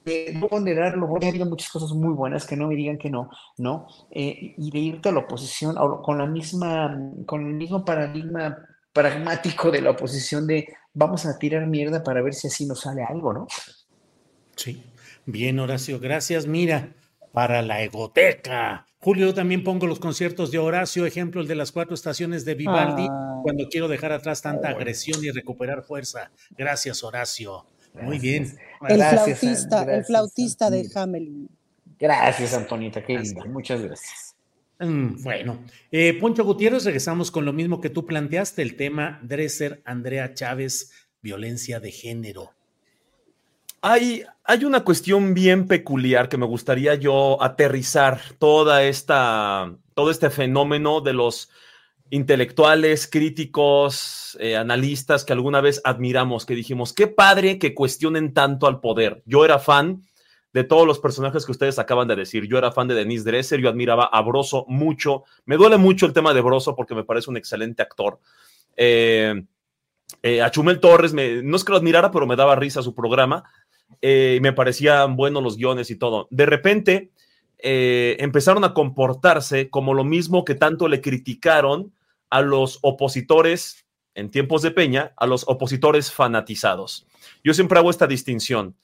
De 0.07 0.33
no 0.33 0.47
ponderarlo, 0.47 1.07
porque 1.07 1.25
ha 1.25 1.29
habido 1.29 1.45
muchas 1.45 1.69
cosas 1.69 1.91
muy 1.91 2.13
buenas, 2.13 2.47
que 2.47 2.55
no 2.55 2.67
me 2.67 2.75
digan 2.75 2.97
que 2.97 3.09
no, 3.09 3.29
¿no? 3.57 3.87
Eh, 4.09 4.55
y 4.57 4.71
de 4.71 4.79
irte 4.79 5.09
a 5.09 5.11
la 5.11 5.19
oposición 5.19 5.75
con 6.01 6.17
la 6.17 6.25
misma, 6.25 6.97
con 7.25 7.45
el 7.45 7.53
mismo 7.53 7.83
paradigma 7.83 8.57
pragmático 8.93 9.69
de 9.69 9.81
la 9.81 9.91
oposición 9.91 10.47
de 10.47 10.67
vamos 10.93 11.25
a 11.25 11.37
tirar 11.37 11.67
mierda 11.67 12.03
para 12.03 12.21
ver 12.21 12.33
si 12.33 12.47
así 12.47 12.65
nos 12.65 12.81
sale 12.81 13.03
algo, 13.03 13.33
¿no? 13.33 13.47
Sí. 14.55 14.83
Bien, 15.25 15.59
Horacio, 15.59 15.99
gracias. 15.99 16.47
Mira, 16.47 16.89
para 17.33 17.61
la 17.61 17.83
egoteca. 17.83 18.85
Julio, 18.99 19.27
yo 19.27 19.33
también 19.33 19.63
pongo 19.63 19.85
los 19.85 19.99
conciertos 19.99 20.49
de 20.51 20.57
Horacio, 20.57 21.05
ejemplo 21.05 21.41
el 21.41 21.47
de 21.47 21.55
las 21.55 21.71
cuatro 21.71 21.93
estaciones 21.93 22.45
de 22.45 22.55
Vivaldi, 22.55 23.07
Ah. 23.09 23.39
cuando 23.43 23.67
quiero 23.69 23.87
dejar 23.87 24.11
atrás 24.13 24.41
tanta 24.41 24.69
agresión 24.69 25.23
y 25.23 25.29
recuperar 25.31 25.83
fuerza. 25.83 26.31
Gracias, 26.57 27.03
Horacio. 27.03 27.65
Muy 27.93 28.19
bien. 28.19 28.57
El 28.87 28.97
Gracias, 28.97 29.39
flautista, 29.39 29.95
el 29.95 30.05
flautista 30.05 30.69
de. 30.69 30.89
Hamelin. 30.93 31.49
Gracias, 31.99 32.53
Antonita, 32.53 33.03
qué 33.03 33.17
linda. 33.17 33.43
Muchas 33.45 33.81
gracias. 33.81 34.35
Mm, 34.79 35.23
Bueno, 35.23 35.63
eh, 35.91 36.13
Poncho 36.19 36.43
Gutiérrez, 36.43 36.85
regresamos 36.85 37.31
con 37.31 37.45
lo 37.45 37.53
mismo 37.53 37.81
que 37.81 37.89
tú 37.89 38.05
planteaste, 38.05 38.61
el 38.61 38.75
tema 38.75 39.19
Dresser, 39.23 39.81
Andrea 39.85 40.33
Chávez, 40.33 40.91
violencia 41.21 41.79
de 41.79 41.91
género. 41.91 42.51
Hay, 43.81 44.23
hay 44.43 44.65
una 44.65 44.83
cuestión 44.83 45.33
bien 45.33 45.67
peculiar 45.67 46.29
que 46.29 46.37
me 46.37 46.45
gustaría 46.45 46.95
yo 46.95 47.41
aterrizar 47.41 48.19
toda 48.37 48.83
esta, 48.83 49.75
todo 49.93 50.11
este 50.11 50.29
fenómeno 50.29 51.01
de 51.01 51.13
los 51.13 51.49
intelectuales, 52.09 53.07
críticos, 53.07 54.37
eh, 54.39 54.55
analistas 54.55 55.25
que 55.25 55.33
alguna 55.33 55.61
vez 55.61 55.81
admiramos, 55.83 56.45
que 56.45 56.55
dijimos, 56.55 56.93
qué 56.93 57.07
padre 57.07 57.59
que 57.59 57.73
cuestionen 57.73 58.33
tanto 58.33 58.67
al 58.67 58.79
poder. 58.79 59.23
Yo 59.25 59.45
era 59.45 59.59
fan 59.59 60.03
de 60.57 60.63
todos 60.63 60.87
los 60.87 60.97
personajes 60.97 61.45
que 61.45 61.51
ustedes 61.51 61.77
acaban 61.77 62.07
de 62.07 62.15
decir. 62.15 62.47
Yo 62.47 62.57
era 62.57 62.71
fan 62.71 62.87
de 62.87 62.95
Denise 62.95 63.23
Dresser, 63.23 63.59
yo 63.59 63.69
admiraba 63.69 64.05
a 64.05 64.21
Broso 64.21 64.65
mucho. 64.67 65.23
Me 65.45 65.55
duele 65.55 65.77
mucho 65.77 66.07
el 66.07 66.13
tema 66.13 66.33
de 66.33 66.41
Broso 66.41 66.75
porque 66.75 66.95
me 66.95 67.03
parece 67.03 67.29
un 67.29 67.37
excelente 67.37 67.83
actor. 67.83 68.19
Eh, 68.75 69.43
eh, 70.23 70.41
a 70.41 70.49
Chumel 70.49 70.79
Torres, 70.79 71.13
no 71.13 71.55
es 71.55 71.63
que 71.63 71.71
lo 71.71 71.77
admirara, 71.77 72.09
pero 72.09 72.25
me 72.25 72.35
daba 72.35 72.55
risa 72.55 72.81
su 72.81 72.95
programa. 72.95 73.43
Eh, 74.01 74.39
me 74.41 74.51
parecían 74.51 75.15
buenos 75.15 75.43
los 75.43 75.57
guiones 75.57 75.91
y 75.91 75.95
todo. 75.95 76.27
De 76.31 76.47
repente, 76.47 77.11
empezaron 77.59 78.63
a 78.63 78.73
comportarse 78.73 79.69
como 79.69 79.93
lo 79.93 80.03
mismo 80.03 80.43
que 80.43 80.55
tanto 80.55 80.87
le 80.87 81.01
criticaron 81.01 81.93
a 82.29 82.41
los 82.41 82.79
opositores 82.81 83.85
en 84.15 84.31
tiempos 84.31 84.61
de 84.61 84.71
Peña, 84.71 85.13
a 85.15 85.27
los 85.27 85.43
opositores 85.47 86.11
fanatizados. 86.11 87.05
Yo 87.43 87.53
siempre 87.53 87.77
hago 87.77 87.89
esta 87.89 88.07
distinción. 88.07 88.75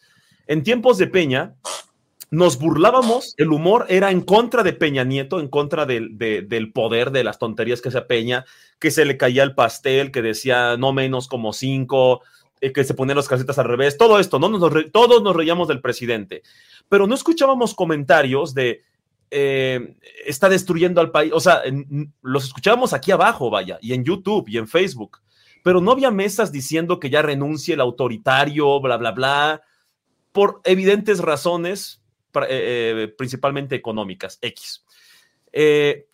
En 0.45 0.63
tiempos 0.63 0.97
de 0.97 1.08
Peña, 1.08 1.56
nos 2.29 2.58
burlábamos, 2.60 3.34
el 3.38 3.51
humor 3.51 3.86
era 3.89 4.12
en 4.12 4.21
contra 4.21 4.63
de 4.63 4.73
Peña 4.73 5.03
Nieto, 5.03 5.39
en 5.39 5.47
contra 5.47 5.86
del, 5.86 6.17
del 6.17 6.71
poder, 6.71 7.12
de 7.12 7.23
las 7.23 7.39
tonterías 7.39 7.82
que 7.82 7.89
hacía 7.89 8.08
Peña, 8.08 8.45
que 8.79 8.91
se 8.91 9.06
le 9.06 9.17
caía 9.17 9.43
el 9.43 9.56
pastel, 9.56 10.12
que 10.12 10.21
decía 10.21 10.75
no 10.77 10.93
menos 10.93 11.27
como 11.27 11.53
cinco, 11.53 12.21
eh, 12.63 12.71
que 12.71 12.84
se 12.86 12.93
ponían 12.93 13.17
las 13.17 13.27
casetas 13.27 13.60
al 13.60 13.65
revés, 13.65 13.97
todo 13.97 14.19
esto, 14.19 14.39
¿no? 14.39 14.49
Todos 14.91 15.21
nos 15.21 15.36
reíamos 15.36 15.67
del 15.67 15.82
presidente, 15.82 16.43
pero 16.88 17.08
no 17.08 17.13
escuchábamos 17.13 17.73
comentarios 17.73 18.53
de 18.53 18.84
eh, 19.34 19.98
está 20.26 20.48
destruyendo 20.50 21.02
al 21.02 21.12
país, 21.12 21.32
o 21.34 21.39
sea, 21.39 21.63
los 22.22 22.46
escuchábamos 22.46 22.93
aquí 22.93 23.12
abajo, 23.12 23.50
vaya, 23.50 23.80
y 23.82 23.93
en 23.93 24.04
YouTube 24.04 24.48
y 24.48 24.58
en 24.58 24.67
Facebook, 24.67 25.19
pero 25.63 25.82
no 25.82 25.91
había 25.91 26.12
mesas 26.12 26.52
diciendo 26.52 27.00
que 27.00 27.10
ya 27.10 27.22
renuncie 27.22 27.74
el 27.74 27.82
autoritario, 27.82 28.80
bla, 28.80 28.98
bla, 28.98 29.12
bla, 29.12 29.62
por 30.32 30.62
evidentes 30.63 31.19
razones, 31.19 32.02
eh, 32.48 33.13
principalmente 33.17 33.76
económicas, 33.76 34.39
X. 34.41 34.86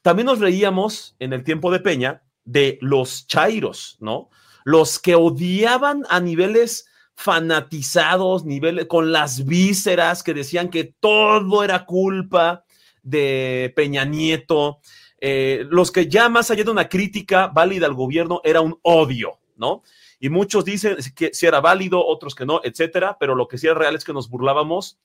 también 0.01 0.25
nos 0.25 0.39
reíamos 0.39 1.15
en 1.19 1.33
el 1.33 1.43
tiempo 1.43 1.71
de 1.71 1.79
Peña 1.79 2.23
de 2.45 2.77
los 2.81 3.27
chairos, 3.27 3.97
¿no? 3.99 4.29
los 4.63 4.99
que 4.99 5.15
odiaban 5.15 6.03
a 6.09 6.19
niveles 6.19 6.87
fanatizados, 7.15 8.45
niveles 8.45 8.85
con 8.85 9.11
las 9.11 9.45
vísceras, 9.45 10.23
que 10.23 10.33
decían 10.33 10.69
que 10.69 10.95
todo 10.99 11.63
era 11.63 11.85
culpa 11.85 12.63
de 13.09 13.73
Peña 13.75 14.05
Nieto, 14.05 14.79
eh, 15.19 15.65
los 15.69 15.91
que 15.91 16.07
ya 16.07 16.29
más 16.29 16.51
allá 16.51 16.63
de 16.63 16.71
una 16.71 16.87
crítica 16.87 17.47
válida 17.47 17.85
al 17.85 17.93
gobierno 17.93 18.41
era 18.43 18.61
un 18.61 18.79
odio, 18.83 19.39
¿no? 19.55 19.83
Y 20.19 20.29
muchos 20.29 20.65
dicen 20.65 20.97
que 21.15 21.33
si 21.33 21.45
era 21.45 21.61
válido, 21.61 22.05
otros 22.05 22.35
que 22.35 22.45
no, 22.45 22.61
etcétera, 22.63 23.17
pero 23.19 23.35
lo 23.35 23.47
que 23.47 23.57
sí 23.57 23.67
era 23.67 23.75
real 23.75 23.95
es 23.95 24.03
que 24.03 24.13
nos 24.13 24.29
burlábamos 24.29 24.99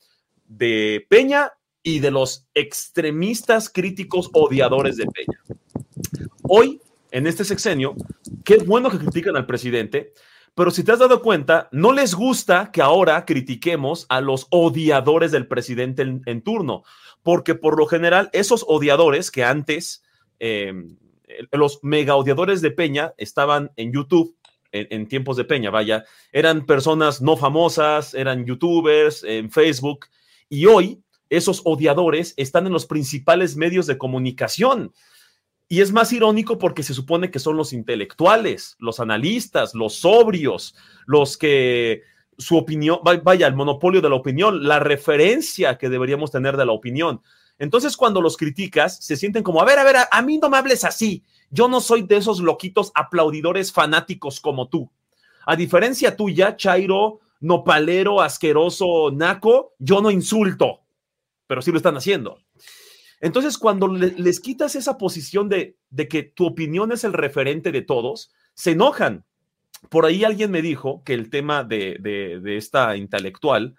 de 0.44 1.06
Peña 1.08 1.52
y 1.82 2.00
de 2.00 2.10
los 2.10 2.46
extremistas 2.54 3.68
críticos 3.68 4.30
odiadores 4.32 4.96
de 4.96 5.06
Peña. 5.06 5.40
Hoy 6.42 6.80
en 7.14 7.28
este 7.28 7.44
sexenio, 7.44 7.94
qué 8.44 8.56
bueno 8.56 8.90
que 8.90 8.98
critican 8.98 9.36
al 9.36 9.46
presidente, 9.46 10.12
pero 10.56 10.72
si 10.72 10.82
te 10.82 10.90
has 10.90 10.98
dado 10.98 11.22
cuenta, 11.22 11.68
no 11.70 11.92
les 11.92 12.12
gusta 12.12 12.72
que 12.72 12.82
ahora 12.82 13.24
critiquemos 13.24 14.06
a 14.08 14.20
los 14.20 14.48
odiadores 14.50 15.30
del 15.30 15.46
presidente 15.46 16.02
en, 16.02 16.42
turno, 16.42 16.82
porque 17.24 17.56
por 17.56 17.76
lo 17.76 17.87
general 17.87 18.30
esos 18.32 18.64
odiadores 18.68 19.32
que 19.32 19.42
antes, 19.42 20.04
em, 20.38 20.96
los 21.50 21.80
mega 21.82 22.14
odiadores 22.14 22.60
de 22.60 22.70
Peña 22.70 23.14
estaban 23.16 23.72
en 23.76 23.92
YouTube, 23.92 24.37
en, 24.70 25.08
tiempos 25.08 25.37
de 25.37 25.44
Peña, 25.44 25.70
vaya, 25.70 26.04
eran 26.32 26.66
personas 26.66 27.22
no 27.22 27.37
famosas, 27.37 28.12
eran 28.12 28.44
youtubers, 28.44 29.24
en 29.24 29.50
Facebook, 29.50 30.06
y 30.48 30.66
hoy 30.66 31.00
esos 31.30 31.62
odiadores 31.64 32.34
están 32.37 32.66
en 32.66 32.72
los 32.72 32.84
principales 32.84 33.56
medios 33.56 33.87
de 33.87 33.98
comunicación. 33.98 34.92
Y 35.68 35.80
es 35.80 35.92
más 35.92 36.12
irónico 36.12 36.58
porque 36.58 36.82
se 36.82 36.92
supone 36.92 37.30
que 37.30 37.38
son 37.38 37.56
los 37.56 37.72
intelectuales, 37.72 38.76
los 38.78 39.00
analistas, 39.00 39.74
los 39.74 39.94
sobrios, 39.94 40.74
los 41.06 41.38
que 41.38 42.02
su 42.38 42.57
opinión, 42.57 43.01
vaya, 43.23 43.47
el 43.47 43.55
monopolio 43.55 44.01
de 44.01 44.09
la 44.09 44.16
opinión, 44.16 44.66
la 44.66 44.79
referencia 44.79 45.79
que 45.79 45.88
deberíamos 45.88 46.31
tener 46.31 46.57
de 46.57 46.66
la 46.66 46.73
opinión. 46.73 47.23
Entonces, 47.59 47.97
cuando 47.97 48.20
los 48.20 48.37
criticas, 48.37 48.99
se 49.05 49.16
sienten 49.16 49.42
como, 49.42 49.61
a 49.61 49.64
ver, 49.64 49.79
a 49.79 49.85
ver, 49.85 49.97
a, 50.11 50.23
mí 50.23 50.38
no 50.38 50.51
me 50.51 50.57
hables 50.57 50.85
así. 50.85 51.23
Yo 51.51 51.68
no 51.68 51.81
soy 51.81 52.03
de 52.03 52.16
esos 52.16 52.40
loquitos 52.40 52.90
aplaudidores 52.94 53.73
fanáticos 53.73 54.40
como 54.40 54.68
tú. 54.68 54.90
A 55.47 55.57
diferencia 55.57 56.16
tuya, 56.16 56.57
Chairo, 56.57 57.20
nopalero, 57.40 58.20
asqueroso, 58.20 59.11
naco, 59.12 59.75
yo 59.79 60.01
no 60.01 60.11
insulto, 60.11 60.81
pero 61.47 61.62
sí 61.62 61.70
lo 61.70 61.77
están 61.77 61.97
haciendo. 61.97 62.38
Entonces, 63.20 63.57
cuando 63.57 63.88
les 63.88 64.40
quitas 64.40 64.75
esa 64.75 64.99
posición 64.99 65.49
de, 65.49 65.77
que 66.09 66.23
tu 66.25 66.47
opinión 66.47 66.92
es 66.92 67.05
el 67.05 67.12
referente 67.12 67.73
de 67.73 67.83
todos, 67.83 68.33
se 68.55 68.73
enojan. 68.73 69.25
Por 69.88 70.07
ahí 70.07 70.25
alguien 70.25 70.51
me 70.51 70.62
dijo 70.62 71.03
que 71.05 71.14
el 71.14 71.31
tema 71.31 71.64
de, 71.64 72.40
esta 72.57 72.97
intelectual, 72.97 73.77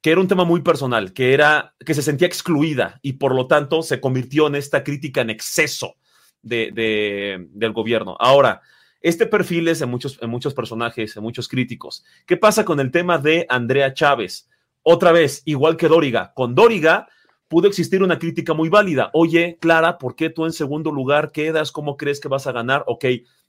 que 0.00 0.10
era 0.10 0.20
un 0.20 0.28
tema 0.28 0.44
muy 0.44 0.62
personal, 0.62 1.12
que 1.12 1.32
era 1.34 1.74
que 1.84 1.94
se 1.94 2.02
sentía 2.02 2.26
excluida 2.26 2.98
y 3.02 3.14
por 3.14 3.34
lo 3.34 3.46
tanto 3.46 3.82
se 3.82 4.00
convirtió 4.00 4.46
en 4.46 4.56
esta 4.56 4.82
crítica 4.82 5.20
en 5.20 5.30
exceso 5.30 5.94
de, 6.42 7.46
del 7.52 7.72
gobierno. 7.72 8.16
Ahora, 8.18 8.62
este 9.00 9.26
perfil 9.26 9.68
es 9.68 9.80
en 9.80 9.90
muchos, 9.90 10.18
en 10.20 10.30
muchos 10.30 10.54
personajes, 10.54 11.16
en 11.16 11.22
muchos 11.22 11.48
críticos. 11.48 12.04
¿Qué 12.26 12.36
pasa 12.36 12.64
con 12.64 12.78
el 12.80 12.90
tema 12.90 13.18
de 13.18 13.46
Andrea 13.48 13.94
Chávez? 13.94 14.48
Otra 14.82 15.12
vez, 15.12 15.42
igual 15.44 15.76
que 15.76 15.88
Dóriga. 15.88 16.32
Con 16.34 16.54
Dóriga 16.54 17.08
pudo 17.48 17.68
existir 17.68 18.02
una 18.02 18.18
crítica 18.18 18.54
muy 18.54 18.68
válida. 18.68 19.10
Oye, 19.12 19.58
Clara, 19.60 19.98
¿por 19.98 20.16
qué 20.16 20.30
tú 20.30 20.46
en 20.46 20.52
segundo 20.52 20.90
lugar 20.90 21.32
quedas? 21.32 21.70
¿Cómo 21.70 21.96
crees 21.96 22.18
que 22.18 22.28
vas 22.28 22.46
a 22.46 22.52
ganar? 22.52 22.84
Ok, 22.86 23.04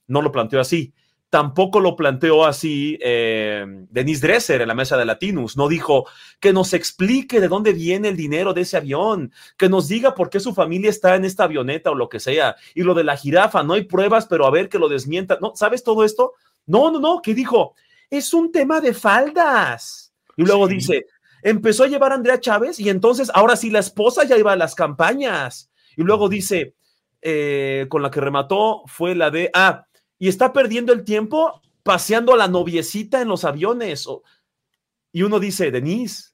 no 0.08 0.22
lo 0.22 0.32
planteó 0.32 0.60
así. 0.60 0.94
Tampoco 1.34 1.80
lo 1.80 1.96
planteó 1.96 2.46
así 2.46 3.00
eh, 3.02 3.66
Denise 3.90 4.28
Dresser 4.28 4.62
en 4.62 4.68
la 4.68 4.76
mesa 4.76 4.98
de 4.98 5.06
Latinus. 5.06 5.58
No 5.58 5.68
dijo 5.68 6.06
que 6.40 6.54
nos 6.54 6.76
explique 6.76 7.42
de 7.42 7.48
dónde 7.48 7.74
viene 7.74 8.10
el 8.10 8.16
dinero 8.16 8.54
de 8.54 8.62
ese 8.62 8.78
avión, 8.78 9.34
que 9.58 9.68
nos 9.68 9.88
diga 9.88 10.14
por 10.14 10.30
qué 10.30 10.40
su 10.40 10.54
familia 10.54 10.92
está 10.92 11.16
en 11.16 11.26
esta 11.26 11.46
avioneta 11.46 11.90
o 11.90 11.96
lo 11.96 12.08
que 12.08 12.20
sea. 12.20 12.56
Y 12.76 12.84
lo 12.84 12.94
de 12.94 13.04
la 13.04 13.18
jirafa, 13.18 13.64
no 13.64 13.74
hay 13.74 13.86
pruebas, 13.86 14.28
pero 14.28 14.46
a 14.46 14.52
ver 14.52 14.70
que 14.70 14.78
lo 14.78 14.88
desmienta. 14.88 15.40
¿No? 15.42 15.54
¿Sabes 15.56 15.84
todo 15.84 16.04
esto? 16.04 16.34
No, 16.68 16.92
no, 16.92 17.00
no, 17.00 17.20
¿qué 17.20 17.34
dijo? 17.34 17.74
Es 18.12 18.32
un 18.32 18.52
tema 18.52 18.80
de 18.80 18.94
faldas. 18.94 20.14
Y 20.38 20.44
luego 20.44 20.68
dice, 20.68 21.08
empezó 21.42 21.86
a 21.86 21.88
llevar 21.88 22.12
a 22.12 22.16
Andrea 22.16 22.40
Chávez 22.40 22.80
y 22.80 22.90
entonces 22.90 23.32
ahora 23.34 23.56
sí 23.56 23.72
la 23.72 23.80
esposa 23.80 24.24
ya 24.24 24.38
iba 24.38 24.52
a 24.52 24.56
las 24.56 24.76
campañas. 24.76 25.72
Y 25.98 26.04
luego 26.04 26.30
dice, 26.30 26.76
eh, 27.24 27.88
con 27.90 28.04
la 28.04 28.12
que 28.12 28.22
remató 28.22 28.84
fue 28.86 29.16
la 29.16 29.32
de, 29.32 29.50
ah, 29.56 29.88
y 30.20 30.28
está 30.28 30.54
perdiendo 30.54 30.94
el 30.94 31.04
tiempo 31.04 31.62
paseando 31.84 32.34
a 32.34 32.38
la 32.38 32.48
noviecita 32.48 33.22
en 33.22 33.28
los 33.28 33.44
aviones. 33.44 34.08
Y 35.12 35.24
uno 35.24 35.40
dice, 35.40 35.70
Denise, 35.70 36.34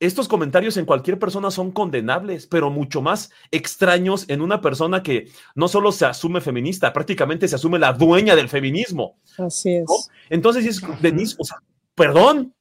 estos 0.00 0.26
comentarios 0.26 0.76
en 0.78 0.84
cualquier 0.84 1.18
persona 1.18 1.52
son 1.52 1.70
condenables, 1.70 2.48
pero 2.48 2.70
mucho 2.70 3.02
más 3.02 3.30
extraños 3.52 4.24
en 4.28 4.40
una 4.40 4.60
persona 4.60 5.02
que 5.02 5.30
no 5.54 5.68
solo 5.68 5.92
se 5.92 6.06
asume 6.06 6.40
feminista, 6.40 6.92
prácticamente 6.92 7.46
se 7.46 7.54
asume 7.54 7.78
la 7.78 7.92
dueña 7.92 8.34
del 8.34 8.48
feminismo. 8.48 9.16
Así 9.38 9.76
es. 9.76 10.10
Entonces 10.28 10.66
es, 10.66 10.82
Denise, 11.00 11.36
o 11.38 11.44
sea, 11.44 11.58
perdón, 11.94 12.52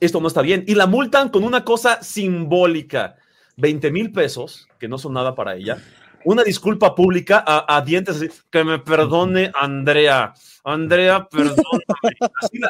esto 0.00 0.20
no 0.20 0.28
está 0.28 0.42
bien. 0.42 0.64
Y 0.66 0.74
la 0.74 0.86
multan 0.86 1.30
con 1.30 1.44
una 1.44 1.64
cosa 1.64 2.02
simbólica, 2.02 3.16
20 3.56 3.90
mil 3.90 4.12
pesos, 4.12 4.68
que 4.78 4.88
no 4.88 4.98
son 4.98 5.14
nada 5.14 5.34
para 5.34 5.56
ella, 5.56 5.82
una 6.26 6.42
disculpa 6.42 6.94
pública 6.94 7.44
a, 7.46 7.80
dientes 7.82 8.16
así, 8.16 8.28
que 8.50 8.64
me 8.64 8.80
perdone 8.80 9.52
Andrea. 9.54 10.34
Andrea, 10.64 11.28
perdóname. 11.28 12.16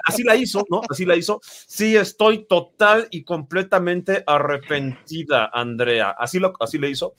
Así 0.05 0.23
la, 0.23 0.37
hizo, 0.37 0.63
¿no? 0.71 0.83
Así 0.91 1.07
la 1.07 1.17
hizo. 1.17 1.41
Sí, 1.43 1.97
estoy 1.97 2.47
total 2.47 3.09
y 3.11 3.25
completamente 3.25 4.23
arrepentida, 4.27 5.51
Andrea. 5.53 6.11
Así, 6.11 6.39
lo, 6.39 6.53
así 6.61 6.77
le 6.77 6.91
hizo. 6.91 7.15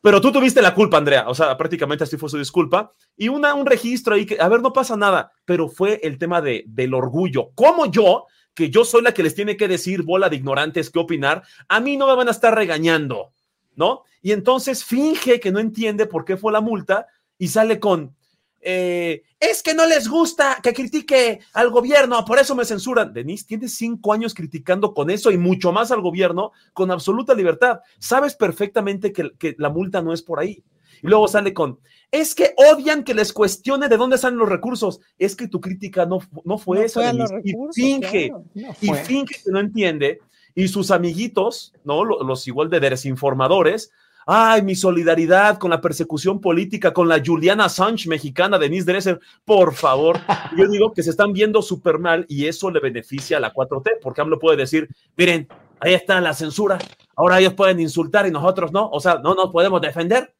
Pero 0.00 0.18
tú 0.22 0.32
tuviste 0.32 0.62
la 0.62 0.74
culpa, 0.74 0.96
Andrea. 0.96 1.28
O 1.28 1.34
sea, 1.34 1.54
prácticamente 1.58 2.04
así 2.04 2.16
fue 2.16 2.30
su 2.30 2.38
disculpa. 2.38 2.94
Y 3.14 3.28
una, 3.28 3.52
un 3.52 3.66
registro 3.66 4.14
ahí 4.14 4.24
que, 4.24 4.40
a 4.40 4.48
ver, 4.48 4.62
no 4.62 4.72
pasa 4.72 4.96
nada. 4.96 5.30
Pero 5.44 5.68
fue 5.68 6.00
el 6.02 6.16
tema 6.16 6.40
de, 6.40 6.64
del 6.68 6.94
orgullo. 6.94 7.50
¿Cómo 7.54 7.84
yo 7.84 8.24
que 8.54 8.70
yo 8.70 8.84
soy 8.84 9.02
la 9.02 9.12
que 9.12 9.22
les 9.22 9.34
tiene 9.34 9.56
que 9.56 9.68
decir, 9.68 10.02
bola 10.02 10.28
de 10.28 10.36
ignorantes, 10.36 10.90
qué 10.90 10.98
opinar, 10.98 11.42
a 11.68 11.80
mí 11.80 11.96
no 11.96 12.06
me 12.06 12.16
van 12.16 12.28
a 12.28 12.32
estar 12.32 12.54
regañando, 12.54 13.32
¿no? 13.74 14.04
Y 14.22 14.32
entonces 14.32 14.84
finge 14.84 15.40
que 15.40 15.52
no 15.52 15.58
entiende 15.58 16.06
por 16.06 16.24
qué 16.24 16.36
fue 16.36 16.52
la 16.52 16.60
multa 16.60 17.06
y 17.38 17.48
sale 17.48 17.80
con, 17.80 18.14
eh, 18.60 19.22
es 19.38 19.62
que 19.62 19.72
no 19.72 19.86
les 19.86 20.08
gusta 20.08 20.58
que 20.62 20.74
critique 20.74 21.40
al 21.54 21.70
gobierno, 21.70 22.22
por 22.24 22.38
eso 22.38 22.54
me 22.54 22.64
censuran. 22.64 23.12
Denise, 23.12 23.46
tienes 23.46 23.74
cinco 23.74 24.12
años 24.12 24.34
criticando 24.34 24.92
con 24.92 25.10
eso 25.10 25.30
y 25.30 25.38
mucho 25.38 25.72
más 25.72 25.90
al 25.90 26.02
gobierno 26.02 26.52
con 26.74 26.90
absoluta 26.90 27.34
libertad. 27.34 27.80
Sabes 27.98 28.34
perfectamente 28.34 29.12
que, 29.12 29.30
que 29.38 29.54
la 29.58 29.70
multa 29.70 30.02
no 30.02 30.12
es 30.12 30.22
por 30.22 30.40
ahí. 30.40 30.62
Y 31.02 31.06
luego 31.06 31.28
sale 31.28 31.54
con, 31.54 31.78
es 32.10 32.34
que 32.34 32.52
odian 32.56 33.04
que 33.04 33.14
les 33.14 33.32
cuestione 33.32 33.88
de 33.88 33.96
dónde 33.96 34.18
salen 34.18 34.38
los 34.38 34.48
recursos. 34.48 35.00
Es 35.18 35.34
que 35.34 35.48
tu 35.48 35.60
crítica 35.60 36.04
no, 36.04 36.18
no 36.44 36.58
fue 36.58 36.84
eso. 36.84 37.00
y 37.42 37.54
finge, 37.72 38.32
y 38.54 38.92
finge 38.92 39.36
que 39.42 39.50
no 39.50 39.60
entiende. 39.60 40.20
Y 40.54 40.68
sus 40.68 40.90
amiguitos, 40.90 41.72
¿no? 41.84 42.04
Los, 42.04 42.46
igual 42.48 42.70
de 42.70 42.80
desinformadores, 42.80 43.92
ay, 44.26 44.62
mi 44.62 44.74
solidaridad 44.74 45.58
con 45.58 45.70
la 45.70 45.80
persecución 45.80 46.40
política, 46.40 46.92
con 46.92 47.08
la 47.08 47.22
Juliana 47.24 47.68
Sánchez 47.68 48.06
mexicana, 48.06 48.58
Denise 48.58 48.86
Dresser, 48.86 49.20
por 49.44 49.74
favor. 49.74 50.18
Yo 50.56 50.68
digo 50.68 50.92
que 50.92 51.02
se 51.02 51.10
están 51.10 51.32
viendo 51.32 51.62
súper 51.62 51.98
mal 51.98 52.26
y 52.28 52.46
eso 52.46 52.70
le 52.70 52.80
beneficia 52.80 53.38
a 53.38 53.40
la 53.40 53.52
4T, 53.52 53.98
porque 54.02 54.20
AMLO 54.20 54.38
puede 54.38 54.56
decir, 54.56 54.88
miren, 55.16 55.48
ahí 55.80 55.94
está 55.94 56.20
la 56.20 56.34
censura, 56.34 56.78
ahora 57.16 57.40
ellos 57.40 57.54
pueden 57.54 57.80
insultar 57.80 58.26
y 58.26 58.30
nosotros 58.30 58.72
no, 58.72 58.88
o 58.90 59.00
sea, 59.00 59.20
no 59.22 59.34
nos 59.34 59.50
podemos 59.50 59.80
defender. 59.80 60.34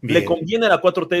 Le 0.00 0.24
conviene 0.24 0.66
a 0.66 0.70
la 0.70 0.80
4T. 0.80 1.20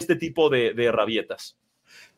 Este 0.00 0.16
tipo 0.16 0.48
de, 0.50 0.74
de 0.74 0.90
rabietas. 0.92 1.56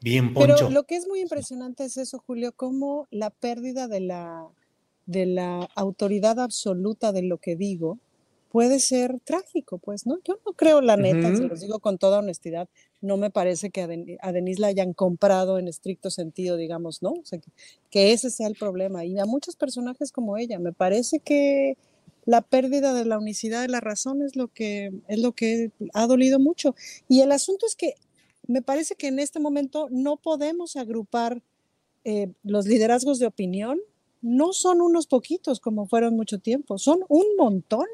Bien, 0.00 0.32
Poncho. 0.32 0.54
Pero 0.66 0.70
lo 0.70 0.84
que 0.84 0.96
es 0.96 1.06
muy 1.06 1.20
impresionante 1.20 1.84
es 1.84 1.96
eso, 1.96 2.18
Julio, 2.18 2.52
cómo 2.52 3.06
la 3.10 3.30
pérdida 3.30 3.88
de 3.88 4.00
la, 4.00 4.46
de 5.06 5.26
la 5.26 5.68
autoridad 5.74 6.38
absoluta 6.40 7.12
de 7.12 7.22
lo 7.22 7.38
que 7.38 7.56
digo 7.56 7.98
puede 8.50 8.80
ser 8.80 9.18
trágico, 9.24 9.78
pues, 9.78 10.06
¿no? 10.06 10.18
Yo 10.24 10.38
no 10.44 10.52
creo, 10.52 10.82
la 10.82 10.98
neta, 10.98 11.28
se 11.34 11.38
Ujú. 11.40 11.48
los 11.48 11.60
digo 11.62 11.78
con 11.80 11.96
toda 11.96 12.18
honestidad, 12.18 12.68
no 13.00 13.16
me 13.16 13.30
parece 13.30 13.70
que 13.70 13.80
a, 13.80 13.86
Den- 13.86 14.18
a 14.20 14.30
Denise 14.32 14.60
la 14.60 14.66
hayan 14.66 14.92
comprado 14.92 15.58
en 15.58 15.68
estricto 15.68 16.10
sentido, 16.10 16.58
digamos, 16.58 17.02
¿no? 17.02 17.12
O 17.12 17.24
sea, 17.24 17.38
que, 17.38 17.50
que 17.90 18.12
ese 18.12 18.28
sea 18.30 18.48
el 18.48 18.54
problema. 18.56 19.06
Y 19.06 19.18
a 19.18 19.24
muchos 19.24 19.56
personajes 19.56 20.12
como 20.12 20.36
ella, 20.36 20.58
me 20.58 20.72
parece 20.74 21.20
que 21.20 21.78
la 22.24 22.42
pérdida 22.42 22.94
de 22.94 23.04
la 23.04 23.18
unicidad 23.18 23.62
de 23.62 23.68
la 23.68 23.80
razón 23.80 24.22
es 24.22 24.36
lo 24.36 24.48
que, 24.48 24.92
es 25.08 25.18
lo 25.18 25.32
que 25.32 25.72
ha 25.92 26.06
dolido 26.06 26.38
mucho. 26.38 26.74
Y 27.08 27.20
el 27.20 27.32
asunto 27.32 27.66
es 27.66 27.74
que 27.74 27.94
me 28.46 28.62
parece 28.62 28.94
que 28.94 29.08
en 29.08 29.18
este 29.18 29.40
momento 29.40 29.88
no 29.90 30.16
podemos 30.16 30.76
agrupar 30.76 31.42
eh, 32.04 32.32
los 32.42 32.66
liderazgos 32.66 33.18
de 33.18 33.26
opinión. 33.26 33.78
No 34.20 34.52
son 34.52 34.80
unos 34.80 35.06
poquitos 35.06 35.58
como 35.58 35.86
fueron 35.86 36.14
mucho 36.16 36.38
tiempo, 36.38 36.78
son 36.78 37.00
un 37.08 37.24
montón. 37.36 37.86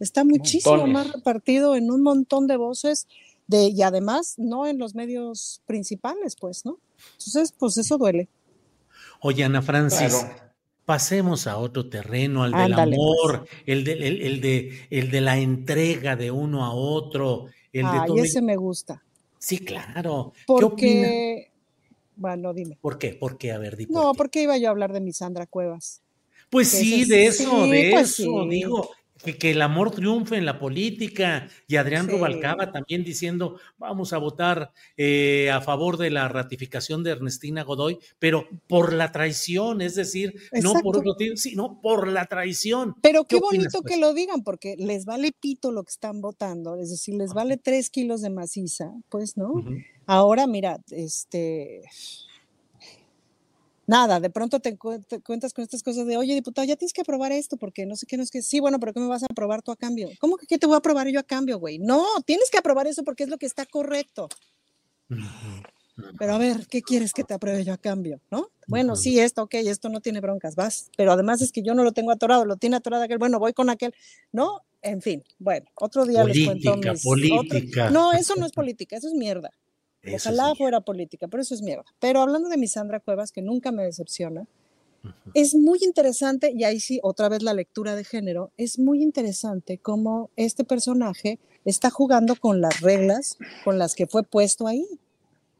Está 0.00 0.24
muchísimo 0.24 0.76
Montones. 0.76 0.94
más 0.94 1.12
repartido 1.12 1.76
en 1.76 1.90
un 1.90 2.02
montón 2.02 2.46
de 2.46 2.56
voces 2.56 3.06
de, 3.46 3.68
y 3.68 3.82
además 3.82 4.34
no 4.36 4.66
en 4.66 4.78
los 4.78 4.94
medios 4.94 5.62
principales, 5.66 6.36
pues, 6.36 6.64
¿no? 6.64 6.78
Entonces, 7.12 7.54
pues 7.56 7.78
eso 7.78 7.96
duele. 7.96 8.28
Oye, 9.20 9.44
Ana 9.44 9.62
Francis, 9.62 10.14
Claro. 10.14 10.45
Pasemos 10.86 11.46
a 11.46 11.58
otro 11.58 11.88
terreno, 11.90 12.44
al 12.44 12.52
del 12.52 12.60
Ándale, 12.72 12.94
amor, 12.96 13.46
el, 13.66 13.84
de, 13.84 13.92
el, 13.92 14.22
el 14.22 14.40
de, 14.40 14.86
el 14.88 15.10
de 15.10 15.20
la 15.20 15.36
entrega 15.38 16.16
de 16.16 16.30
uno 16.30 16.64
a 16.64 16.72
otro, 16.72 17.46
el 17.72 17.82
de 17.90 17.98
Ay, 17.98 18.06
todo. 18.06 18.22
ese 18.22 18.40
me 18.40 18.56
gusta. 18.56 19.02
Sí, 19.38 19.58
claro. 19.58 20.32
¿Qué? 20.34 20.42
Porque, 20.46 21.50
bueno, 22.16 22.54
dime. 22.54 22.78
¿Por 22.80 22.98
qué? 22.98 23.10
¿Por 23.14 23.36
qué? 23.36 23.52
A 23.52 23.58
ver, 23.58 23.76
di 23.76 23.86
por 23.86 23.94
No, 23.96 24.12
qué. 24.12 24.16
porque 24.16 24.42
iba 24.42 24.56
yo 24.56 24.68
a 24.68 24.70
hablar 24.70 24.92
de 24.92 25.00
mi 25.00 25.12
Sandra 25.12 25.46
Cuevas. 25.46 26.02
Pues 26.48 26.68
sí, 26.68 27.04
de 27.04 27.30
sí, 27.32 27.42
eso, 27.42 27.66
de 27.66 27.90
pues 27.92 28.18
eso, 28.20 28.42
sí. 28.44 28.48
digo, 28.48 28.90
que, 29.26 29.36
que 29.36 29.50
el 29.50 29.60
amor 29.60 29.90
triunfe 29.90 30.36
en 30.36 30.46
la 30.46 30.58
política 30.58 31.48
y 31.66 31.76
Adrián 31.76 32.06
Sí. 32.06 32.12
Rubalcaba 32.12 32.72
también 32.72 33.04
diciendo 33.04 33.58
vamos 33.78 34.12
a 34.12 34.18
votar 34.18 34.72
eh, 34.96 35.50
a 35.50 35.60
favor 35.60 35.96
de 35.96 36.10
la 36.10 36.28
ratificación 36.28 37.02
de 37.02 37.10
Ernestina 37.10 37.64
Godoy, 37.64 37.98
pero 38.18 38.48
por 38.68 38.92
la 38.92 39.10
traición, 39.12 39.80
es 39.80 39.94
decir, 39.96 40.34
no 40.62 40.74
por 40.74 40.98
otro 40.98 41.10
motivo, 41.10 41.36
sino 41.36 41.80
por 41.80 42.08
la 42.08 42.26
traición. 42.26 42.94
Pero 43.02 43.24
¿Qué 43.24 43.36
qué 43.36 43.44
opinas, 43.44 43.64
bonito 43.64 43.82
pues? 43.82 43.94
que 43.94 44.00
lo 44.00 44.14
digan, 44.14 44.44
porque 44.44 44.76
les 44.78 45.04
vale 45.04 45.32
pito 45.32 45.72
lo 45.72 45.82
que 45.82 45.90
están 45.90 46.20
votando, 46.20 46.76
es 46.76 46.90
decir, 46.90 47.14
les 47.14 47.32
vale 47.32 47.56
tres 47.56 47.90
kilos 47.90 48.20
de 48.20 48.30
maciza, 48.30 48.92
pues, 49.08 49.36
¿no? 49.36 49.64
Ahora, 50.06 50.46
mira, 50.46 50.78
este. 50.90 51.82
Nada, 53.86 54.18
de 54.18 54.30
pronto 54.30 54.58
te, 54.60 54.76
cuentas 54.76 55.52
con 55.52 55.62
estas 55.62 55.82
cosas 55.82 56.06
de, 56.06 56.16
oye, 56.16 56.34
diputado, 56.34 56.66
ya 56.66 56.76
tienes 56.76 56.92
que 56.92 57.02
aprobar 57.02 57.30
esto, 57.32 57.56
porque 57.56 57.86
no 57.86 57.94
sé 57.96 58.06
qué, 58.06 58.16
no 58.16 58.22
es 58.24 58.30
que, 58.30 58.42
sí, 58.42 58.58
bueno, 58.58 58.80
pero 58.80 58.92
¿qué 58.92 59.00
me 59.00 59.06
vas 59.06 59.22
a 59.22 59.26
aprobar 59.30 59.62
tú 59.62 59.70
a 59.70 59.76
cambio? 59.76 60.08
¿Cómo 60.18 60.36
que 60.36 60.46
qué 60.46 60.58
te 60.58 60.66
voy 60.66 60.74
a 60.74 60.78
aprobar 60.78 61.08
yo 61.08 61.20
a 61.20 61.22
cambio, 61.22 61.58
güey? 61.58 61.78
No, 61.78 62.04
tienes 62.24 62.50
que 62.50 62.58
aprobar 62.58 62.86
eso 62.88 63.04
porque 63.04 63.22
es 63.22 63.28
lo 63.28 63.38
que 63.38 63.46
está 63.46 63.64
correcto. 63.64 64.28
Pero 66.18 66.34
a 66.34 66.38
ver, 66.38 66.66
¿qué 66.68 66.82
quieres 66.82 67.12
que 67.12 67.24
te 67.24 67.34
apruebe 67.34 67.64
yo 67.64 67.72
a 67.72 67.78
cambio? 67.78 68.20
¿No? 68.30 68.48
Bueno, 68.66 68.96
sí, 68.96 69.18
esto, 69.20 69.42
ok, 69.44 69.54
esto 69.54 69.88
no 69.88 70.00
tiene 70.00 70.20
broncas, 70.20 70.56
vas. 70.56 70.90
Pero 70.96 71.12
además 71.12 71.40
es 71.40 71.52
que 71.52 71.62
yo 71.62 71.74
no 71.74 71.84
lo 71.84 71.92
tengo 71.92 72.10
atorado, 72.10 72.44
lo 72.44 72.56
tiene 72.56 72.76
atorado 72.76 73.04
aquel, 73.04 73.18
bueno, 73.18 73.38
voy 73.38 73.52
con 73.52 73.70
aquel, 73.70 73.94
¿no? 74.32 74.62
En 74.82 75.00
fin, 75.00 75.24
bueno, 75.38 75.66
otro 75.74 76.04
día 76.04 76.24
les 76.24 76.44
Política, 76.44 76.72
cuento 76.72 76.90
mis... 76.90 77.06
otro- 77.06 77.48
política. 77.48 77.90
No, 77.90 78.12
eso 78.12 78.34
no 78.36 78.46
es 78.46 78.52
política, 78.52 78.96
eso 78.96 79.08
es 79.08 79.14
mierda. 79.14 79.50
Eso 80.06 80.16
es 80.16 80.26
Ojalá 80.26 80.44
mierda. 80.44 80.56
fuera 80.56 80.80
política, 80.80 81.28
pero 81.28 81.42
eso 81.42 81.54
es 81.54 81.62
mierda. 81.62 81.84
Pero 81.98 82.20
hablando 82.20 82.48
de 82.48 82.56
mi 82.56 82.68
Sandra 82.68 83.00
Cuevas, 83.00 83.32
que 83.32 83.42
nunca 83.42 83.72
me 83.72 83.84
decepciona, 83.84 84.46
es 85.34 85.54
muy 85.54 85.78
interesante, 85.82 86.52
y 86.52 86.64
ahí 86.64 86.80
sí, 86.80 86.98
otra 87.02 87.28
vez 87.28 87.42
la 87.42 87.54
lectura 87.54 87.94
de 87.94 88.04
género, 88.04 88.50
es 88.56 88.78
muy 88.78 89.02
interesante 89.02 89.78
cómo 89.78 90.30
este 90.36 90.64
personaje 90.64 91.38
está 91.64 91.90
jugando 91.90 92.36
con 92.36 92.60
las 92.60 92.80
reglas 92.80 93.38
con 93.64 93.78
las 93.78 93.94
que 93.94 94.06
fue 94.06 94.22
puesto 94.22 94.66
ahí. 94.66 94.86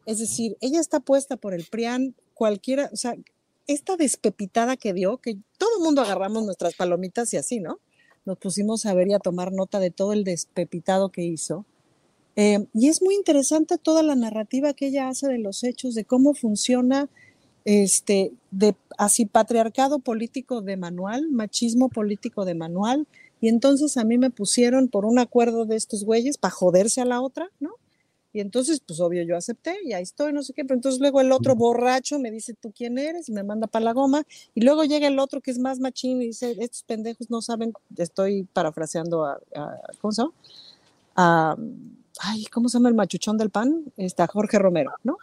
Es 0.05 0.19
decir, 0.19 0.57
ella 0.61 0.81
está 0.81 1.01
puesta 1.01 1.37
por 1.37 1.55
el 1.55 1.67
PRIAN, 1.67 2.15
cualquiera, 2.35 2.91
o 2.93 2.97
sea, 2.97 3.15
esta 3.67 3.97
despepitada 3.97 4.77
que 4.77 4.93
dio, 4.93 5.19
que 5.19 5.37
todo 5.59 5.71
el 5.79 5.85
mundo 5.85 6.03
agarramos 6.03 6.45
nuestras 6.45 6.75
palomitas 6.75 7.33
y 7.35 7.37
así, 7.37 7.59
¿no? 7.59 7.81
Nos 8.25 8.39
pusimos 8.39 8.87
a 8.87 8.95
ver 8.95 9.09
y 9.09 9.15
a 9.15 9.19
tomar 9.19 9.53
nota 9.53 9.81
de 9.81 9.91
todo 9.91 10.13
el 10.13 10.25
despepitado 10.25 11.11
que 11.11 11.23
hizo. 11.23 11.65
Eh, 12.37 12.67
y 12.75 12.89
es 12.89 13.03
muy 13.03 13.15
interesante 13.15 13.79
toda 13.79 14.03
la 14.03 14.15
narrativa 14.15 14.75
que 14.75 14.89
ella 14.89 15.09
hace 15.09 15.27
de 15.29 15.39
los 15.39 15.65
hechos, 15.65 15.95
de 15.95 16.05
cómo 16.05 16.35
funciona 16.35 17.09
este, 17.65 18.33
de 18.51 18.77
así 18.99 19.27
patriarcado 19.27 19.99
político 19.99 20.61
de 20.61 20.77
manual, 20.77 21.31
machismo 21.31 21.89
político 21.89 22.45
de 22.45 22.55
manual. 22.55 23.07
Y 23.41 23.49
entonces 23.49 23.97
a 23.97 24.05
mí 24.05 24.19
me 24.19 24.31
pusieron 24.31 24.89
por 24.89 25.05
un 25.05 25.19
acuerdo 25.19 25.65
de 25.67 25.77
estos 25.77 26.05
güeyes 26.05 26.39
para 26.39 26.53
joderse 26.53 27.01
a 27.01 27.05
la 27.05 27.21
otra, 27.21 27.51
¿no? 27.61 27.71
Y 28.33 28.41
entonces, 28.41 28.81
pues 28.87 29.01
obvio, 29.01 29.23
yo 29.23 29.35
acepté 29.35 29.77
y 29.83 29.95
ahí 29.95 30.03
estoy, 30.03 30.31
no 30.35 30.43
sé 30.43 30.53
qué, 30.53 30.63
pero 30.63 30.75
entonces 30.75 31.01
luego 31.01 31.23
el 31.23 31.33
otro 31.33 31.57
borracho 31.57 32.19
me 32.19 32.31
dice, 32.31 32.53
¿tú 32.53 32.71
quién 32.77 32.99
eres? 32.99 33.31
Y 33.31 33.33
me 33.33 33.43
manda 33.43 33.67
para 33.67 33.87
la 33.87 33.93
goma. 33.95 34.25
Y 34.55 34.61
luego 34.61 34.85
llega 34.85 35.07
el 35.09 35.19
otro 35.19 35.41
que 35.41 35.51
es 35.51 35.59
más 35.59 35.81
machín 35.81 36.21
y 36.21 36.27
dice, 36.27 36.55
estos 36.61 36.83
pendejos 36.83 37.31
no 37.31 37.41
saben, 37.41 37.73
estoy 37.97 38.43
parafraseando 38.53 39.25
a, 39.25 39.41
a- 39.55 39.81
¿cómo 40.03 40.13
se 40.13 40.21
llama? 40.23 40.35
A, 41.17 41.57
ay, 42.21 42.45
¿cómo 42.47 42.69
se 42.69 42.79
llama 42.79 42.89
el 42.89 42.95
machuchón 42.95 43.37
del 43.37 43.51
pan? 43.51 43.93
Está 43.97 44.27
Jorge 44.27 44.59
Romero, 44.59 44.93
¿no? 45.05 45.17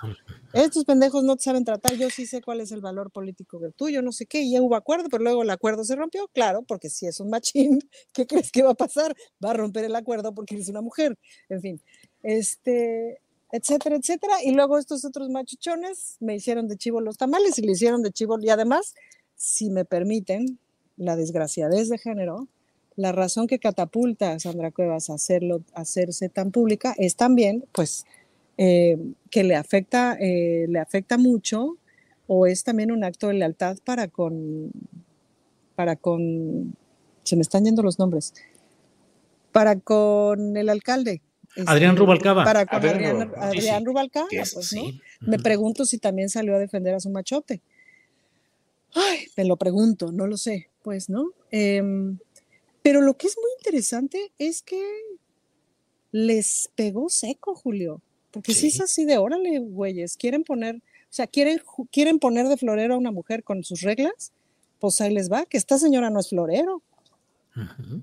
Estos 0.53 0.85
pendejos 0.85 1.23
no 1.23 1.35
te 1.35 1.43
saben 1.43 1.65
tratar, 1.65 1.95
yo 1.95 2.09
sí 2.09 2.25
sé 2.25 2.41
cuál 2.41 2.61
es 2.61 2.71
el 2.71 2.81
valor 2.81 3.11
político 3.11 3.59
del 3.59 3.73
tuyo, 3.73 4.01
no 4.01 4.11
sé 4.11 4.25
qué, 4.25 4.41
y 4.41 4.51
ya 4.51 4.61
hubo 4.61 4.75
acuerdo, 4.75 5.09
pero 5.09 5.23
luego 5.23 5.43
el 5.43 5.49
acuerdo 5.49 5.83
se 5.83 5.95
rompió, 5.95 6.27
claro, 6.33 6.63
porque 6.63 6.89
si 6.89 7.07
es 7.07 7.19
un 7.19 7.29
machín, 7.29 7.79
¿qué 8.13 8.27
crees 8.27 8.51
que 8.51 8.63
va 8.63 8.71
a 8.71 8.75
pasar? 8.75 9.15
Va 9.43 9.51
a 9.51 9.53
romper 9.53 9.85
el 9.85 9.95
acuerdo 9.95 10.33
porque 10.33 10.55
eres 10.55 10.69
una 10.69 10.81
mujer, 10.81 11.17
en 11.49 11.61
fin, 11.61 11.81
este, 12.21 13.21
etcétera, 13.51 13.95
etcétera, 13.95 14.35
y 14.43 14.51
luego 14.51 14.77
estos 14.77 15.05
otros 15.05 15.29
machuchones 15.29 16.17
me 16.19 16.35
hicieron 16.35 16.67
de 16.67 16.77
chivo 16.77 17.01
los 17.01 17.17
tamales 17.17 17.57
y 17.57 17.63
le 17.63 17.73
hicieron 17.73 18.03
de 18.03 18.11
chivo, 18.11 18.37
y 18.39 18.49
además, 18.49 18.93
si 19.35 19.69
me 19.69 19.85
permiten, 19.85 20.59
la 20.97 21.15
desgraciadez 21.15 21.89
de 21.89 21.97
género, 21.97 22.47
la 22.95 23.11
razón 23.11 23.47
que 23.47 23.59
catapulta 23.59 24.33
a 24.33 24.39
Sandra 24.39 24.71
Cuevas 24.71 25.09
a 25.09 25.15
hacerlo, 25.15 25.61
a 25.73 25.81
hacerse 25.81 26.29
tan 26.29 26.51
pública 26.51 26.95
es 26.97 27.15
también, 27.15 27.65
pues, 27.71 28.05
eh, 28.57 28.97
que 29.31 29.43
le 29.43 29.55
afecta, 29.55 30.15
eh, 30.19 30.65
le 30.69 30.79
afecta 30.79 31.17
mucho 31.17 31.77
o 32.27 32.45
es 32.45 32.63
también 32.63 32.91
un 32.91 33.03
acto 33.03 33.27
de 33.27 33.35
lealtad 33.35 33.77
para 33.83 34.07
con, 34.07 34.71
para 35.75 35.95
con, 35.95 36.75
se 37.23 37.35
me 37.35 37.41
están 37.41 37.65
yendo 37.65 37.81
los 37.81 37.99
nombres, 37.99 38.33
para 39.51 39.79
con 39.79 40.55
el 40.55 40.69
alcalde. 40.69 41.21
Adrián 41.65 41.91
este, 41.91 41.99
Rubalcaba. 41.99 42.43
Para 42.43 42.65
con 42.65 42.77
Adrián 42.77 43.31
Adrián, 43.37 43.85
Rubalcaba. 43.85 44.25
Adrián 44.25 44.45
sí, 44.45 44.53
pues, 44.55 44.67
sí. 44.67 45.01
¿no? 45.21 45.31
Me 45.31 45.39
pregunto 45.39 45.85
si 45.85 45.97
también 45.97 46.29
salió 46.29 46.55
a 46.55 46.59
defender 46.59 46.95
a 46.95 46.99
su 46.99 47.09
machote. 47.09 47.61
Ay, 48.95 49.27
me 49.37 49.45
lo 49.45 49.57
pregunto, 49.57 50.11
no 50.11 50.27
lo 50.27 50.37
sé, 50.37 50.69
pues, 50.83 51.09
¿no? 51.09 51.31
Em, 51.51 52.17
pero 52.83 53.01
lo 53.01 53.17
que 53.17 53.27
es 53.27 53.37
muy 53.37 53.49
interesante 53.57 54.31
es 54.37 54.61
que 54.61 54.85
les 56.11 56.69
pegó 56.75 57.09
seco, 57.09 57.55
Julio. 57.55 58.01
Porque 58.29 58.53
si 58.53 58.67
es 58.67 58.81
así 58.81 59.05
de, 59.05 59.17
órale, 59.17 59.59
güeyes, 59.59 60.17
quieren 60.17 60.43
poner, 60.43 60.75
o 60.75 60.79
sea, 61.09 61.27
quieren, 61.27 61.61
quieren 61.91 62.19
poner 62.19 62.47
de 62.47 62.57
florero 62.57 62.95
a 62.95 62.97
una 62.97 63.11
mujer 63.11 63.43
con 63.43 63.63
sus 63.63 63.81
reglas, 63.81 64.31
pues 64.79 64.99
ahí 65.01 65.13
les 65.13 65.31
va, 65.31 65.45
que 65.45 65.57
esta 65.57 65.77
señora 65.77 66.09
no 66.09 66.19
es 66.19 66.29
florero. 66.29 66.81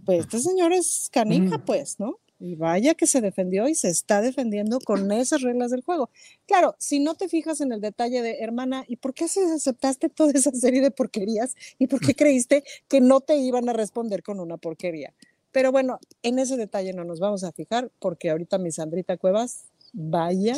Pues 0.07 0.21
esta 0.21 0.39
señora 0.39 0.77
es 0.77 1.09
canija, 1.13 1.59
mm. 1.59 1.65
pues, 1.65 1.99
¿no? 1.99 2.19
Y 2.43 2.55
vaya 2.55 2.95
que 2.95 3.07
se 3.07 3.21
defendió 3.21 3.69
y 3.69 3.75
se 3.75 3.89
está 3.89 4.23
defendiendo 4.23 4.81
con 4.81 5.13
esas 5.13 5.43
reglas 5.43 5.71
del 5.71 5.83
juego. 5.83 6.09
Claro, 6.47 6.75
si 6.79 6.99
no 6.99 7.15
te 7.15 7.29
fijas 7.29 7.61
en 7.61 7.71
el 7.71 7.83
detalle 7.83 8.23
de, 8.23 8.39
hermana, 8.41 8.85
¿y 8.89 8.97
por 8.97 9.13
qué 9.13 9.27
aceptaste 9.27 10.09
toda 10.09 10.33
esa 10.33 10.51
serie 10.53 10.81
de 10.81 10.91
porquerías? 10.91 11.55
¿Y 11.79 11.87
por 11.87 12.01
qué 12.01 12.15
creíste 12.15 12.65
que 12.89 13.03
no 13.03 13.21
te 13.21 13.37
iban 13.37 13.69
a 13.69 13.75
responder 13.75 14.23
con 14.23 14.41
una 14.41 14.57
porquería? 14.57 15.13
Pero 15.53 15.71
bueno, 15.71 16.01
en 16.23 16.39
ese 16.39 16.57
detalle 16.57 16.95
no 16.95 17.05
nos 17.05 17.21
vamos 17.21 17.45
a 17.45 17.53
fijar 17.53 17.91
porque 17.99 18.31
ahorita 18.31 18.57
mi 18.57 18.71
Sandrita 18.71 19.19
Cuevas, 19.19 19.67
vaya 19.93 20.57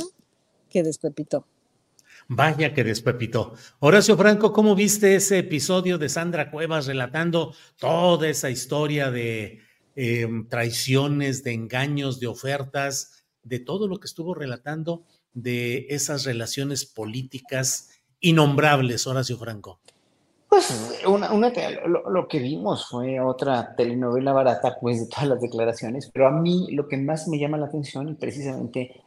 que 0.70 0.83
despepitó. 0.83 1.47
Vaya 2.28 2.72
que 2.72 2.85
despepitó. 2.85 3.55
Horacio 3.80 4.16
Franco, 4.16 4.53
¿cómo 4.53 4.74
viste 4.74 5.16
ese 5.16 5.39
episodio 5.39 5.99
de 5.99 6.09
Sandra 6.09 6.51
Cuevas 6.51 6.87
relatando 6.87 7.55
toda 7.78 8.28
esa 8.28 8.51
historia 8.51 9.11
de 9.11 9.61
em, 9.97 10.49
traiciones, 10.49 11.45
de 11.45 11.53
engaños, 11.53 12.20
de 12.20 12.26
ofertas, 12.26 13.24
de 13.43 13.59
todo 13.59 13.88
lo 13.88 13.99
que 13.99 14.07
estuvo 14.07 14.34
relatando 14.34 15.05
de 15.34 15.86
esas 15.88 16.24
relaciones 16.24 16.84
políticas 16.84 17.90
innombrables, 18.20 19.07
Horacio 19.07 19.36
Franco? 19.38 19.80
Pues 20.49 21.03
una, 21.07 21.30
lo, 21.86 22.28
que 22.28 22.38
vimos 22.38 22.86
fue 22.86 23.18
otra 23.18 23.74
telenovela 23.74 24.34
barata, 24.34 24.76
pues, 24.78 25.01
de 25.01 25.07
todas 25.07 25.26
las 25.26 25.40
declaraciones, 25.40 26.11
pero 26.12 26.28
a 26.28 26.30
mí 26.30 26.66
lo 26.72 26.88
que 26.88 26.99
más 26.99 27.26
me 27.26 27.38
llama 27.38 27.57
la 27.57 27.66
atención, 27.66 28.11
y 28.11 28.14
precisamente 28.14 29.03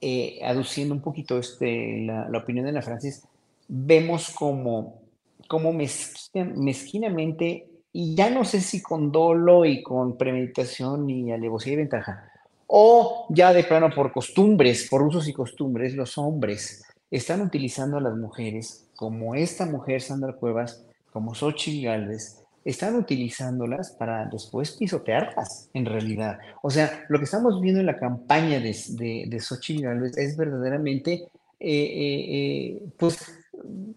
eh, 0.00 0.40
aduciendo 0.42 0.94
un 0.94 1.02
poquito 1.02 1.38
este, 1.38 2.06
la, 2.06 2.38
opinión 2.38 2.64
de 2.64 2.72
la 2.72 2.80
Francis, 2.80 3.24
vemos 3.68 4.30
como, 4.30 5.02
como 5.48 5.74
mezquinamente, 5.74 7.68
y 7.98 8.14
ya 8.14 8.28
no 8.28 8.44
sé 8.44 8.60
si 8.60 8.82
con 8.82 9.10
dolo 9.10 9.64
y 9.64 9.82
con 9.82 10.18
premeditación 10.18 11.08
y 11.08 11.32
alevosía 11.32 11.72
y 11.72 11.76
ventaja, 11.76 12.30
o 12.66 13.26
ya 13.30 13.54
de 13.54 13.64
plano 13.64 13.88
por 13.88 14.12
costumbres, 14.12 14.86
por 14.90 15.02
usos 15.02 15.26
y 15.28 15.32
costumbres, 15.32 15.94
los 15.94 16.18
hombres 16.18 16.84
están 17.10 17.40
utilizando 17.40 17.96
a 17.96 18.02
las 18.02 18.14
mujeres, 18.14 18.90
como 18.96 19.34
esta 19.34 19.64
mujer, 19.64 20.02
Sandra 20.02 20.34
Cuevas, 20.34 20.84
como 21.10 21.34
Xochitl 21.34 21.86
Galvez, 21.86 22.44
están 22.66 22.96
utilizándolas 22.96 23.92
para 23.92 24.26
después 24.26 24.72
pisotearlas, 24.72 25.70
en 25.72 25.86
realidad. 25.86 26.38
O 26.62 26.68
sea, 26.68 27.06
lo 27.08 27.16
que 27.18 27.24
estamos 27.24 27.62
viendo 27.62 27.80
en 27.80 27.86
la 27.86 27.96
campaña 27.96 28.60
de, 28.60 28.76
de, 28.90 29.24
de 29.26 29.40
Xochitl 29.40 29.84
Galvez 29.84 30.18
es 30.18 30.36
verdaderamente, 30.36 31.12
eh, 31.12 31.70
eh, 31.70 32.24
eh, 32.28 32.82
pues, 32.98 33.16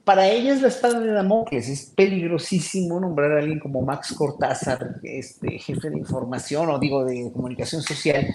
para 0.04 0.28
ella 0.28 0.54
es 0.54 0.62
la 0.62 0.70
espada 0.70 1.00
de 1.00 1.12
Damocles. 1.12 1.70
Es 1.70 1.94
peligrosísimo 1.96 3.00
nombrar 3.00 3.32
a 3.34 3.40
alguien 3.40 3.60
como 3.60 3.82
Max 3.82 4.14
Cortázar, 4.14 4.96
este, 5.04 5.60
jefe 5.60 5.90
de 5.90 5.98
información 5.98 6.70
o 6.70 6.80
digo 6.80 7.06
de 7.06 7.32
comunicación 7.32 7.82
social, 7.82 8.28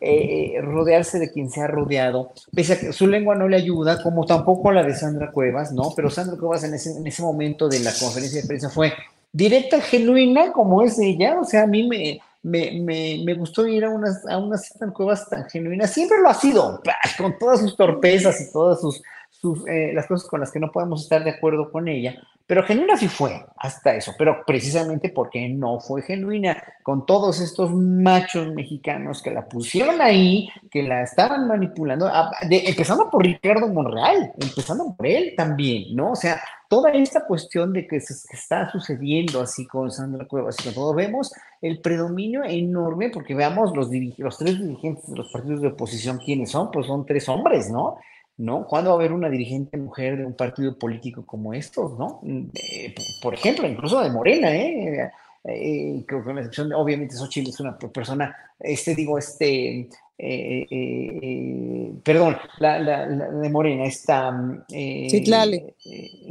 eh, 0.00 0.58
rodearse 0.62 1.18
de 1.18 1.30
quien 1.30 1.50
se 1.50 1.60
ha 1.60 1.66
rodeado, 1.66 2.32
pese 2.54 2.72
a 2.72 2.80
que 2.80 2.92
su 2.92 3.06
lengua 3.06 3.34
no 3.34 3.48
le 3.48 3.56
ayuda, 3.56 4.02
como 4.02 4.24
tampoco 4.24 4.72
la 4.72 4.82
de 4.82 4.94
Sandra 4.94 5.30
Cuevas, 5.30 5.72
¿no? 5.72 5.92
Pero 5.94 6.08
Sandra 6.08 6.38
Cuevas 6.38 6.64
en 6.64 6.72
ese, 6.72 6.96
en 6.96 7.06
ese 7.06 7.22
momento 7.22 7.68
de 7.68 7.80
la 7.80 7.92
conferencia 7.92 8.40
de 8.40 8.48
prensa 8.48 8.70
fue 8.70 8.94
directa, 9.30 9.80
genuina, 9.80 10.52
como 10.52 10.82
es 10.82 10.98
ella, 10.98 11.38
o 11.38 11.44
sea, 11.44 11.64
a 11.64 11.66
mí 11.66 11.86
me, 11.86 12.18
me, 12.42 12.80
me, 12.80 13.22
me 13.24 13.34
gustó 13.34 13.66
ir 13.66 13.84
a 13.84 13.90
unas, 13.90 14.26
a 14.26 14.38
unas 14.38 14.72
Cuevas 14.94 15.28
tan 15.28 15.48
genuinas, 15.50 15.92
siempre 15.92 16.18
lo 16.22 16.30
ha 16.30 16.34
sido, 16.34 16.80
con 17.18 17.38
todas 17.38 17.60
sus 17.60 17.76
torpezas 17.76 18.40
y 18.40 18.50
todas 18.50 18.80
sus, 18.80 19.02
sus 19.40 19.66
eh, 19.66 19.92
las 19.94 20.06
cosas 20.06 20.28
con 20.28 20.40
las 20.40 20.50
que 20.52 20.60
no 20.60 20.70
podemos 20.70 21.02
estar 21.02 21.24
de 21.24 21.30
acuerdo 21.30 21.70
con 21.70 21.88
ella, 21.88 22.20
pero 22.50 22.64
genuina 22.64 22.96
sí 22.96 23.06
fue, 23.06 23.46
hasta 23.58 23.94
eso, 23.94 24.12
pero 24.18 24.42
precisamente 24.44 25.10
porque 25.10 25.48
no 25.48 25.78
fue 25.78 26.02
genuina, 26.02 26.60
con 26.82 27.06
todos 27.06 27.40
estos 27.40 27.70
machos 27.72 28.52
mexicanos 28.52 29.22
que 29.22 29.30
la 29.30 29.48
pusieron 29.48 30.00
ahí, 30.00 30.48
que 30.68 30.82
la 30.82 31.02
estaban 31.02 31.46
manipulando, 31.46 32.10
empezando 32.50 33.08
por 33.08 33.24
Ricardo 33.24 33.68
Monreal, 33.68 34.32
empezando 34.36 34.96
por 34.96 35.06
él 35.06 35.34
también, 35.36 35.94
¿no? 35.94 36.10
O 36.10 36.16
sea, 36.16 36.42
toda 36.68 36.90
esta 36.90 37.24
cuestión 37.24 37.72
de 37.72 37.86
que 37.86 38.00
se 38.00 38.14
está 38.34 38.68
sucediendo 38.72 39.40
así 39.40 39.64
con 39.68 39.92
Sandra 39.92 40.26
Cuevas 40.26 40.56
y 40.66 40.74
todo, 40.74 40.92
vemos 40.92 41.32
el 41.62 41.80
predominio 41.80 42.42
enorme, 42.42 43.10
porque 43.10 43.34
veamos 43.34 43.76
los, 43.76 43.88
los 44.18 44.38
tres 44.38 44.58
dirigentes 44.58 45.08
de 45.08 45.16
los 45.16 45.32
partidos 45.32 45.62
de 45.62 45.68
oposición, 45.68 46.18
¿quiénes 46.18 46.50
son? 46.50 46.72
Pues 46.72 46.86
son 46.86 47.06
tres 47.06 47.28
hombres, 47.28 47.70
¿no? 47.70 47.98
¿No? 48.40 48.66
¿Cuándo 48.66 48.90
va 48.90 48.96
a 48.96 48.98
haber 48.98 49.12
una 49.12 49.28
dirigente 49.28 49.76
mujer 49.76 50.16
de 50.16 50.24
un 50.24 50.32
partido 50.32 50.74
político 50.74 51.24
como 51.26 51.52
estos, 51.52 51.98
¿no? 51.98 52.20
Eh, 52.54 52.94
por 53.22 53.34
ejemplo, 53.34 53.68
incluso 53.68 54.00
de 54.00 54.10
Morena, 54.10 54.50
¿eh? 54.56 55.10
eh 55.44 56.04
con 56.08 56.34
la 56.34 56.40
excepción 56.40 56.70
de, 56.70 56.74
obviamente, 56.74 57.16
Xochitl 57.16 57.50
es 57.50 57.60
una 57.60 57.76
persona, 57.76 58.34
este, 58.58 58.94
digo, 58.94 59.18
este, 59.18 59.90
eh, 60.16 61.92
perdón, 62.02 62.38
la, 62.60 63.06
de 63.06 63.50
Morena, 63.50 63.84
esta... 63.84 64.32
Citlali. 64.70 65.74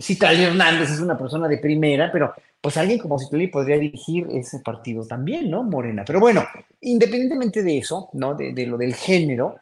Citlali 0.02 0.44
Hernández 0.46 0.90
es 0.90 1.00
una 1.02 1.18
persona 1.18 1.48
de 1.48 1.60
primera, 1.60 2.12
pero 2.12 2.34
pues 2.60 2.76
alguien 2.78 2.98
como 2.98 3.20
Citlali 3.20 3.48
podría 3.48 3.78
dirigir 3.78 4.28
ese 4.32 4.62
partido 4.62 5.06
también, 5.06 5.52
¿no? 5.52 5.62
Morena. 5.62 6.04
Pero 6.08 6.20
bueno, 6.20 6.44
independientemente 6.82 7.62
de 7.62 7.78
eso, 7.78 8.10
¿no? 8.14 8.34
De, 8.34 8.52
de 8.52 8.66
lo 8.66 8.78
del 8.78 8.96
género, 8.96 9.60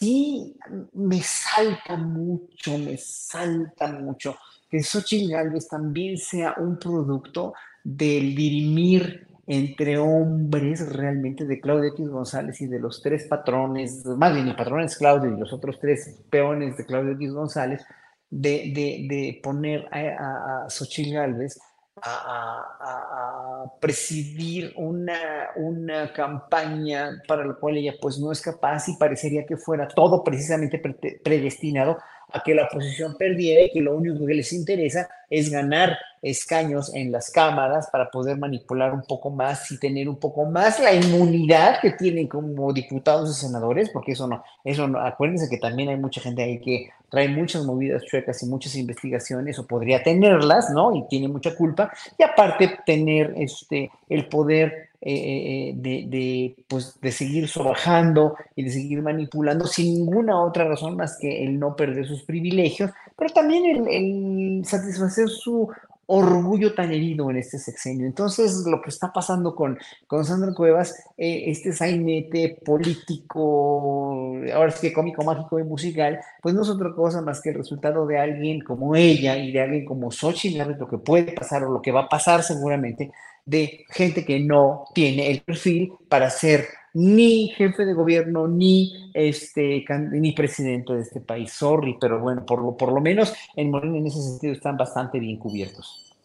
sí 0.00 0.56
me 0.94 1.20
salta 1.20 1.96
mucho, 1.96 2.78
me 2.78 2.96
salta 2.96 3.92
mucho 3.92 4.36
que 4.70 4.82
Xochitl 4.82 5.30
Galvez 5.30 5.68
también 5.68 6.16
sea 6.16 6.54
un 6.56 6.78
producto 6.78 7.52
del 7.84 8.34
dirimir 8.34 9.26
entre 9.46 9.98
hombres 9.98 10.92
realmente 10.92 11.44
de 11.44 11.60
Claudio 11.60 11.90
X 11.90 12.08
González 12.08 12.60
y 12.60 12.66
de 12.66 12.78
los 12.78 13.02
tres 13.02 13.26
patrones, 13.26 14.06
más 14.06 14.32
bien 14.32 14.48
el 14.48 14.56
patrón 14.56 14.80
es 14.80 14.96
Claudio 14.96 15.34
y 15.34 15.40
los 15.40 15.52
otros 15.52 15.78
tres 15.80 16.20
peones 16.30 16.76
de 16.76 16.86
Claudio 16.86 17.12
X 17.12 17.32
González, 17.32 17.84
de, 18.30 18.72
de, 19.08 19.40
poner 19.42 19.88
a, 19.90 20.66
a, 20.66 20.68
Galvez 21.12 21.58
a, 22.02 23.72
presidir 23.80 24.72
una, 24.76 25.50
una 25.56 26.12
campaña 26.12 27.22
para 27.26 27.44
la 27.44 27.54
cual 27.54 27.76
ella 27.76 27.94
pues 28.00 28.18
no 28.18 28.32
es 28.32 28.40
capaz 28.40 28.88
y 28.88 28.96
parecería 28.96 29.46
que 29.46 29.56
fuera 29.56 29.88
todo 29.88 30.22
precisamente 30.24 30.80
predestinado 31.22 31.98
a 32.32 32.42
que 32.42 32.54
la 32.54 32.64
oposición 32.64 33.16
perdiera 33.16 33.62
y 33.62 33.70
que 33.70 33.80
lo 33.80 33.96
único 33.96 34.26
que 34.26 34.34
les 34.34 34.52
interesa 34.52 35.08
es 35.30 35.50
ganar 35.50 35.96
escaños 36.22 36.94
en 36.94 37.12
las 37.12 37.30
cámaras 37.30 37.88
para 37.90 38.10
poder 38.10 38.36
manipular 38.36 38.92
un 38.92 39.02
poco 39.02 39.30
más 39.30 39.70
y 39.70 39.78
tener 39.78 40.08
un 40.08 40.16
poco 40.16 40.44
más 40.44 40.78
la 40.78 40.92
inmunidad 40.92 41.80
que 41.80 41.92
tienen 41.92 42.26
como 42.26 42.72
diputados 42.72 43.30
y 43.30 43.40
senadores, 43.40 43.88
porque 43.90 44.12
eso 44.12 44.26
no, 44.26 44.44
eso 44.64 44.86
no, 44.86 45.00
acuérdense 45.00 45.48
que 45.48 45.56
también 45.56 45.88
hay 45.88 45.96
mucha 45.96 46.20
gente 46.20 46.42
ahí 46.42 46.60
que 46.60 46.90
trae 47.08 47.28
muchas 47.28 47.64
movidas 47.64 48.04
chuecas 48.04 48.42
y 48.42 48.46
muchas 48.46 48.74
investigaciones, 48.76 49.58
o 49.58 49.66
podría 49.66 50.02
tenerlas, 50.02 50.70
¿no? 50.70 50.94
Y 50.94 51.08
tiene 51.08 51.28
mucha 51.28 51.54
culpa, 51.56 51.92
y 52.18 52.22
aparte 52.22 52.78
tener 52.84 53.34
este, 53.36 53.90
el 54.08 54.26
poder 54.26 54.90
eh, 55.02 55.14
eh, 55.14 55.72
de, 55.76 56.04
de, 56.08 56.56
pues, 56.68 57.00
de 57.00 57.10
seguir 57.10 57.48
sobajando 57.48 58.36
y 58.54 58.64
de 58.64 58.70
seguir 58.70 59.00
manipulando 59.00 59.66
sin 59.66 59.94
ninguna 59.94 60.42
otra 60.42 60.64
razón 60.64 60.94
más 60.96 61.16
que 61.18 61.42
el 61.42 61.58
no 61.58 61.74
perder 61.74 62.06
sus 62.06 62.22
privilegios, 62.22 62.90
pero 63.16 63.32
también 63.32 63.64
el, 63.64 63.88
el 63.88 64.64
satisfacer 64.66 65.19
su 65.28 65.68
orgullo 66.12 66.74
tan 66.74 66.90
herido 66.90 67.30
en 67.30 67.36
este 67.36 67.56
sexenio. 67.56 68.04
Entonces, 68.04 68.64
lo 68.66 68.82
que 68.82 68.90
está 68.90 69.12
pasando 69.12 69.54
con, 69.54 69.78
con 70.08 70.24
Sandra 70.24 70.52
Cuevas, 70.52 70.92
eh, 71.16 71.44
este 71.46 71.72
sainete 71.72 72.58
político, 72.64 74.34
ahora 74.52 74.72
sí 74.72 74.88
que 74.88 74.92
cómico, 74.92 75.22
mágico 75.22 75.60
y 75.60 75.62
musical, 75.62 76.18
pues 76.42 76.52
no 76.52 76.62
es 76.62 76.68
otra 76.68 76.92
cosa 76.96 77.22
más 77.22 77.40
que 77.40 77.50
el 77.50 77.56
resultado 77.56 78.08
de 78.08 78.18
alguien 78.18 78.60
como 78.60 78.96
ella 78.96 79.36
y 79.36 79.52
de 79.52 79.60
alguien 79.60 79.84
como 79.84 80.10
Xochitl, 80.10 80.58
lo 80.76 80.88
que 80.88 80.98
puede 80.98 81.30
pasar 81.30 81.62
o 81.62 81.70
lo 81.70 81.80
que 81.80 81.92
va 81.92 82.00
a 82.00 82.08
pasar 82.08 82.42
seguramente, 82.42 83.12
de 83.46 83.84
gente 83.90 84.24
que 84.24 84.40
no 84.40 84.86
tiene 84.92 85.30
el 85.30 85.42
perfil 85.42 85.92
para 86.08 86.28
ser 86.28 86.66
ni 86.94 87.48
jefe 87.48 87.84
de 87.84 87.94
gobierno, 87.94 88.48
ni, 88.48 89.10
este, 89.14 89.84
ni 90.12 90.32
presidente 90.32 90.92
de 90.94 91.02
este 91.02 91.20
país. 91.20 91.52
Sorry, 91.52 91.96
pero 92.00 92.20
bueno, 92.20 92.44
por 92.44 92.62
lo, 92.62 92.76
por 92.76 92.92
lo 92.92 93.00
menos 93.00 93.32
en 93.56 93.70
Morena 93.70 93.98
en 93.98 94.06
ese 94.06 94.22
sentido 94.22 94.52
están 94.52 94.76
bastante 94.76 95.18
bien 95.18 95.36
cubiertos. 95.38 96.16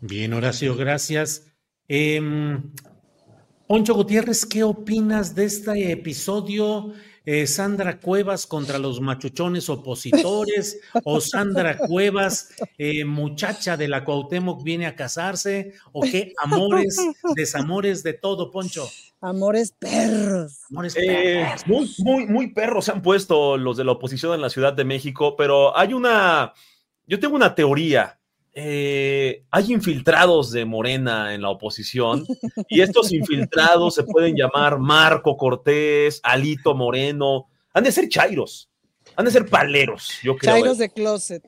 Bien, 0.00 0.32
Horacio, 0.32 0.76
gracias. 0.76 1.46
Eh, 1.88 2.20
Gutiérrez, 3.68 4.44
¿qué 4.44 4.62
opinas 4.64 5.34
de 5.34 5.44
este 5.44 5.92
episodio 5.92 6.92
eh, 7.24 7.46
Sandra 7.46 7.98
Cuevas 8.00 8.46
contra 8.46 8.78
los 8.78 9.00
machuchones 9.00 9.68
opositores 9.68 10.80
o 11.04 11.20
Sandra 11.20 11.76
Cuevas, 11.88 12.50
eh, 12.78 13.04
muchacha 13.04 13.76
de 13.76 13.88
la 13.88 14.04
Cuauhtémoc, 14.04 14.62
viene 14.62 14.86
a 14.86 14.96
casarse 14.96 15.74
o 15.92 16.02
qué 16.02 16.32
amores, 16.42 16.96
desamores 17.36 18.02
de 18.02 18.14
todo, 18.14 18.50
Poncho. 18.50 18.88
Amores 19.20 19.72
perros. 19.78 20.60
Amores 20.70 20.96
Eh, 20.96 21.44
perros. 21.44 21.66
muy, 21.66 21.94
muy, 21.98 22.26
muy 22.26 22.52
perros 22.52 22.86
se 22.86 22.92
han 22.92 23.02
puesto 23.02 23.56
los 23.56 23.76
de 23.76 23.84
la 23.84 23.92
oposición 23.92 24.34
en 24.34 24.40
la 24.40 24.50
Ciudad 24.50 24.72
de 24.72 24.84
México, 24.84 25.36
pero 25.36 25.76
hay 25.76 25.92
una, 25.92 26.52
yo 27.06 27.20
tengo 27.20 27.36
una 27.36 27.54
teoría. 27.54 28.18
Eh, 28.54 29.44
hay 29.50 29.72
infiltrados 29.72 30.52
de 30.52 30.66
Morena 30.66 31.32
en 31.32 31.40
la 31.40 31.48
oposición 31.48 32.26
y 32.68 32.82
estos 32.82 33.10
infiltrados 33.10 33.94
se 33.94 34.04
pueden 34.04 34.36
llamar 34.36 34.78
Marco 34.78 35.38
Cortés, 35.38 36.20
Alito 36.22 36.74
Moreno, 36.74 37.48
han 37.72 37.84
de 37.84 37.92
ser 37.92 38.10
chairos, 38.10 38.70
han 39.16 39.24
de 39.24 39.30
ser 39.30 39.46
paleros, 39.46 40.18
yo 40.22 40.36
creo. 40.36 40.54
Chairos 40.54 40.78
de 40.78 40.90
closet. 40.90 41.42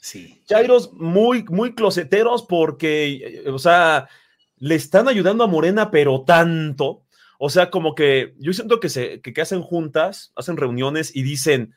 Sí. 0.00 0.42
Chairos 0.46 0.92
muy, 0.94 1.44
muy 1.44 1.74
closeteros 1.74 2.42
porque, 2.42 3.42
eh, 3.44 3.50
o 3.50 3.58
sea, 3.58 4.08
le 4.56 4.74
están 4.74 5.06
ayudando 5.06 5.44
a 5.44 5.48
Morena, 5.48 5.90
pero 5.92 6.22
tanto. 6.22 7.04
O 7.38 7.50
sea, 7.50 7.70
como 7.70 7.94
que 7.94 8.34
yo 8.38 8.52
siento 8.52 8.80
que, 8.80 8.88
se, 8.88 9.20
que, 9.20 9.32
que 9.32 9.40
hacen 9.40 9.62
juntas, 9.62 10.32
hacen 10.34 10.56
reuniones 10.56 11.14
y 11.14 11.22
dicen, 11.22 11.72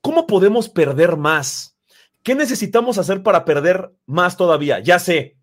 ¿cómo 0.00 0.28
podemos 0.28 0.68
perder 0.68 1.16
más? 1.16 1.76
¿Qué 2.22 2.34
necesitamos 2.34 2.98
hacer 2.98 3.22
para 3.22 3.44
perder 3.44 3.92
más 4.06 4.36
todavía? 4.36 4.78
Ya 4.80 4.98
sé. 4.98 5.36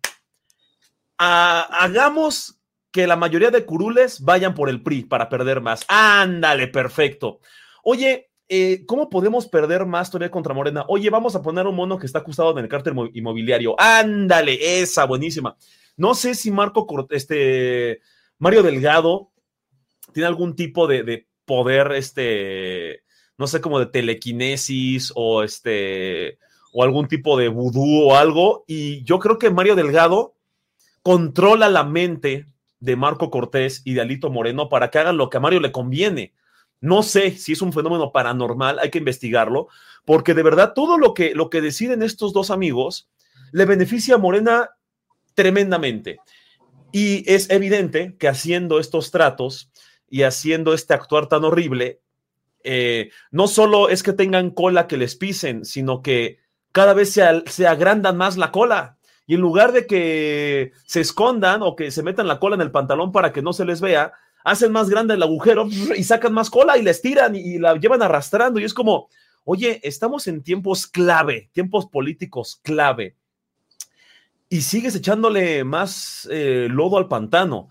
Ha- 1.18 1.66
hagamos 1.84 2.58
que 2.90 3.06
la 3.06 3.16
mayoría 3.16 3.50
de 3.50 3.64
curules 3.64 4.20
vayan 4.20 4.54
por 4.54 4.68
el 4.68 4.82
PRI 4.82 5.04
para 5.04 5.28
perder 5.28 5.60
más. 5.60 5.84
Ándale, 5.88 6.68
perfecto. 6.68 7.40
Oye, 7.84 8.30
eh, 8.48 8.84
¿cómo 8.86 9.08
podemos 9.10 9.46
perder 9.46 9.86
más 9.86 10.10
todavía 10.10 10.30
contra 10.30 10.54
Morena? 10.54 10.84
Oye, 10.88 11.08
vamos 11.10 11.36
a 11.36 11.42
poner 11.42 11.66
un 11.66 11.76
mono 11.76 11.98
que 11.98 12.06
está 12.06 12.18
acusado 12.20 12.50
en 12.52 12.58
el 12.58 12.68
cártel 12.68 12.94
mo- 12.94 13.08
inmobiliario. 13.12 13.76
Ándale, 13.78 14.80
esa, 14.80 15.04
buenísima. 15.04 15.56
No 15.96 16.14
sé 16.14 16.34
si 16.34 16.50
Marco, 16.50 16.86
este, 17.10 18.00
Mario 18.38 18.62
Delgado 18.62 19.30
tiene 20.12 20.26
algún 20.26 20.56
tipo 20.56 20.86
de, 20.88 21.04
de 21.04 21.28
poder, 21.44 21.92
este, 21.92 23.04
no 23.38 23.46
sé, 23.46 23.60
como 23.60 23.78
de 23.78 23.86
telequinesis 23.86 25.12
o 25.14 25.44
este, 25.44 26.38
o 26.72 26.84
algún 26.84 27.08
tipo 27.08 27.36
de 27.36 27.48
vudú 27.48 28.08
o 28.08 28.16
algo. 28.16 28.64
Y 28.66 29.02
yo 29.04 29.18
creo 29.18 29.38
que 29.38 29.50
Mario 29.50 29.76
Delgado 29.76 30.34
controla 31.02 31.68
la 31.68 31.84
mente 31.84 32.46
de 32.78 32.96
Marco 32.96 33.30
Cortés 33.30 33.82
y 33.84 33.94
de 33.94 34.00
Alito 34.00 34.30
Moreno 34.30 34.68
para 34.68 34.90
que 34.90 34.98
hagan 34.98 35.16
lo 35.16 35.30
que 35.30 35.36
a 35.36 35.40
Mario 35.40 35.60
le 35.60 35.72
conviene. 35.72 36.32
No 36.80 37.02
sé 37.02 37.32
si 37.32 37.52
es 37.52 37.62
un 37.62 37.72
fenómeno 37.72 38.10
paranormal, 38.10 38.78
hay 38.78 38.90
que 38.90 38.98
investigarlo, 38.98 39.68
porque 40.06 40.32
de 40.32 40.42
verdad 40.42 40.72
todo 40.74 40.96
lo 40.96 41.12
que, 41.12 41.34
lo 41.34 41.50
que 41.50 41.60
deciden 41.60 42.02
estos 42.02 42.32
dos 42.32 42.50
amigos 42.50 43.10
le 43.52 43.66
beneficia 43.66 44.14
a 44.14 44.18
Morena 44.18 44.70
tremendamente. 45.34 46.20
Y 46.92 47.30
es 47.30 47.50
evidente 47.50 48.16
que 48.18 48.28
haciendo 48.28 48.80
estos 48.80 49.10
tratos 49.10 49.70
y 50.08 50.22
haciendo 50.22 50.72
este 50.72 50.94
actuar 50.94 51.28
tan 51.28 51.44
horrible, 51.44 52.00
eh, 52.64 53.10
no 53.30 53.46
solo 53.46 53.88
es 53.88 54.02
que 54.02 54.12
tengan 54.12 54.50
cola 54.50 54.86
que 54.86 54.96
les 54.96 55.16
pisen, 55.16 55.64
sino 55.64 56.02
que 56.02 56.38
cada 56.72 56.94
vez 56.94 57.12
se, 57.12 57.66
agrandan 57.66 58.16
más 58.16 58.36
la 58.36 58.50
cola. 58.52 58.96
Y 59.26 59.34
en 59.34 59.40
lugar 59.40 59.72
de 59.72 59.86
que 59.86 60.72
se 60.86 61.00
escondan 61.00 61.62
o 61.62 61.76
que 61.76 61.90
se 61.90 62.02
metan 62.02 62.26
la 62.26 62.40
cola 62.40 62.56
en 62.56 62.62
el 62.62 62.72
pantalón 62.72 63.12
para 63.12 63.32
que 63.32 63.42
no 63.42 63.52
se 63.52 63.64
les 63.64 63.80
vea, 63.80 64.12
hacen 64.44 64.72
más 64.72 64.90
grande 64.90 65.14
el 65.14 65.22
agujero 65.22 65.68
y 65.96 66.02
sacan 66.02 66.32
más 66.32 66.50
cola 66.50 66.78
y 66.78 66.82
la 66.82 66.90
estiran 66.90 67.36
y, 67.36 67.40
y 67.40 67.58
la 67.58 67.76
llevan 67.76 68.02
arrastrando. 68.02 68.58
Y 68.58 68.64
es 68.64 68.74
como, 68.74 69.08
oye, 69.44 69.80
estamos 69.84 70.26
en 70.26 70.42
tiempos 70.42 70.86
clave, 70.86 71.50
tiempos 71.52 71.86
políticos 71.86 72.60
clave. 72.62 73.16
Y 74.48 74.62
sigues 74.62 74.96
echándole 74.96 75.62
más 75.62 76.28
eh, 76.30 76.66
lodo 76.68 76.98
al 76.98 77.06
pantano. 77.06 77.68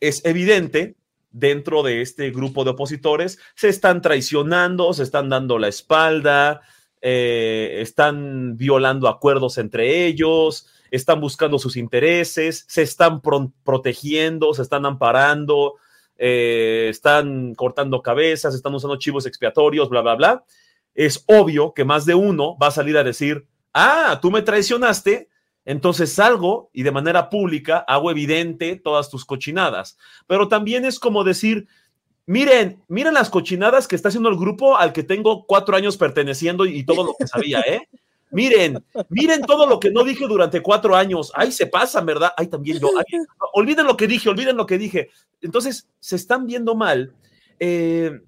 Es 0.00 0.24
evidente 0.24 0.96
dentro 1.30 1.82
de 1.82 2.00
este 2.00 2.30
grupo 2.30 2.64
de 2.64 2.70
opositores, 2.70 3.38
se 3.54 3.68
están 3.68 4.00
traicionando, 4.00 4.92
se 4.94 5.02
están 5.02 5.28
dando 5.28 5.58
la 5.58 5.68
espalda, 5.68 6.62
eh, 7.08 7.78
están 7.82 8.56
violando 8.56 9.06
acuerdos 9.06 9.58
entre 9.58 10.06
ellos, 10.06 10.66
están 10.90 11.20
buscando 11.20 11.56
sus 11.60 11.76
intereses, 11.76 12.64
se 12.66 12.82
están 12.82 13.20
pro- 13.20 13.52
protegiendo, 13.62 14.52
se 14.54 14.62
están 14.62 14.84
amparando, 14.86 15.74
eh, 16.18 16.88
están 16.90 17.54
cortando 17.54 18.02
cabezas, 18.02 18.56
están 18.56 18.74
usando 18.74 18.96
chivos 18.96 19.24
expiatorios, 19.24 19.88
bla, 19.88 20.00
bla, 20.00 20.16
bla. 20.16 20.44
Es 20.96 21.22
obvio 21.28 21.74
que 21.74 21.84
más 21.84 22.06
de 22.06 22.16
uno 22.16 22.56
va 22.60 22.68
a 22.68 22.72
salir 22.72 22.96
a 22.96 23.04
decir, 23.04 23.46
ah, 23.72 24.18
tú 24.20 24.32
me 24.32 24.42
traicionaste, 24.42 25.28
entonces 25.64 26.12
salgo 26.12 26.70
y 26.72 26.82
de 26.82 26.90
manera 26.90 27.30
pública 27.30 27.84
hago 27.86 28.10
evidente 28.10 28.74
todas 28.82 29.10
tus 29.10 29.24
cochinadas. 29.24 29.96
Pero 30.26 30.48
también 30.48 30.84
es 30.84 30.98
como 30.98 31.22
decir, 31.22 31.68
miren, 32.26 32.82
miren 32.88 33.14
las 33.14 33.30
cochinadas 33.30 33.86
que 33.88 33.96
está 33.96 34.08
haciendo 34.08 34.28
el 34.28 34.36
grupo 34.36 34.76
al 34.76 34.92
que 34.92 35.02
tengo 35.02 35.46
cuatro 35.46 35.76
años 35.76 35.96
perteneciendo 35.96 36.66
y 36.66 36.84
todo 36.84 37.04
lo 37.04 37.14
que 37.18 37.26
sabía, 37.26 37.60
¿eh? 37.60 37.88
Miren, 38.32 38.84
miren 39.08 39.42
todo 39.42 39.66
lo 39.66 39.78
que 39.78 39.90
no 39.90 40.02
dije 40.02 40.26
durante 40.26 40.60
cuatro 40.60 40.96
años. 40.96 41.30
Ay, 41.34 41.52
se 41.52 41.66
pasan, 41.68 42.04
¿verdad? 42.04 42.32
Ay, 42.36 42.48
también 42.48 42.78
yo. 42.80 42.90
Olviden 43.54 43.86
lo 43.86 43.96
que 43.96 44.08
dije, 44.08 44.28
olviden 44.28 44.56
lo 44.56 44.66
que 44.66 44.78
dije. 44.78 45.10
Entonces, 45.40 45.88
se 46.00 46.16
están 46.16 46.46
viendo 46.46 46.74
mal. 46.74 47.14
eh, 47.60 48.20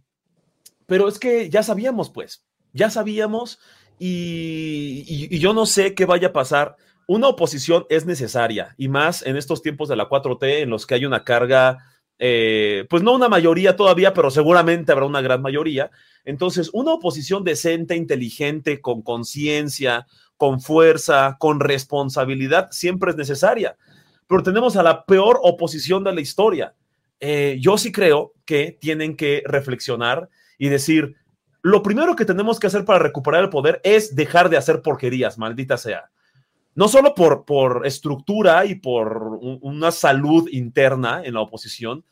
pero 0.87 1.07
es 1.09 1.19
que 1.19 1.51
ya 1.51 1.63
sabíamos, 1.63 2.09
pues, 2.09 2.43
ya 2.73 2.89
sabíamos 2.91 3.59
y, 3.99 5.05
y- 5.07 5.37
y 5.37 5.39
yo 5.39 5.53
no 5.53 5.67
sé 5.67 5.95
qué 5.95 6.07
vaya 6.07 6.29
a 6.29 6.33
pasar. 6.33 6.77
Una 7.07 7.29
oposición 7.29 7.85
es 7.91 8.07
necesaria 8.07 8.75
y 8.79 8.89
más 8.89 9.23
en 9.27 9.37
estos 9.37 9.63
tiempos 9.63 9.89
de 9.89 9.97
la 9.97 10.09
4T 10.09 10.61
en 10.63 10.71
los 10.71 10.87
que 10.87 10.95
hay 10.95 11.05
una 11.05 11.25
carga, 11.25 11.79
eh, 12.19 12.87
pues 12.91 13.03
no 13.03 13.15
una 13.15 13.29
mayoría 13.29 13.77
todavía, 13.77 14.13
pero 14.13 14.31
seguramente 14.31 14.93
habrá 14.93 15.07
una 15.07 15.21
gran 15.21 15.41
mayoría. 15.41 15.91
Entonces, 16.25 16.71
una 16.73 16.93
oposición 16.93 17.45
decente, 17.45 17.97
inteligente, 17.97 18.81
con 18.81 19.03
conciencia, 19.03 20.07
con 20.37 20.61
fuerza, 20.61 21.37
con 21.39 21.61
responsabilidad, 21.61 22.69
siempre 22.71 23.11
es 23.11 23.17
necesaria. 23.17 23.77
Pero 24.27 24.43
tenemos 24.43 24.77
a 24.77 24.83
la 24.83 25.05
peor 25.05 25.41
oposición 25.43 26.05
de 26.05 26.15
la 26.15 26.21
historia. 26.21 26.75
Eh, 27.21 27.57
yo 27.61 27.79
sí 27.79 27.93
creo 27.93 28.35
que 28.45 28.77
tienen 28.81 29.17
que 29.17 29.43
reflexionar 29.47 30.29
y 30.59 30.69
decir, 30.69 31.17
lo 31.63 31.83
primero 31.83 32.15
que 32.15 32.25
tenemos 32.25 32.61
que 32.61 32.67
hacer 32.67 32.85
para 32.85 33.01
recuperar 33.01 33.43
el 33.43 33.51
poder 33.51 33.81
es 33.85 34.15
dejar 34.15 34.49
de 34.49 34.57
hacer 34.57 34.83
porquerías, 34.83 35.39
maldita 35.39 35.77
sea. 35.77 36.11
No 36.79 36.87
solo 36.87 37.13
por, 37.17 37.45
por 37.45 37.85
estructura 37.89 38.65
y 38.65 38.77
por 38.77 39.37
un- 39.41 39.59
una 39.63 39.91
salud 39.91 40.49
interna 40.53 41.23
en 41.25 41.35
la 41.35 41.41
oposición, 41.41 42.05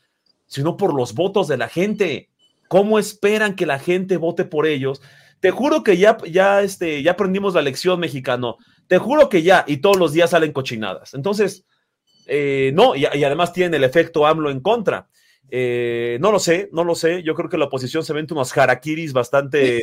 sino 0.46 0.76
por 0.76 0.92
los 0.92 1.14
votos 1.14 1.46
de 1.46 1.56
la 1.56 1.68
gente. 1.68 2.30
¿Cómo 2.66 2.98
esperan 2.98 3.54
que 3.54 3.64
la 3.64 3.78
gente 3.78 4.16
vote 4.16 4.44
por 4.44 4.66
ellos? 4.66 5.00
Te 5.38 5.52
juro 5.52 5.84
que 5.84 5.96
ya, 5.96 6.16
ya, 6.28 6.62
este, 6.62 7.00
ya 7.04 7.12
aprendimos 7.12 7.54
la 7.54 7.62
lección 7.62 8.00
mexicano. 8.00 8.56
Te 8.88 8.98
juro 8.98 9.28
que 9.28 9.42
ya, 9.42 9.64
y 9.68 9.76
todos 9.76 9.98
los 9.98 10.12
días 10.12 10.30
salen 10.30 10.52
cochinadas. 10.52 11.14
Entonces, 11.14 11.64
eh, 12.26 12.72
no, 12.74 12.96
y, 12.96 13.02
y 13.14 13.22
además 13.22 13.52
tienen 13.52 13.74
el 13.74 13.84
efecto 13.84 14.26
AMLO 14.26 14.50
en 14.50 14.58
contra. 14.58 15.06
Eh, 15.50 16.18
no 16.20 16.32
lo 16.32 16.38
sé, 16.38 16.68
no 16.72 16.82
lo 16.84 16.94
sé. 16.94 17.22
Yo 17.22 17.34
creo 17.34 17.48
que 17.48 17.56
la 17.58 17.66
oposición 17.66 18.04
se 18.04 18.12
vende 18.12 18.34
unos 18.34 18.56
harakiris 18.56 19.12
bastante. 19.12 19.80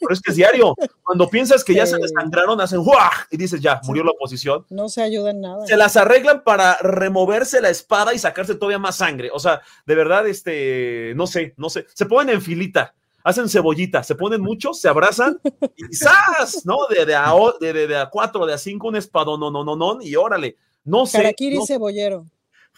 pero 0.00 0.12
es 0.12 0.20
que 0.20 0.30
es 0.30 0.36
diario. 0.36 0.74
Cuando 1.02 1.28
piensas 1.28 1.62
que 1.64 1.74
ya 1.74 1.84
se 1.86 1.96
desangraron, 1.98 2.60
hacen 2.60 2.82
¡guau! 2.82 3.10
y 3.30 3.36
dices 3.36 3.60
ya, 3.60 3.80
murió 3.84 4.02
la 4.04 4.10
oposición. 4.12 4.64
No 4.70 4.88
se 4.88 5.02
ayuda 5.02 5.30
en 5.30 5.40
nada. 5.42 5.66
Se 5.66 5.76
las 5.76 5.96
arreglan 5.96 6.42
para 6.44 6.76
removerse 6.78 7.60
la 7.60 7.68
espada 7.70 8.14
y 8.14 8.18
sacarse 8.18 8.54
todavía 8.54 8.78
más 8.78 8.96
sangre. 8.96 9.30
O 9.32 9.38
sea, 9.38 9.60
de 9.86 9.94
verdad, 9.94 10.26
este, 10.26 11.12
no 11.16 11.26
sé, 11.26 11.54
no 11.56 11.68
sé. 11.70 11.86
Se 11.94 12.06
ponen 12.06 12.36
en 12.36 12.42
filita, 12.42 12.94
hacen 13.22 13.48
cebollita, 13.48 14.02
se 14.02 14.14
ponen 14.14 14.40
muchos, 14.40 14.80
se 14.80 14.88
abrazan 14.88 15.38
y 15.76 15.94
¡zas! 15.94 16.64
¿No? 16.64 16.86
De, 16.88 17.04
de, 17.04 17.14
a, 17.14 17.34
o- 17.34 17.58
de, 17.58 17.72
de- 17.72 17.86
de 17.86 17.96
a 17.98 18.08
cuatro, 18.08 18.46
de 18.46 18.54
a 18.54 18.58
cinco, 18.58 18.88
un 18.88 18.96
espadón, 18.96 19.38
no, 19.40 19.50
no, 19.50 19.62
no, 19.64 19.76
no, 19.76 19.98
y 20.00 20.16
órale. 20.16 20.56
No 20.84 21.04
sé. 21.06 21.18
Harakiri 21.18 21.56
no- 21.58 21.66
cebollero. 21.66 22.24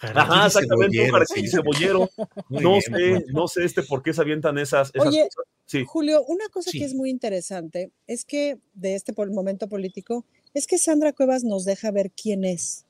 Ajá, 0.03 0.47
exactamente, 0.47 1.01
un 1.09 1.15
harakiri 1.15 1.49
cebollero. 1.49 2.11
No 2.51 2.71
bien, 2.71 2.83
sé, 2.83 2.91
bueno. 2.91 3.27
no 3.33 3.49
sé 3.49 3.65
este 3.65 3.83
por 3.83 4.03
qué 4.03 4.13
se 4.13 4.21
avientan 4.21 4.59
esas, 4.59 4.91
esas 4.95 5.09
Oye, 5.09 5.25
cosas. 5.25 5.45
Sí. 5.67 5.85
Julio, 5.87 6.25
una 6.27 6.49
cosa 6.49 6.71
Sí. 6.71 6.79
que 6.79 6.85
es 6.85 6.95
muy 6.95 7.09
interesante 7.11 7.91
es 8.07 8.25
que 8.25 8.59
de 8.75 8.95
este 8.95 9.13
pol- 9.13 9.31
momento 9.31 9.69
político 9.69 10.25
es 10.55 10.67
que 10.67 10.77
Sandra 10.79 11.13
Cuevas 11.13 11.45
nos 11.45 11.65
deja 11.65 11.91
ver 11.91 12.11
quién 12.11 12.45
es 12.45 12.85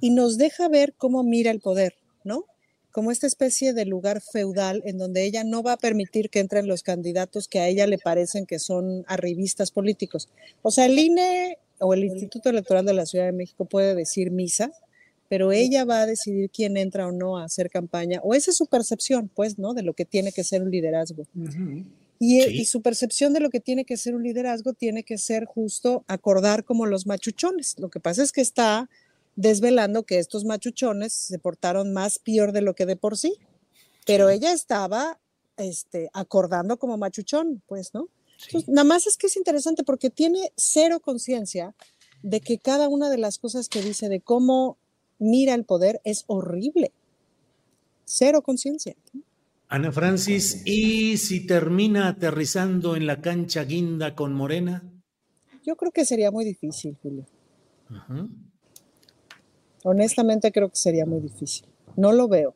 y 0.00 0.10
nos 0.10 0.38
deja 0.38 0.68
ver 0.68 0.94
cómo 0.96 1.22
mira 1.22 1.50
el 1.50 1.60
poder, 1.60 1.94
¿no? 2.24 2.44
Como 2.90 3.10
esta 3.12 3.26
especie 3.26 3.74
de 3.74 3.84
lugar 3.84 4.22
feudal 4.22 4.82
en 4.86 4.96
donde 4.96 5.24
ella 5.24 5.44
no 5.44 5.62
va 5.62 5.72
a 5.74 5.76
permitir 5.76 6.30
que 6.30 6.40
entren 6.40 6.66
los 6.66 6.82
candidatos 6.82 7.46
que 7.48 7.60
a 7.60 7.68
ella 7.68 7.86
le 7.86 7.98
parecen 7.98 8.46
que 8.46 8.58
son 8.58 9.04
arribistas 9.06 9.70
políticos. 9.70 10.30
O 10.62 10.70
sea, 10.70 10.86
el 10.86 10.98
INE 10.98 11.58
o 11.80 11.92
el 11.92 12.04
Instituto 12.04 12.48
Electoral 12.48 12.86
de 12.86 12.94
la 12.94 13.04
Ciudad 13.04 13.26
de 13.26 13.32
México 13.32 13.66
puede 13.66 13.94
decir 13.94 14.30
misa, 14.30 14.72
pero 15.28 15.52
ella 15.52 15.84
va 15.84 16.02
a 16.02 16.06
decidir 16.06 16.50
quién 16.50 16.76
entra 16.76 17.06
o 17.06 17.12
no 17.12 17.38
a 17.38 17.44
hacer 17.44 17.70
campaña, 17.70 18.20
o 18.22 18.34
esa 18.34 18.50
es 18.50 18.56
su 18.56 18.66
percepción, 18.66 19.30
pues, 19.34 19.58
¿no? 19.58 19.74
De 19.74 19.82
lo 19.82 19.94
que 19.94 20.04
tiene 20.04 20.32
que 20.32 20.44
ser 20.44 20.62
un 20.62 20.70
liderazgo. 20.70 21.26
y, 22.18 22.42
y, 22.42 22.64
su 22.64 22.82
percepción 22.82 23.32
de 23.32 23.40
lo 23.40 23.50
que 23.50 23.60
tiene 23.60 23.84
que 23.84 23.96
ser 23.96 24.14
un 24.14 24.22
liderazgo 24.22 24.72
tiene 24.72 25.04
que 25.04 25.18
ser 25.18 25.44
justo 25.44 26.04
acordar 26.08 26.64
como 26.64 26.86
los 26.86 27.06
machuchones. 27.06 27.76
Lo 27.78 27.90
que 27.90 28.00
pasa 28.00 28.22
es 28.22 28.32
que 28.32 28.40
está 28.40 28.88
desvelando 29.36 30.02
que 30.02 30.18
estos 30.18 30.44
machuchones 30.44 31.12
se 31.12 31.38
portaron 31.38 31.92
más 31.92 32.18
peor 32.18 32.50
de 32.50 32.60
lo 32.60 32.74
que 32.74 32.86
de 32.86 32.96
por 32.96 33.16
sí, 33.16 33.34
pero 34.04 34.30
ella 34.30 34.52
estaba 34.52 35.20
este, 35.56 36.10
acordando 36.12 36.78
como 36.78 36.96
machuchón, 36.96 37.62
pues, 37.66 37.94
¿no? 37.94 38.08
nada 38.66 38.84
más 38.84 39.06
es 39.06 39.16
que 39.16 39.26
es 39.26 39.36
interesante 39.36 39.82
porque 39.82 40.10
tiene 40.10 40.52
cero 40.56 41.00
conciencia 41.00 41.74
de 42.22 42.40
que 42.40 42.58
cada 42.58 42.88
una 42.88 43.10
de 43.10 43.18
las 43.18 43.38
cosas 43.38 43.68
que 43.68 43.82
dice 43.82 44.08
de 44.08 44.20
cómo 44.20 44.76
mira 45.18 45.54
el 45.54 45.64
poder 45.64 46.00
es 46.04 46.24
horrible. 46.26 46.92
Cero 48.04 48.42
conciencia. 48.42 48.94
Ana 49.68 49.92
Francis, 49.92 50.62
¿y 50.64 51.18
si 51.18 51.46
termina 51.46 52.08
aterrizando 52.08 52.96
en 52.96 53.06
la 53.06 53.20
cancha 53.20 53.64
guinda 53.64 54.14
con 54.14 54.32
Morena? 54.32 54.82
Yo 55.64 55.76
creo 55.76 55.92
que 55.92 56.06
sería 56.06 56.30
muy 56.30 56.46
difícil, 56.46 56.96
Julio. 57.02 57.26
Honestamente 59.82 60.50
creo 60.52 60.70
que 60.70 60.76
sería 60.76 61.04
muy 61.04 61.20
difícil. 61.20 61.66
No 61.96 62.12
lo 62.12 62.28
veo. 62.28 62.54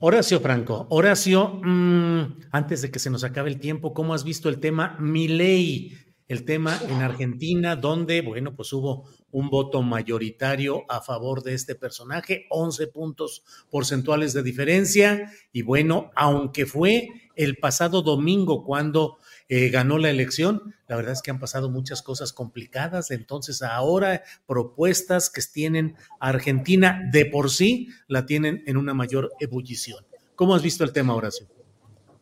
Horacio 0.00 0.40
Franco, 0.40 0.86
Horacio, 0.90 1.60
mmm, 1.62 2.40
antes 2.50 2.82
de 2.82 2.90
que 2.90 2.98
se 2.98 3.10
nos 3.10 3.24
acabe 3.24 3.48
el 3.48 3.60
tiempo, 3.60 3.94
¿cómo 3.94 4.12
has 4.12 4.24
visto 4.24 4.48
el 4.48 4.58
tema 4.58 4.96
Milei? 5.00 5.92
El 6.26 6.44
tema 6.44 6.78
en 6.88 7.02
Argentina, 7.02 7.76
donde, 7.76 8.20
bueno, 8.22 8.54
pues 8.56 8.72
hubo 8.72 9.04
un 9.34 9.50
voto 9.50 9.82
mayoritario 9.82 10.84
a 10.88 11.00
favor 11.00 11.42
de 11.42 11.54
este 11.54 11.74
personaje, 11.74 12.46
11 12.50 12.86
puntos 12.86 13.42
porcentuales 13.68 14.32
de 14.32 14.44
diferencia, 14.44 15.32
y 15.52 15.62
bueno, 15.62 16.12
aunque 16.14 16.66
fue 16.66 17.08
el 17.34 17.56
pasado 17.56 18.02
domingo 18.02 18.64
cuando 18.64 19.18
eh, 19.48 19.70
ganó 19.70 19.98
la 19.98 20.10
elección. 20.10 20.74
La 20.86 20.94
verdad 20.94 21.14
es 21.14 21.20
que 21.20 21.32
han 21.32 21.40
pasado 21.40 21.68
muchas 21.68 22.00
cosas 22.00 22.32
complicadas, 22.32 23.10
entonces 23.10 23.60
ahora 23.62 24.22
propuestas 24.46 25.30
que 25.30 25.42
tienen 25.52 25.96
Argentina 26.20 27.02
de 27.12 27.26
por 27.26 27.50
sí 27.50 27.88
la 28.06 28.26
tienen 28.26 28.62
en 28.66 28.76
una 28.76 28.94
mayor 28.94 29.32
ebullición. 29.40 30.04
¿Cómo 30.36 30.54
has 30.54 30.62
visto 30.62 30.84
el 30.84 30.92
tema, 30.92 31.14
Horacio? 31.14 31.48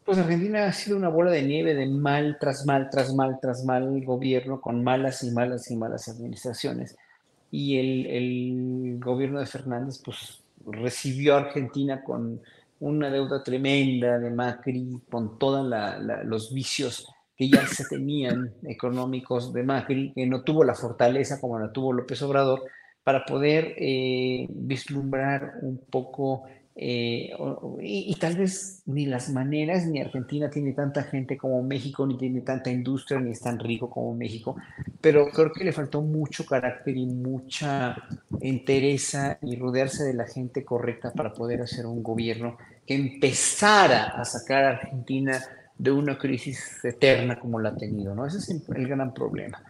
Pues 0.04 0.18
Argentina 0.18 0.64
ha 0.64 0.72
sido 0.72 0.96
una 0.96 1.08
bola 1.08 1.30
de 1.30 1.42
nieve 1.42 1.74
de 1.74 1.86
mal 1.86 2.36
tras 2.40 2.66
mal, 2.66 2.88
tras 2.90 3.14
mal, 3.14 3.38
tras 3.40 3.64
mal 3.64 4.04
gobierno, 4.04 4.60
con 4.60 4.82
malas 4.82 5.22
y 5.22 5.30
malas 5.30 5.70
y 5.70 5.76
malas 5.76 6.08
administraciones. 6.08 6.96
Y 7.53 7.78
el, 7.78 8.07
el 8.07 8.98
gobierno 8.98 9.38
de 9.38 9.46
Fernández, 9.46 10.03
pues 10.05 10.42
recibió 10.66 11.34
a 11.36 11.40
Argentina 11.40 12.03
con 12.03 12.40
una 12.80 13.11
deuda 13.11 13.44
tremenda 13.44 14.18
de 14.18 14.30
Macri, 14.30 15.00
con 15.09 15.38
todos 15.38 15.64
los 16.24 16.53
vicios 16.53 17.09
que 17.36 17.48
ya 17.48 17.64
se 17.66 17.84
tenían 17.88 18.53
económicos 18.64 19.53
de 19.53 19.62
Macri, 19.62 20.12
que 20.12 20.26
no 20.26 20.42
tuvo 20.42 20.64
la 20.64 20.74
fortaleza 20.74 21.40
como 21.40 21.61
la 21.61 21.72
tuvo 21.72 21.92
López 21.92 22.20
Obrador, 22.22 22.62
para 23.05 23.24
poder 23.24 23.74
eh, 23.78 24.46
vislumbrar 24.50 25.55
un 25.62 25.78
poco 25.78 26.44
eh, 26.74 27.30
y, 27.80 28.14
tal 28.14 28.36
vez 28.36 28.82
ni 28.86 29.04
las 29.04 29.28
maneras, 29.28 29.86
ni 29.86 30.00
Argentina 30.00 30.48
tiene 30.48 30.72
tanta 30.72 31.02
gente 31.02 31.36
como 31.36 31.62
México, 31.62 32.06
ni 32.06 32.16
tiene 32.16 32.40
tanta 32.40 32.70
industria, 32.70 33.20
ni 33.20 33.32
es 33.32 33.40
tan 33.40 33.58
rico 33.58 33.90
como 33.90 34.14
México, 34.14 34.56
pero 35.00 35.28
creo 35.28 35.52
que 35.52 35.64
le 35.64 35.72
faltó 35.72 36.00
mucho 36.00 36.46
carácter 36.46 36.96
y 36.96 37.06
mucha 37.06 37.96
entereza 38.40 39.38
y 39.42 39.56
rodearse 39.56 40.04
de 40.04 40.14
la 40.14 40.26
gente 40.26 40.64
correcta 40.64 41.12
para 41.12 41.34
poder 41.34 41.60
hacer 41.60 41.86
un 41.86 42.02
gobierno 42.02 42.56
que 42.86 42.94
empezara 42.94 44.04
a 44.08 44.24
sacar 44.24 44.64
a 44.64 44.70
Argentina 44.70 45.40
de 45.76 45.90
una 45.90 46.16
crisis 46.16 46.82
eterna 46.84 47.38
como 47.38 47.58
la 47.58 47.70
ha 47.70 47.76
tenido, 47.76 48.14
¿no? 48.14 48.26
Ese 48.26 48.38
es 48.38 48.48
el 48.50 48.88
gran 48.88 49.12
problema 49.12 49.62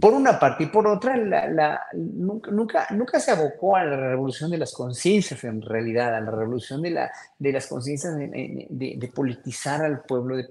por 0.00 0.12
una 0.14 0.38
parte, 0.38 0.64
y 0.64 0.66
por 0.66 0.86
otra, 0.86 1.16
la, 1.16 1.80
nunca, 1.94 2.86
nunca, 2.90 3.20
se 3.20 3.30
abocó 3.30 3.76
a 3.76 3.84
la 3.84 3.96
revolución 3.96 4.50
de 4.50 4.58
las 4.58 4.72
conciencias, 4.72 5.42
en 5.44 5.62
realidad, 5.62 6.14
a 6.14 6.20
la 6.20 6.30
revolución 6.30 6.82
de, 6.82 6.90
la, 6.90 7.10
de 7.38 7.52
las 7.52 7.66
conciencias 7.66 8.16
de, 8.16 9.10
politizar 9.14 9.84
al 9.84 10.00
pueblo, 10.00 10.36
de 10.36 10.46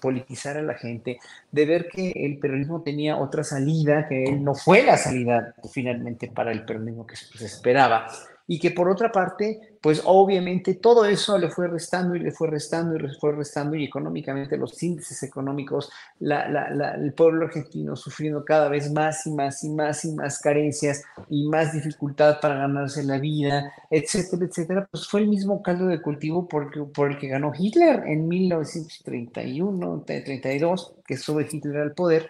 politizar 0.00 0.56
a 0.56 0.62
la 0.62 0.74
gente, 0.74 1.18
de 1.50 1.66
ver 1.66 1.88
que 1.88 2.12
el 2.14 2.38
peronismo 2.38 2.82
tenía 2.82 3.16
otra 3.16 3.44
salida, 3.44 4.08
que 4.08 4.24
él 4.24 4.44
no 4.44 4.54
fue 4.54 4.82
la 4.82 4.96
salida 4.96 5.54
finalmente 5.72 6.28
para 6.28 6.52
el 6.52 6.64
peronismo 6.64 7.06
que 7.06 7.16
se 7.16 7.44
esperaba 7.44 8.06
y 8.50 8.58
que 8.58 8.72
por 8.72 8.88
otra 8.88 9.12
parte, 9.12 9.78
pues 9.80 10.02
obviamente 10.04 10.74
todo 10.74 11.04
eso 11.04 11.38
le 11.38 11.50
fue 11.50 11.68
restando 11.68 12.16
y 12.16 12.18
le 12.18 12.32
fue 12.32 12.48
restando 12.48 12.96
y 12.96 12.98
le 12.98 13.14
fue 13.14 13.30
restando 13.30 13.76
y 13.76 13.84
económicamente 13.84 14.56
los 14.56 14.82
índices 14.82 15.22
económicos, 15.22 15.88
el 16.18 17.14
pueblo 17.14 17.46
argentino 17.46 17.94
sufriendo 17.94 18.44
cada 18.44 18.68
vez 18.68 18.90
más 18.90 19.24
y 19.24 19.30
más 19.30 19.62
y 19.62 19.70
más 19.70 20.04
y 20.04 20.12
más 20.16 20.40
carencias 20.40 21.04
y 21.28 21.46
más 21.46 21.72
dificultad 21.72 22.40
para 22.40 22.56
ganarse 22.56 23.04
la 23.04 23.20
vida, 23.20 23.72
etcétera, 23.88 24.44
etcétera, 24.46 24.88
pues 24.90 25.06
fue 25.06 25.20
el 25.20 25.28
mismo 25.28 25.62
caldo 25.62 25.86
de 25.86 26.02
cultivo 26.02 26.48
por, 26.48 26.90
por 26.90 27.12
el 27.12 27.18
que 27.18 27.28
ganó 27.28 27.52
Hitler 27.56 28.02
en 28.08 28.26
1931, 28.26 30.02
32, 30.04 30.94
que 31.06 31.16
sube 31.16 31.46
Hitler 31.48 31.76
al 31.76 31.94
poder. 31.94 32.28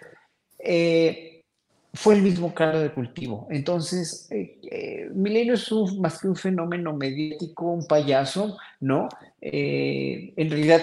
Eh, 0.59 1.40
fue 1.93 2.15
el 2.15 2.23
mismo 2.23 2.55
caldo 2.55 2.81
de 2.81 2.93
cultivo. 2.93 3.47
Entonces, 3.51 4.29
eh, 4.31 4.59
eh, 4.71 5.11
Milenio 5.13 5.55
es 5.55 5.73
más 5.99 6.21
que 6.21 6.29
un 6.29 6.37
fenómeno 6.37 6.93
mediático, 6.95 7.73
un 7.73 7.87
payaso, 7.87 8.57
¿no? 8.81 9.09
Eh, 9.41 10.33
en 10.37 10.51
realidad, 10.51 10.83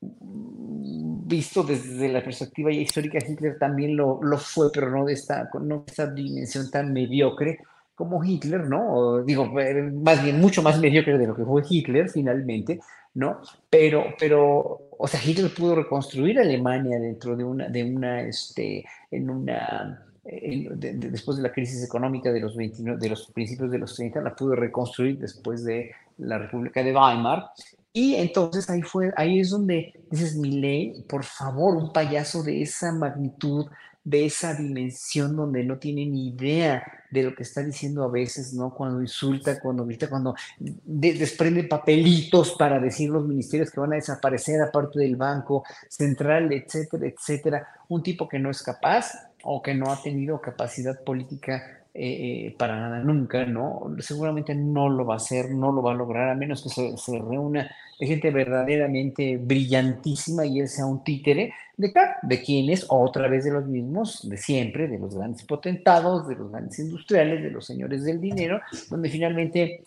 visto 0.00 1.62
desde 1.62 2.08
la 2.08 2.24
perspectiva 2.24 2.72
histórica, 2.72 3.18
Hitler 3.18 3.58
también 3.58 3.96
lo, 3.96 4.20
lo 4.22 4.38
fue, 4.38 4.70
pero 4.72 4.90
no 4.90 5.04
de 5.04 5.12
esta, 5.12 5.48
no 5.60 5.84
esta 5.86 6.06
dimensión 6.06 6.70
tan 6.70 6.92
mediocre 6.92 7.58
como 7.94 8.22
Hitler, 8.22 8.60
¿no? 8.68 9.24
digo, 9.24 9.46
más 9.46 10.22
bien 10.22 10.40
mucho 10.40 10.62
más 10.62 10.78
mediocre 10.78 11.18
de 11.18 11.26
lo 11.26 11.34
que 11.34 11.44
fue 11.44 11.64
Hitler 11.68 12.08
finalmente, 12.08 12.78
¿no? 13.14 13.40
Pero, 13.68 14.14
pero, 14.20 14.90
o 14.96 15.08
sea, 15.08 15.20
Hitler 15.20 15.52
pudo 15.52 15.74
reconstruir 15.74 16.38
Alemania 16.38 17.00
dentro 17.00 17.34
de 17.34 17.42
una, 17.42 17.68
de 17.68 17.82
una, 17.82 18.20
este, 18.22 18.84
en 19.10 19.28
una 19.28 20.07
después 20.30 21.36
de 21.38 21.42
la 21.42 21.52
crisis 21.52 21.82
económica 21.82 22.30
de 22.30 22.40
los, 22.40 22.54
29, 22.54 23.00
de 23.00 23.08
los 23.08 23.30
principios 23.30 23.70
de 23.70 23.78
los 23.78 23.94
30, 23.94 24.20
la 24.20 24.36
pudo 24.36 24.54
reconstruir 24.54 25.18
después 25.18 25.64
de 25.64 25.92
la 26.18 26.38
República 26.38 26.82
de 26.82 26.94
Weimar. 26.94 27.50
Y 27.92 28.14
entonces 28.16 28.68
ahí, 28.68 28.82
fue, 28.82 29.12
ahí 29.16 29.40
es 29.40 29.50
donde 29.50 29.94
dices, 30.10 30.36
ley 30.36 31.04
por 31.08 31.24
favor, 31.24 31.76
un 31.76 31.92
payaso 31.92 32.42
de 32.42 32.62
esa 32.62 32.92
magnitud, 32.92 33.66
de 34.04 34.26
esa 34.26 34.54
dimensión 34.54 35.34
donde 35.34 35.64
no 35.64 35.78
tiene 35.78 36.06
ni 36.06 36.28
idea 36.28 36.82
de 37.10 37.22
lo 37.22 37.34
que 37.34 37.42
está 37.42 37.62
diciendo 37.62 38.04
a 38.04 38.08
veces, 38.08 38.52
¿no? 38.52 38.74
Cuando 38.74 39.00
insulta, 39.00 39.58
cuando 39.60 39.84
grita, 39.86 40.08
cuando 40.08 40.34
desprende 40.58 41.64
papelitos 41.64 42.54
para 42.58 42.78
decir 42.78 43.10
los 43.10 43.26
ministerios 43.26 43.70
que 43.70 43.80
van 43.80 43.94
a 43.94 43.96
desaparecer 43.96 44.60
aparte 44.60 45.00
del 45.00 45.16
Banco 45.16 45.64
Central, 45.88 46.52
etcétera, 46.52 47.06
etcétera. 47.06 47.68
Un 47.88 48.02
tipo 48.02 48.28
que 48.28 48.38
no 48.38 48.50
es 48.50 48.62
capaz 48.62 49.27
o 49.42 49.62
que 49.62 49.74
no 49.74 49.90
ha 49.92 50.02
tenido 50.02 50.40
capacidad 50.40 51.02
política 51.04 51.78
eh, 51.94 52.46
eh, 52.46 52.54
para 52.56 52.78
nada 52.78 53.00
nunca, 53.00 53.44
¿no? 53.44 53.96
Seguramente 53.98 54.54
no 54.54 54.88
lo 54.88 55.04
va 55.04 55.14
a 55.14 55.16
hacer, 55.16 55.50
no 55.50 55.72
lo 55.72 55.82
va 55.82 55.92
a 55.92 55.96
lograr, 55.96 56.28
a 56.28 56.34
menos 56.34 56.62
que 56.62 56.68
se, 56.68 56.96
se 56.96 57.18
reúna 57.18 57.70
de 57.98 58.06
gente 58.06 58.30
verdaderamente 58.30 59.36
brillantísima 59.36 60.46
y 60.46 60.60
él 60.60 60.68
sea 60.68 60.86
un 60.86 61.02
títere 61.02 61.52
de, 61.76 61.92
de 62.22 62.42
quienes, 62.42 62.86
otra 62.88 63.26
vez 63.26 63.44
de 63.44 63.52
los 63.52 63.66
mismos, 63.66 64.28
de 64.28 64.36
siempre, 64.36 64.86
de 64.86 64.98
los 64.98 65.16
grandes 65.16 65.42
potentados, 65.42 66.28
de 66.28 66.36
los 66.36 66.50
grandes 66.50 66.78
industriales, 66.78 67.42
de 67.42 67.50
los 67.50 67.66
señores 67.66 68.04
del 68.04 68.20
dinero, 68.20 68.60
donde 68.90 69.08
finalmente 69.08 69.82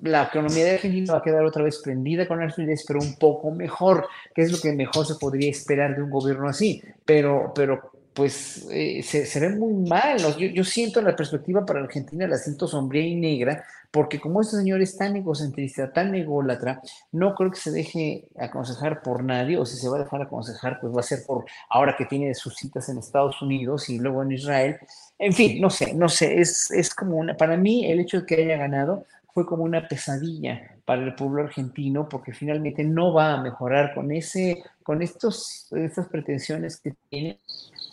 la 0.00 0.24
economía 0.24 0.64
de 0.64 0.70
Argentina 0.72 1.14
va 1.14 1.18
a 1.18 1.22
quedar 1.22 1.44
otra 1.44 1.64
vez 1.64 1.80
prendida 1.82 2.28
con 2.28 2.40
alfileres, 2.40 2.84
pero 2.86 3.00
un 3.00 3.16
poco 3.16 3.50
mejor, 3.50 4.06
que 4.32 4.42
es 4.42 4.52
lo 4.52 4.58
que 4.60 4.72
mejor 4.72 5.06
se 5.06 5.16
podría 5.16 5.50
esperar 5.50 5.96
de 5.96 6.02
un 6.02 6.10
gobierno 6.10 6.48
así. 6.48 6.80
Pero, 7.04 7.52
pero 7.52 7.90
pues 8.18 8.66
eh, 8.72 9.00
se, 9.04 9.38
ve 9.38 9.50
muy 9.50 9.88
mal. 9.88 10.18
Yo, 10.36 10.46
yo, 10.48 10.64
siento 10.64 11.00
la 11.00 11.14
perspectiva 11.14 11.64
para 11.64 11.78
Argentina, 11.78 12.26
la 12.26 12.36
siento 12.36 12.66
sombría 12.66 13.06
y 13.06 13.14
negra, 13.14 13.64
porque 13.92 14.18
como 14.18 14.40
este 14.40 14.56
señor 14.56 14.82
es 14.82 14.96
tan 14.96 15.14
egocentrista, 15.14 15.92
tan 15.92 16.12
ególatra, 16.16 16.82
no 17.12 17.36
creo 17.36 17.52
que 17.52 17.60
se 17.60 17.70
deje 17.70 18.26
aconsejar 18.36 19.02
por 19.02 19.22
nadie, 19.22 19.56
o 19.56 19.64
si 19.64 19.76
se 19.76 19.88
va 19.88 19.98
a 19.98 20.02
dejar 20.02 20.22
aconsejar, 20.22 20.80
pues 20.80 20.92
va 20.92 20.98
a 20.98 21.04
ser 21.04 21.20
por 21.24 21.44
ahora 21.70 21.94
que 21.96 22.06
tiene 22.06 22.34
sus 22.34 22.56
citas 22.56 22.88
en 22.88 22.98
Estados 22.98 23.40
Unidos 23.40 23.88
y 23.88 24.00
luego 24.00 24.24
en 24.24 24.32
Israel. 24.32 24.78
En 25.16 25.32
fin, 25.32 25.60
no 25.60 25.70
sé, 25.70 25.94
no 25.94 26.08
sé, 26.08 26.40
es, 26.40 26.72
es 26.72 26.92
como 26.92 27.18
una, 27.18 27.36
para 27.36 27.56
mí 27.56 27.88
el 27.88 28.00
hecho 28.00 28.22
de 28.22 28.26
que 28.26 28.42
haya 28.42 28.56
ganado 28.56 29.04
fue 29.32 29.46
como 29.46 29.62
una 29.62 29.86
pesadilla 29.86 30.74
para 30.84 31.04
el 31.04 31.14
pueblo 31.14 31.44
argentino, 31.44 32.08
porque 32.08 32.32
finalmente 32.32 32.82
no 32.82 33.12
va 33.12 33.34
a 33.34 33.42
mejorar 33.42 33.94
con 33.94 34.10
ese, 34.10 34.64
con 34.82 35.02
estos, 35.02 35.68
estas 35.70 36.08
pretensiones 36.08 36.80
que 36.80 36.94
tiene 37.08 37.38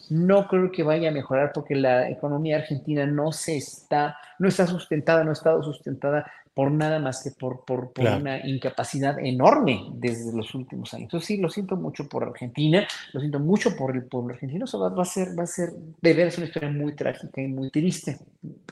no 0.09 0.47
creo 0.47 0.71
que 0.71 0.83
vaya 0.83 1.09
a 1.09 1.11
mejorar 1.11 1.51
porque 1.53 1.75
la 1.75 2.09
economía 2.09 2.57
argentina 2.57 3.05
no 3.05 3.31
se 3.31 3.57
está, 3.57 4.17
no 4.39 4.47
está 4.47 4.67
sustentada, 4.67 5.23
no 5.23 5.31
ha 5.31 5.33
estado 5.33 5.63
sustentada 5.63 6.25
por 6.55 6.71
nada 6.71 6.99
más 6.99 7.21
que 7.21 7.31
por, 7.31 7.65
por, 7.65 7.91
por 7.91 8.05
una 8.05 8.47
incapacidad 8.47 9.19
enorme 9.19 9.89
desde 9.93 10.35
los 10.35 10.55
últimos 10.55 10.93
años. 10.93 11.07
Entonces 11.07 11.27
sí, 11.27 11.37
lo 11.37 11.49
siento 11.49 11.75
mucho 11.75 12.07
por 12.07 12.23
Argentina, 12.23 12.87
lo 13.11 13.19
siento 13.19 13.39
mucho 13.39 13.75
por 13.75 13.93
el 13.93 14.05
pueblo 14.05 14.33
argentino, 14.33 14.63
eso 14.63 14.79
va, 14.79 15.01
a 15.01 15.05
ser, 15.05 15.37
va 15.37 15.43
a 15.43 15.47
ser 15.47 15.71
de 16.01 16.13
veras 16.13 16.37
una 16.37 16.47
historia 16.47 16.69
muy 16.69 16.95
trágica 16.95 17.41
y 17.41 17.47
muy 17.49 17.69
triste, 17.69 18.17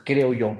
creo 0.05 0.33
yo. 0.33 0.55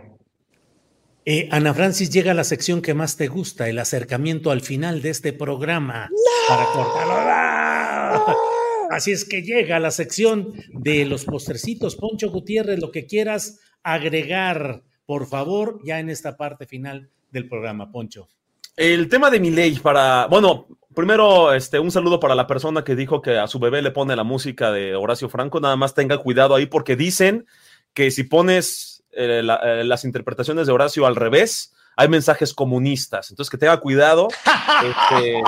Eh, 1.25 1.47
Ana 1.51 1.73
Francis 1.73 2.09
llega 2.09 2.31
a 2.31 2.33
la 2.33 2.43
sección 2.43 2.81
que 2.81 2.93
más 2.93 3.15
te 3.15 3.29
gusta, 3.29 3.69
el 3.69 3.79
acercamiento 3.79 4.51
al 4.51 4.59
final 4.59 5.01
de 5.01 5.11
este 5.11 5.31
programa. 5.31 6.09
Para 6.49 6.65
cortarlo. 6.65 8.35
Así 8.93 9.11
es 9.11 9.25
que 9.25 9.41
llega 9.41 9.77
a 9.77 9.79
la 9.79 9.89
sección 9.89 10.53
de 10.69 11.05
los 11.05 11.25
postercitos. 11.25 11.95
Poncho 11.95 12.29
Gutiérrez, 12.29 12.79
lo 12.79 12.91
que 12.91 13.07
quieras 13.07 13.59
agregar 13.81 14.83
por 15.05 15.25
favor, 15.27 15.79
ya 15.83 15.99
en 15.99 16.09
esta 16.09 16.37
parte 16.37 16.65
final 16.65 17.09
del 17.31 17.49
programa, 17.49 17.91
Poncho. 17.91 18.29
El 18.75 19.09
tema 19.09 19.29
de 19.29 19.39
mi 19.39 19.49
ley 19.49 19.79
para, 19.79 20.27
bueno, 20.27 20.67
primero, 20.95 21.53
este, 21.53 21.79
un 21.79 21.91
saludo 21.91 22.19
para 22.19 22.35
la 22.35 22.47
persona 22.47 22.83
que 22.83 22.95
dijo 22.95 23.21
que 23.21 23.37
a 23.37 23.47
su 23.47 23.59
bebé 23.59 23.81
le 23.81 23.91
pone 23.91 24.15
la 24.15 24.23
música 24.23 24.71
de 24.71 24.95
Horacio 24.95 25.27
Franco, 25.27 25.59
nada 25.59 25.75
más 25.75 25.93
tenga 25.93 26.17
cuidado 26.19 26.55
ahí 26.55 26.67
porque 26.67 26.95
dicen 26.95 27.45
que 27.93 28.11
si 28.11 28.23
pones 28.23 29.03
eh, 29.11 29.41
eh, 29.63 29.83
las 29.83 30.05
interpretaciones 30.05 30.67
de 30.67 30.73
Horacio 30.73 31.05
al 31.05 31.15
revés, 31.15 31.73
hay 31.95 32.09
mensajes 32.09 32.53
comunistas, 32.53 33.29
entonces 33.31 33.49
que 33.49 33.57
tenga 33.57 33.79
cuidado. 33.79 34.27
Este, 34.83 35.43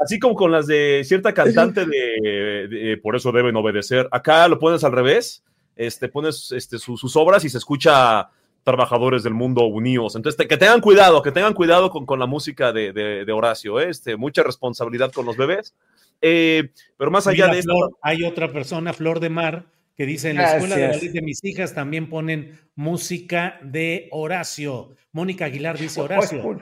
así 0.00 0.18
como 0.18 0.34
con 0.34 0.50
las 0.50 0.66
de 0.66 1.02
cierta 1.04 1.34
cantante 1.34 1.84
de, 1.86 2.98
por 3.02 3.16
eso 3.16 3.30
deben 3.30 3.56
obedecer. 3.56 4.08
Acá 4.10 4.48
lo 4.48 4.58
pones 4.58 4.82
al 4.82 4.92
revés, 4.92 5.44
este, 5.76 6.08
pones 6.08 6.50
este, 6.52 6.78
sus 6.78 7.16
obras 7.16 7.44
y 7.44 7.50
se 7.50 7.58
escucha 7.58 8.30
trabajadores 8.64 9.22
del 9.22 9.34
mundo 9.34 9.64
unidos. 9.64 10.16
Entonces, 10.16 10.46
que 10.46 10.56
tengan 10.56 10.80
cuidado, 10.80 11.22
que 11.22 11.32
tengan 11.32 11.54
cuidado 11.54 11.90
con, 11.90 12.06
con 12.06 12.18
la 12.18 12.26
música 12.26 12.72
de, 12.72 12.92
de, 12.92 13.32
Horacio, 13.32 13.80
¿eh? 13.80 13.90
este, 13.90 14.16
mucha 14.16 14.42
responsabilidad 14.42 15.12
con 15.12 15.26
los 15.26 15.36
bebés. 15.36 15.74
Eh, 16.20 16.70
pero 16.96 17.10
más 17.10 17.26
allá 17.26 17.48
de 17.48 17.60
eso. 17.60 17.98
Hay 18.02 18.24
otra 18.24 18.52
persona, 18.52 18.92
Flor 18.92 19.20
de 19.20 19.30
Mar, 19.30 19.66
que 19.96 20.04
dice: 20.04 20.30
En 20.30 20.36
la 20.36 20.56
escuela 20.56 20.76
de 20.76 21.08
de 21.08 21.22
mis 21.22 21.42
hijas 21.44 21.74
también 21.74 22.10
ponen 22.10 22.58
música 22.74 23.58
de 23.62 24.08
Horacio. 24.10 24.94
Mónica 25.12 25.46
Aguilar 25.46 25.78
dice 25.78 26.00
Horacio. 26.00 26.60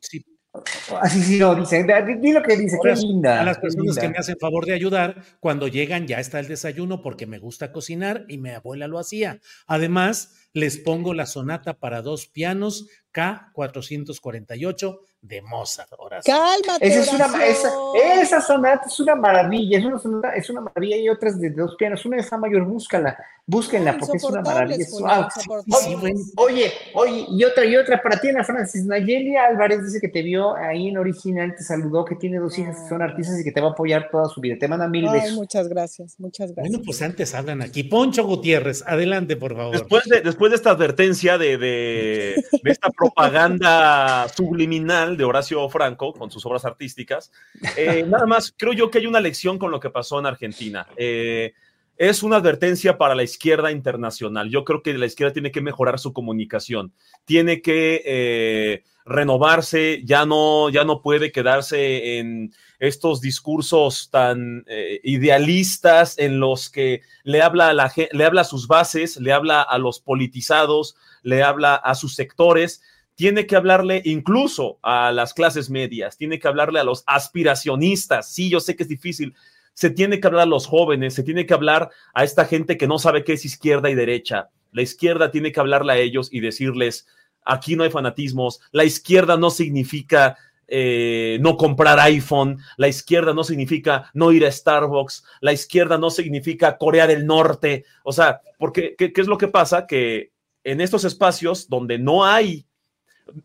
Sí, 0.00 0.24
Así 1.00 1.22
sí 1.22 1.38
lo 1.38 1.54
dice. 1.54 1.82
Di 2.20 2.32
lo 2.32 2.42
que 2.42 2.56
dice, 2.56 2.76
qué 2.82 2.94
linda. 2.94 3.40
A 3.40 3.44
las 3.44 3.58
personas 3.58 3.96
que 3.96 4.08
me 4.08 4.18
hacen 4.18 4.36
favor 4.38 4.66
de 4.66 4.74
ayudar, 4.74 5.22
cuando 5.40 5.66
llegan 5.66 6.06
ya 6.06 6.20
está 6.20 6.40
el 6.40 6.48
desayuno 6.48 7.00
porque 7.00 7.26
me 7.26 7.38
gusta 7.38 7.72
cocinar 7.72 8.26
y 8.28 8.36
mi 8.36 8.50
abuela 8.50 8.86
lo 8.86 8.98
hacía. 8.98 9.40
Además, 9.66 10.34
les 10.52 10.76
pongo 10.76 11.14
la 11.14 11.24
sonata 11.24 11.78
para 11.78 12.02
dos 12.02 12.26
pianos 12.26 12.86
K448 13.14 14.98
de 15.22 15.40
Mozart. 15.40 15.88
Cálmate. 16.24 16.86
Esa, 16.86 17.00
es 17.00 17.12
una, 17.12 17.46
esa, 18.20 18.40
sonata 18.40 18.86
es 18.86 18.98
una 18.98 19.14
maravilla, 19.14 19.78
es 19.78 19.84
una 19.84 19.98
sonata, 19.98 20.34
es 20.34 20.50
una 20.50 20.62
maravilla 20.62 20.96
y 20.96 21.08
otras 21.08 21.40
de 21.40 21.50
dos 21.50 21.76
pianos. 21.76 22.04
Una 22.04 22.16
de 22.16 22.24
Fa 22.24 22.36
mayor, 22.36 22.64
búscala, 22.64 23.16
búsquenla 23.46 23.96
porque 23.98 24.16
es 24.16 24.24
una 24.24 24.42
maravilla. 24.42 24.84
oye, 26.36 26.72
oye, 26.94 27.26
y 27.30 27.44
otra, 27.44 27.64
y 27.64 27.76
otra 27.76 28.02
para 28.02 28.20
ti, 28.20 28.30
Ana 28.30 28.42
Francis. 28.42 28.84
Nayeli 28.84 29.36
Álvarez 29.36 29.84
dice 29.84 30.00
que 30.00 30.08
te 30.08 30.22
vio 30.22 30.56
ahí 30.56 30.88
en 30.88 30.98
original, 30.98 31.54
te 31.56 31.62
saludó, 31.62 32.04
que 32.04 32.16
tiene 32.16 32.38
dos 32.38 32.58
hijas 32.58 32.80
que 32.80 32.88
son 32.88 33.00
artistas 33.00 33.38
y 33.40 33.44
que 33.44 33.52
te 33.52 33.60
va 33.60 33.68
a 33.68 33.72
apoyar 33.72 34.08
toda 34.10 34.28
su 34.28 34.40
vida. 34.40 34.56
Te 34.58 34.66
manda 34.66 34.88
mil 34.88 35.08
besos. 35.08 35.34
Muchas 35.34 35.68
gracias, 35.68 36.18
muchas 36.18 36.52
gracias. 36.52 36.68
Bueno, 36.68 36.84
pues 36.84 37.00
antes 37.00 37.32
hablan 37.32 37.62
aquí. 37.62 37.84
Poncho 37.84 38.24
Gutiérrez, 38.26 38.82
adelante, 38.86 39.36
por 39.36 39.54
favor. 39.54 39.72
Después 39.72 40.04
de, 40.06 40.20
después 40.20 40.50
de 40.50 40.56
esta 40.56 40.70
advertencia 40.70 41.38
de, 41.38 41.58
de 41.58 42.44
esta 42.64 42.90
propaganda 42.90 44.26
subliminal 44.34 45.11
de 45.16 45.24
Horacio 45.24 45.68
Franco 45.68 46.12
con 46.12 46.30
sus 46.30 46.44
obras 46.46 46.64
artísticas. 46.64 47.30
Eh, 47.76 48.04
nada 48.08 48.26
más, 48.26 48.54
creo 48.56 48.72
yo 48.72 48.90
que 48.90 48.98
hay 48.98 49.06
una 49.06 49.20
lección 49.20 49.58
con 49.58 49.70
lo 49.70 49.80
que 49.80 49.90
pasó 49.90 50.18
en 50.18 50.26
Argentina. 50.26 50.86
Eh, 50.96 51.52
es 51.96 52.22
una 52.22 52.36
advertencia 52.36 52.98
para 52.98 53.14
la 53.14 53.22
izquierda 53.22 53.70
internacional. 53.70 54.50
Yo 54.50 54.64
creo 54.64 54.82
que 54.82 54.94
la 54.94 55.06
izquierda 55.06 55.32
tiene 55.32 55.52
que 55.52 55.60
mejorar 55.60 55.98
su 55.98 56.12
comunicación, 56.12 56.92
tiene 57.24 57.62
que 57.62 58.02
eh, 58.04 58.84
renovarse, 59.04 60.02
ya 60.04 60.24
no, 60.24 60.70
ya 60.70 60.84
no 60.84 61.02
puede 61.02 61.32
quedarse 61.32 62.18
en 62.18 62.52
estos 62.78 63.20
discursos 63.20 64.08
tan 64.10 64.64
idealistas 65.04 66.18
en 66.18 66.40
los 66.40 66.70
que 66.70 67.02
le 67.22 67.42
habla, 67.42 67.68
a 67.68 67.74
la, 67.74 67.92
le 68.10 68.24
habla 68.24 68.40
a 68.40 68.44
sus 68.44 68.66
bases, 68.66 69.18
le 69.18 69.32
habla 69.32 69.62
a 69.62 69.78
los 69.78 70.00
politizados, 70.00 70.96
le 71.22 71.42
habla 71.42 71.76
a 71.76 71.94
sus 71.94 72.14
sectores 72.14 72.82
tiene 73.14 73.46
que 73.46 73.56
hablarle 73.56 74.02
incluso 74.04 74.78
a 74.82 75.12
las 75.12 75.34
clases 75.34 75.70
medias, 75.70 76.16
tiene 76.16 76.38
que 76.38 76.48
hablarle 76.48 76.80
a 76.80 76.84
los 76.84 77.04
aspiracionistas. 77.06 78.32
Sí, 78.32 78.50
yo 78.50 78.60
sé 78.60 78.76
que 78.76 78.84
es 78.84 78.88
difícil. 78.88 79.34
Se 79.74 79.90
tiene 79.90 80.20
que 80.20 80.26
hablar 80.26 80.42
a 80.42 80.46
los 80.46 80.66
jóvenes, 80.66 81.14
se 81.14 81.22
tiene 81.22 81.46
que 81.46 81.54
hablar 81.54 81.90
a 82.14 82.24
esta 82.24 82.44
gente 82.44 82.76
que 82.76 82.86
no 82.86 82.98
sabe 82.98 83.24
qué 83.24 83.34
es 83.34 83.44
izquierda 83.44 83.90
y 83.90 83.94
derecha. 83.94 84.50
La 84.70 84.82
izquierda 84.82 85.30
tiene 85.30 85.52
que 85.52 85.60
hablarle 85.60 85.92
a 85.92 85.98
ellos 85.98 86.28
y 86.32 86.40
decirles, 86.40 87.06
aquí 87.44 87.76
no 87.76 87.84
hay 87.84 87.90
fanatismos, 87.90 88.60
la 88.70 88.84
izquierda 88.84 89.36
no 89.36 89.50
significa 89.50 90.36
eh, 90.68 91.38
no 91.40 91.56
comprar 91.56 92.00
iPhone, 92.00 92.58
la 92.78 92.88
izquierda 92.88 93.34
no 93.34 93.44
significa 93.44 94.10
no 94.14 94.32
ir 94.32 94.46
a 94.46 94.52
Starbucks, 94.52 95.24
la 95.40 95.52
izquierda 95.52 95.98
no 95.98 96.10
significa 96.10 96.78
Corea 96.78 97.06
del 97.06 97.26
Norte. 97.26 97.84
O 98.04 98.12
sea, 98.12 98.40
porque 98.58 98.94
¿qué, 98.96 99.12
qué 99.12 99.20
es 99.20 99.26
lo 99.26 99.36
que 99.36 99.48
pasa? 99.48 99.86
Que 99.86 100.32
en 100.64 100.80
estos 100.80 101.04
espacios 101.04 101.68
donde 101.68 101.98
no 101.98 102.24
hay 102.24 102.66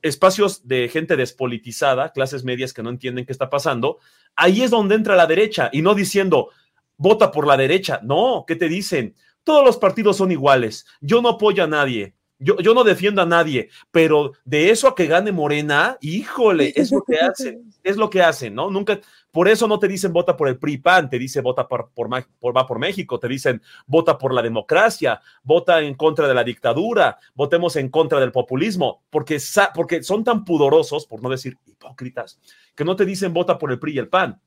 espacios 0.02 0.68
de 0.68 0.90
gente 0.90 1.16
despolitizada, 1.16 2.12
clases 2.12 2.44
medias 2.44 2.74
que 2.74 2.84
no 2.84 2.90
entienden 2.90 3.26
qué 3.26 3.32
está 3.32 3.50
pasando, 3.50 4.00
ahí 4.36 4.64
es 4.64 4.72
donde 4.72 4.96
entra 4.96 5.16
la 5.16 5.28
derecha 5.28 5.70
y 5.72 5.82
no 5.82 5.96
diciendo, 5.96 6.50
vota 6.98 7.32
por 7.32 7.48
la 7.48 7.58
derecha. 7.58 8.00
No, 8.04 8.44
¿qué 8.48 8.56
te 8.56 8.68
dicen? 8.68 9.16
Todos 9.44 9.64
los 9.66 9.78
partidos 9.78 10.18
son 10.18 10.32
iguales. 10.32 10.86
Yo 11.00 11.22
no 11.22 11.30
apoyo 11.30 11.64
a 11.64 11.68
nadie. 11.68 12.17
Yo, 12.40 12.58
yo 12.58 12.74
no 12.74 12.84
defiendo 12.84 13.22
a 13.22 13.26
nadie, 13.26 13.70
pero 13.90 14.34
de 14.46 14.70
eso 14.70 14.88
a 14.88 14.96
que 14.96 15.08
gane 15.08 15.32
Morena, 15.32 15.98
híjole, 16.02 16.72
es 16.76 16.92
lo 16.92 17.02
que 17.04 17.18
hacen, 17.18 17.74
es 17.84 17.98
lo 17.98 18.10
que 18.10 18.22
hacen, 18.22 18.54
¿no? 18.54 18.70
Nunca, 18.70 19.00
por 19.32 19.48
eso 19.48 19.68
no 19.68 19.80
te 19.80 19.88
dicen 19.88 20.14
vota 20.14 20.38
por 20.38 20.48
el 20.48 20.58
PRI 20.58 20.78
PAN, 20.78 21.10
te 21.10 21.18
dice 21.18 21.42
vota 21.42 21.68
por, 21.68 21.92
por, 21.94 22.10
va 22.12 22.68
por 22.68 22.80
México, 22.80 23.20
te 23.20 23.28
dicen 23.28 23.62
vota 23.86 24.18
por 24.18 24.34
la 24.34 24.42
democracia, 24.42 25.20
vota 25.44 25.82
en 25.82 25.96
contra 25.96 26.28
de 26.28 26.34
la 26.34 26.44
dictadura, 26.44 27.18
votemos 27.34 27.76
en 27.76 27.90
contra 27.90 28.20
del 28.20 28.32
populismo, 28.32 29.04
porque, 29.10 29.40
porque 29.74 30.04
son 30.04 30.24
tan 30.24 30.46
pudorosos, 30.46 31.08
por 31.08 31.22
no 31.24 31.30
decir 31.30 31.58
hipócritas, 31.66 32.40
que 32.76 32.86
no 32.86 32.96
te 32.96 33.06
dicen 33.06 33.34
vota 33.34 33.58
por 33.58 33.72
el 33.72 33.80
PRI 33.80 33.94
y 33.94 34.00
el 34.00 34.10
PAN 34.10 34.40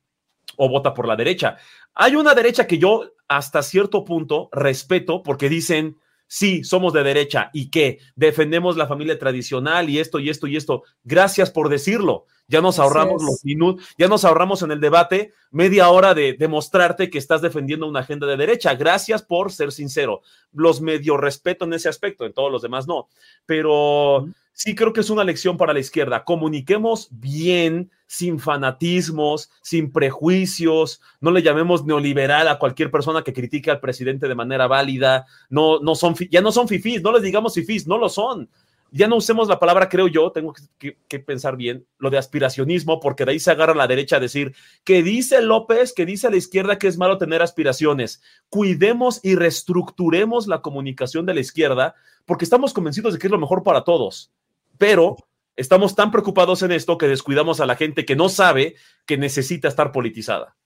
o 0.56 0.68
vota 0.68 0.94
por 0.94 1.06
la 1.06 1.16
derecha. 1.16 1.56
Hay 1.94 2.16
una 2.16 2.34
derecha 2.34 2.66
que 2.66 2.78
yo 2.78 3.12
hasta 3.28 3.62
cierto 3.62 4.04
punto 4.04 4.48
respeto 4.52 5.22
porque 5.22 5.48
dicen, 5.48 5.96
sí, 6.30 6.62
somos 6.62 6.92
de 6.92 7.02
derecha 7.02 7.50
y 7.52 7.70
que 7.70 7.98
defendemos 8.14 8.76
la 8.76 8.86
familia 8.86 9.18
tradicional 9.18 9.90
y 9.90 9.98
esto 9.98 10.20
y 10.20 10.30
esto 10.30 10.46
y 10.46 10.56
esto. 10.56 10.84
Gracias 11.02 11.50
por 11.50 11.68
decirlo. 11.68 12.26
Ya 12.46 12.60
nos 12.60 12.78
ahorramos 12.78 13.22
los 13.22 13.44
minutos, 13.44 13.86
ya 13.98 14.08
nos 14.08 14.24
ahorramos 14.24 14.62
en 14.62 14.70
el 14.70 14.80
debate 14.80 15.32
media 15.50 15.88
hora 15.90 16.14
de 16.14 16.34
demostrarte 16.34 17.10
que 17.10 17.18
estás 17.18 17.42
defendiendo 17.42 17.86
una 17.86 18.00
agenda 18.00 18.26
de 18.26 18.36
derecha. 18.36 18.74
Gracias 18.74 19.22
por 19.22 19.52
ser 19.52 19.72
sincero. 19.72 20.22
Los 20.52 20.80
medio 20.80 21.16
respeto 21.16 21.64
en 21.64 21.72
ese 21.72 21.88
aspecto, 21.88 22.24
en 22.26 22.32
todos 22.32 22.50
los 22.50 22.62
demás 22.62 22.86
no. 22.86 23.08
Pero 23.46 24.28
sí 24.60 24.74
creo 24.74 24.92
que 24.92 25.00
es 25.00 25.08
una 25.08 25.24
lección 25.24 25.56
para 25.56 25.72
la 25.72 25.80
izquierda. 25.80 26.22
Comuniquemos 26.22 27.08
bien, 27.12 27.90
sin 28.06 28.38
fanatismos, 28.38 29.50
sin 29.62 29.90
prejuicios. 29.90 31.00
No 31.18 31.30
le 31.30 31.40
llamemos 31.40 31.86
neoliberal 31.86 32.46
a 32.46 32.58
cualquier 32.58 32.90
persona 32.90 33.22
que 33.22 33.32
critique 33.32 33.70
al 33.70 33.80
presidente 33.80 34.28
de 34.28 34.34
manera 34.34 34.66
válida. 34.66 35.24
No, 35.48 35.80
no 35.80 35.94
son, 35.94 36.14
ya 36.30 36.42
no 36.42 36.52
son 36.52 36.68
fifís, 36.68 37.00
no 37.00 37.10
les 37.10 37.22
digamos 37.22 37.54
fifís, 37.54 37.86
no 37.86 37.96
lo 37.96 38.10
son 38.10 38.50
ya 38.92 39.06
no 39.06 39.16
usemos 39.16 39.48
la 39.48 39.60
palabra, 39.60 39.88
creo 39.88 40.08
yo, 40.08 40.32
tengo 40.32 40.52
que, 40.78 41.18
pensar 41.20 41.56
bien, 41.56 41.86
lo 41.98 42.10
de 42.10 42.18
aspiracionismo, 42.18 42.98
porque 42.98 43.24
de 43.24 43.30
ahí 43.30 43.38
se 43.38 43.52
agarra 43.52 43.72
la 43.72 43.86
derecha 43.86 44.16
a 44.16 44.20
decir 44.20 44.52
que 44.82 45.04
dice 45.04 45.40
López, 45.42 45.92
que 45.92 46.04
dice 46.04 46.28
la 46.28 46.36
izquierda 46.36 46.76
que 46.76 46.88
es 46.88 46.98
malo 46.98 47.16
tener 47.16 47.40
aspiraciones. 47.40 48.20
Cuidemos 48.48 49.20
y 49.22 49.36
reestructuremos 49.36 50.48
la 50.48 50.60
comunicación 50.60 51.24
de 51.24 51.34
la 51.34 51.40
izquierda, 51.40 51.94
porque 52.26 52.44
estamos 52.44 52.72
convencidos 52.72 53.12
de 53.12 53.20
que 53.20 53.28
es 53.28 53.30
lo 53.30 53.38
mejor 53.38 53.62
para 53.62 53.84
todos. 53.84 54.32
Pero 54.80 55.16
estamos 55.56 55.94
tan 55.94 56.10
preocupados 56.10 56.62
en 56.62 56.72
esto 56.72 56.96
que 56.96 57.06
descuidamos 57.06 57.60
a 57.60 57.66
la 57.66 57.76
gente 57.76 58.06
que 58.06 58.16
no 58.16 58.30
sabe 58.30 58.76
que 59.04 59.18
necesita 59.18 59.68
estar 59.68 59.92
politizada. 59.92 60.56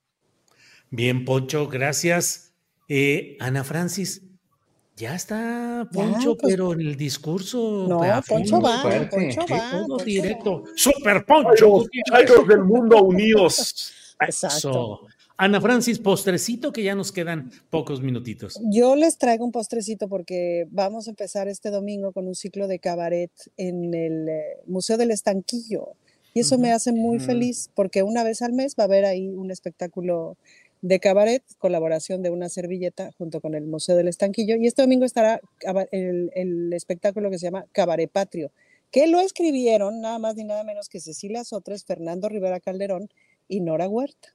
Bien, 0.90 1.24
Poncho, 1.24 1.66
gracias. 1.66 2.54
Eh, 2.88 3.36
Ana 3.40 3.64
Francis, 3.64 4.22
ya 4.94 5.16
está 5.16 5.88
Poncho, 5.92 6.36
pues, 6.36 6.52
pero 6.52 6.74
en 6.74 6.82
el 6.82 6.94
discurso. 6.94 7.86
No, 7.88 7.98
Poncho 8.28 8.60
va, 8.60 8.82
Poncho 9.10 9.40
va. 9.50 10.04
directo. 10.04 10.62
Super 10.76 11.26
Poncho. 11.26 11.86
Chayos 12.08 12.46
del 12.46 12.62
mundo 12.62 13.02
unidos. 13.02 14.14
Exacto. 14.20 15.08
Ana 15.36 15.60
Francis, 15.60 15.98
postrecito 15.98 16.72
que 16.72 16.84
ya 16.84 16.94
nos 16.94 17.10
quedan 17.10 17.50
pocos 17.68 18.00
minutitos. 18.00 18.60
Yo 18.70 18.94
les 18.94 19.18
traigo 19.18 19.44
un 19.44 19.50
postrecito 19.50 20.08
porque 20.08 20.68
vamos 20.70 21.08
a 21.08 21.10
empezar 21.10 21.48
este 21.48 21.70
domingo 21.70 22.12
con 22.12 22.28
un 22.28 22.36
ciclo 22.36 22.68
de 22.68 22.78
cabaret 22.78 23.32
en 23.56 23.94
el 23.94 24.28
eh, 24.28 24.42
Museo 24.66 24.96
del 24.96 25.10
Estanquillo. 25.10 25.94
Y 26.34 26.40
eso 26.40 26.56
me 26.56 26.72
hace 26.72 26.92
muy 26.92 27.18
feliz 27.18 27.70
porque 27.74 28.02
una 28.02 28.22
vez 28.22 28.42
al 28.42 28.52
mes 28.52 28.74
va 28.78 28.84
a 28.84 28.86
haber 28.86 29.04
ahí 29.04 29.28
un 29.28 29.50
espectáculo 29.50 30.36
de 30.82 31.00
cabaret, 31.00 31.42
colaboración 31.58 32.22
de 32.22 32.30
una 32.30 32.48
servilleta 32.48 33.10
junto 33.18 33.40
con 33.40 33.54
el 33.54 33.66
Museo 33.66 33.96
del 33.96 34.08
Estanquillo. 34.08 34.56
Y 34.56 34.66
este 34.66 34.82
domingo 34.82 35.04
estará 35.04 35.40
el, 35.90 36.30
el 36.34 36.72
espectáculo 36.72 37.30
que 37.30 37.38
se 37.38 37.46
llama 37.46 37.66
Cabaret 37.72 38.10
Patrio, 38.10 38.52
que 38.92 39.08
lo 39.08 39.20
escribieron 39.20 40.00
nada 40.00 40.18
más 40.18 40.36
ni 40.36 40.44
nada 40.44 40.62
menos 40.62 40.88
que 40.88 41.00
Cecilia 41.00 41.42
Sotres, 41.42 41.84
Fernando 41.84 42.28
Rivera 42.28 42.60
Calderón 42.60 43.08
y 43.48 43.60
Nora 43.60 43.88
Huerta. 43.88 44.34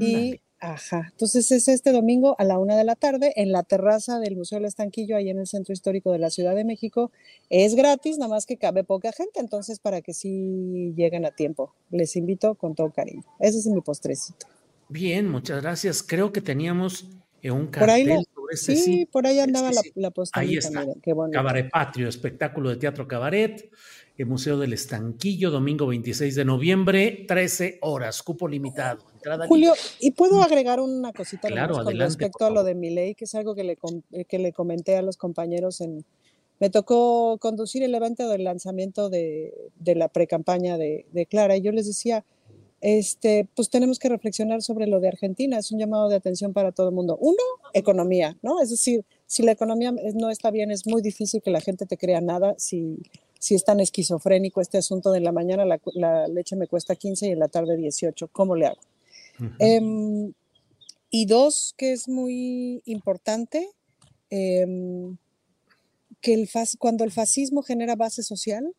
Y, 0.00 0.40
ajá, 0.60 1.08
entonces 1.10 1.50
es 1.52 1.68
este 1.68 1.92
domingo 1.92 2.34
a 2.38 2.44
la 2.44 2.58
una 2.58 2.76
de 2.76 2.84
la 2.84 2.94
tarde 2.94 3.32
en 3.36 3.52
la 3.52 3.62
terraza 3.62 4.18
del 4.18 4.36
Museo 4.36 4.58
del 4.58 4.66
Estanquillo, 4.66 5.16
ahí 5.16 5.30
en 5.30 5.38
el 5.38 5.46
Centro 5.46 5.72
Histórico 5.72 6.12
de 6.12 6.18
la 6.18 6.30
Ciudad 6.30 6.54
de 6.54 6.64
México. 6.64 7.12
Es 7.50 7.74
gratis, 7.74 8.18
nada 8.18 8.30
más 8.30 8.46
que 8.46 8.56
cabe 8.56 8.84
poca 8.84 9.12
gente, 9.12 9.40
entonces 9.40 9.78
para 9.78 10.00
que 10.00 10.14
sí 10.14 10.92
lleguen 10.96 11.26
a 11.26 11.30
tiempo. 11.30 11.74
Les 11.90 12.16
invito 12.16 12.54
con 12.54 12.74
todo 12.74 12.90
cariño. 12.90 13.24
Ese 13.38 13.58
es 13.58 13.66
mi 13.66 13.80
postrecito. 13.80 14.46
Bien, 14.88 15.28
muchas 15.28 15.62
gracias. 15.62 16.02
Creo 16.02 16.32
que 16.32 16.40
teníamos 16.40 17.10
eh, 17.42 17.50
un 17.50 17.66
cartel 17.66 18.26
por 18.34 18.37
sí, 18.56 19.06
por 19.06 19.26
ahí 19.26 19.38
andaba 19.38 19.70
la, 19.72 19.82
la 19.94 20.12
Ahí 20.32 20.56
está. 20.56 20.86
Cabaret 21.32 21.70
Patrio, 21.70 22.08
espectáculo 22.08 22.70
de 22.70 22.76
teatro 22.76 23.06
cabaret, 23.06 23.70
el 24.16 24.26
Museo 24.26 24.58
del 24.58 24.72
Estanquillo, 24.72 25.50
domingo 25.50 25.86
26 25.86 26.34
de 26.34 26.44
noviembre, 26.44 27.24
13 27.28 27.78
horas, 27.82 28.22
cupo 28.22 28.48
limitado. 28.48 29.04
Julio, 29.46 29.74
¿y 30.00 30.10
puedo 30.12 30.42
agregar 30.42 30.80
una 30.80 31.12
cosita 31.12 31.48
con 31.68 31.98
respecto 31.98 32.46
a 32.46 32.50
lo 32.50 32.64
de 32.64 32.74
mi 32.74 32.90
ley, 32.90 33.14
que 33.14 33.26
es 33.26 33.34
algo 33.34 33.54
que 33.54 33.64
le, 33.64 33.78
eh, 34.12 34.24
que 34.24 34.38
le 34.38 34.52
comenté 34.52 34.96
a 34.96 35.02
los 35.02 35.16
compañeros 35.16 35.80
en... 35.80 36.04
Me 36.60 36.70
tocó 36.70 37.38
conducir 37.38 37.84
el 37.84 37.94
evento 37.94 38.28
del 38.28 38.42
lanzamiento 38.42 39.08
de, 39.08 39.54
de 39.78 39.94
la 39.94 40.08
pre-campaña 40.08 40.76
de, 40.76 41.06
de 41.12 41.26
Clara 41.26 41.56
y 41.56 41.60
yo 41.60 41.70
les 41.70 41.86
decía, 41.86 42.24
este, 42.80 43.48
pues 43.56 43.70
tenemos 43.70 43.98
que 43.98 44.08
reflexionar 44.08 44.62
sobre 44.62 44.86
lo 44.86 45.00
de 45.00 45.08
Argentina. 45.08 45.58
Es 45.58 45.72
un 45.72 45.78
llamado 45.78 46.08
de 46.08 46.16
atención 46.16 46.52
para 46.52 46.72
todo 46.72 46.88
el 46.88 46.94
mundo. 46.94 47.16
Uno, 47.20 47.42
economía, 47.74 48.36
¿no? 48.42 48.60
Es 48.60 48.70
decir, 48.70 49.04
si 49.26 49.42
la 49.42 49.52
economía 49.52 49.92
no 50.14 50.30
está 50.30 50.50
bien, 50.50 50.70
es 50.70 50.86
muy 50.86 51.02
difícil 51.02 51.42
que 51.42 51.50
la 51.50 51.60
gente 51.60 51.86
te 51.86 51.96
crea 51.96 52.20
nada. 52.20 52.54
Si, 52.58 52.98
si 53.38 53.54
es 53.54 53.64
tan 53.64 53.80
esquizofrénico 53.80 54.60
este 54.60 54.78
asunto 54.78 55.10
de 55.10 55.20
la 55.20 55.32
mañana, 55.32 55.64
la, 55.64 56.28
leche 56.28 56.56
me 56.56 56.68
cuesta 56.68 56.94
15 56.94 57.26
y 57.26 57.30
en 57.30 57.38
la 57.40 57.48
tarde 57.48 57.76
18, 57.76 58.28
¿cómo 58.28 58.54
le 58.54 58.66
hago? 58.66 58.80
Em, 59.58 60.32
y 61.10 61.26
dos, 61.26 61.74
que 61.76 61.92
es 61.92 62.08
muy 62.08 62.82
importante, 62.84 63.68
em, 64.30 65.16
que 66.20 66.34
el 66.34 66.48
cuando 66.78 67.04
el 67.04 67.12
fascismo 67.12 67.62
genera 67.62 67.94
base 67.96 68.22
social, 68.22 68.74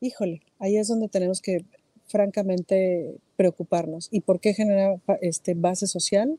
híjole, 0.00 0.42
ahí 0.58 0.76
es 0.76 0.88
donde 0.88 1.08
tenemos 1.08 1.40
que 1.40 1.64
francamente 2.08 3.16
preocuparnos. 3.36 4.08
¿Y 4.10 4.20
por 4.20 4.40
qué 4.40 4.54
genera 4.54 5.00
este, 5.20 5.54
base 5.54 5.86
social? 5.86 6.38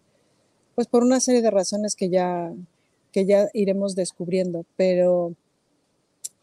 Pues 0.76 0.88
por 0.88 1.04
una 1.04 1.20
serie 1.20 1.42
de 1.42 1.52
razones 1.52 1.96
que 1.96 2.10
ya, 2.10 2.54
que 3.12 3.26
ya 3.26 3.50
iremos 3.54 3.96
descubriendo, 3.96 4.66
pero 4.76 5.34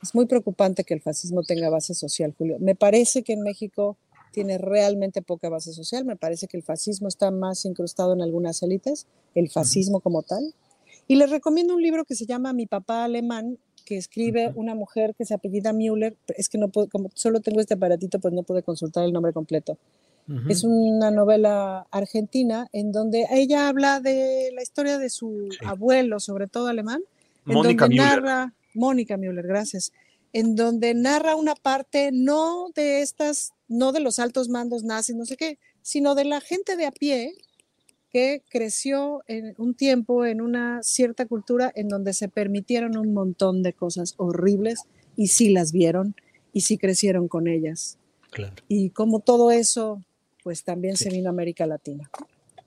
es 0.03 0.14
muy 0.14 0.27
preocupante 0.27 0.85
que 0.85 0.95
el 0.95 1.01
fascismo 1.01 1.43
tenga 1.43 1.68
base 1.68 1.95
social, 1.95 2.35
Julio. 2.37 2.59
Me 2.61 2.74
parece 2.74 3.22
que 3.22 3.33
en 3.33 3.43
México 3.43 3.97
tiene 4.33 4.59
realmente 4.59 5.22
poca 5.22 5.49
base 5.49 5.72
social, 5.72 6.05
me 6.05 6.16
parece 6.16 6.47
que 6.47 6.57
el 6.57 6.62
fascismo 6.62 7.09
está 7.09 7.31
más 7.31 7.64
incrustado 7.64 8.12
en 8.12 8.20
algunas 8.20 8.62
élites, 8.62 9.07
el 9.35 9.51
fascismo 9.51 10.01
como 10.01 10.22
tal. 10.22 10.55
Y 11.09 11.16
les 11.16 11.31
recomiendo 11.31 11.74
un 11.74 11.83
libro 11.83 12.05
que 12.05 12.14
se 12.14 12.27
llama 12.27 12.53
Mi 12.53 12.66
papá 12.66 13.05
alemán, 13.05 13.59
que 13.87 13.97
escribe 13.97 14.53
una 14.55 14.74
mujer 14.74 15.14
que 15.16 15.24
se 15.24 15.32
apellida 15.32 15.72
Müller, 15.72 16.16
es 16.37 16.51
que 16.51 16.59
no 16.59 16.68
puedo, 16.68 16.89
como 16.89 17.11
solo 17.14 17.41
tengo 17.41 17.61
este 17.61 17.74
aparatito, 17.74 18.18
pues 18.18 18.34
no 18.34 18.43
pude 18.43 18.62
consultar 18.62 19.05
el 19.05 19.12
nombre 19.12 19.32
completo. 19.32 19.78
Es 20.49 20.64
una 20.64 21.12
novela 21.12 21.87
argentina 21.93 22.66
en 22.72 22.91
donde 22.91 23.28
ella 23.30 23.68
habla 23.68 24.01
de 24.01 24.51
la 24.53 24.61
historia 24.61 24.99
de 24.99 25.09
su 25.09 25.49
abuelo, 25.64 26.18
sobre 26.18 26.49
todo 26.49 26.66
alemán, 26.66 27.01
en 27.47 27.55
donde 27.55 27.89
narra, 27.95 28.53
Mónica 28.74 29.16
Müller, 29.16 29.47
gracias, 29.47 29.93
en 30.32 30.57
donde 30.57 30.95
narra 30.95 31.37
una 31.37 31.55
parte 31.55 32.11
no 32.12 32.70
de 32.74 33.03
estas, 33.03 33.53
no 33.68 33.93
de 33.93 34.01
los 34.01 34.18
altos 34.18 34.49
mandos 34.49 34.82
nazis, 34.82 35.14
no 35.14 35.26
sé 35.26 35.37
qué, 35.37 35.61
sino 35.80 36.16
de 36.16 36.24
la 36.24 36.41
gente 36.41 36.74
de 36.74 36.87
a 36.87 36.91
pie 36.91 37.32
que 38.12 38.42
creció 38.50 39.22
en 39.26 39.54
un 39.59 39.74
tiempo 39.74 40.24
en 40.24 40.40
una 40.40 40.82
cierta 40.82 41.26
cultura 41.26 41.72
en 41.74 41.88
donde 41.88 42.12
se 42.12 42.28
permitieron 42.28 42.96
un 42.96 43.12
montón 43.12 43.62
de 43.62 43.72
cosas 43.72 44.14
horribles 44.16 44.80
y 45.16 45.28
sí 45.28 45.50
las 45.50 45.72
vieron 45.72 46.14
y 46.52 46.62
sí 46.62 46.78
crecieron 46.78 47.28
con 47.28 47.48
ellas. 47.48 47.98
Y 48.68 48.90
como 48.90 49.20
todo 49.20 49.50
eso, 49.50 50.02
pues 50.42 50.62
también 50.64 50.96
se 50.96 51.11
vino 51.11 51.28
a 51.28 51.30
América 51.30 51.66
Latina. 51.66 52.11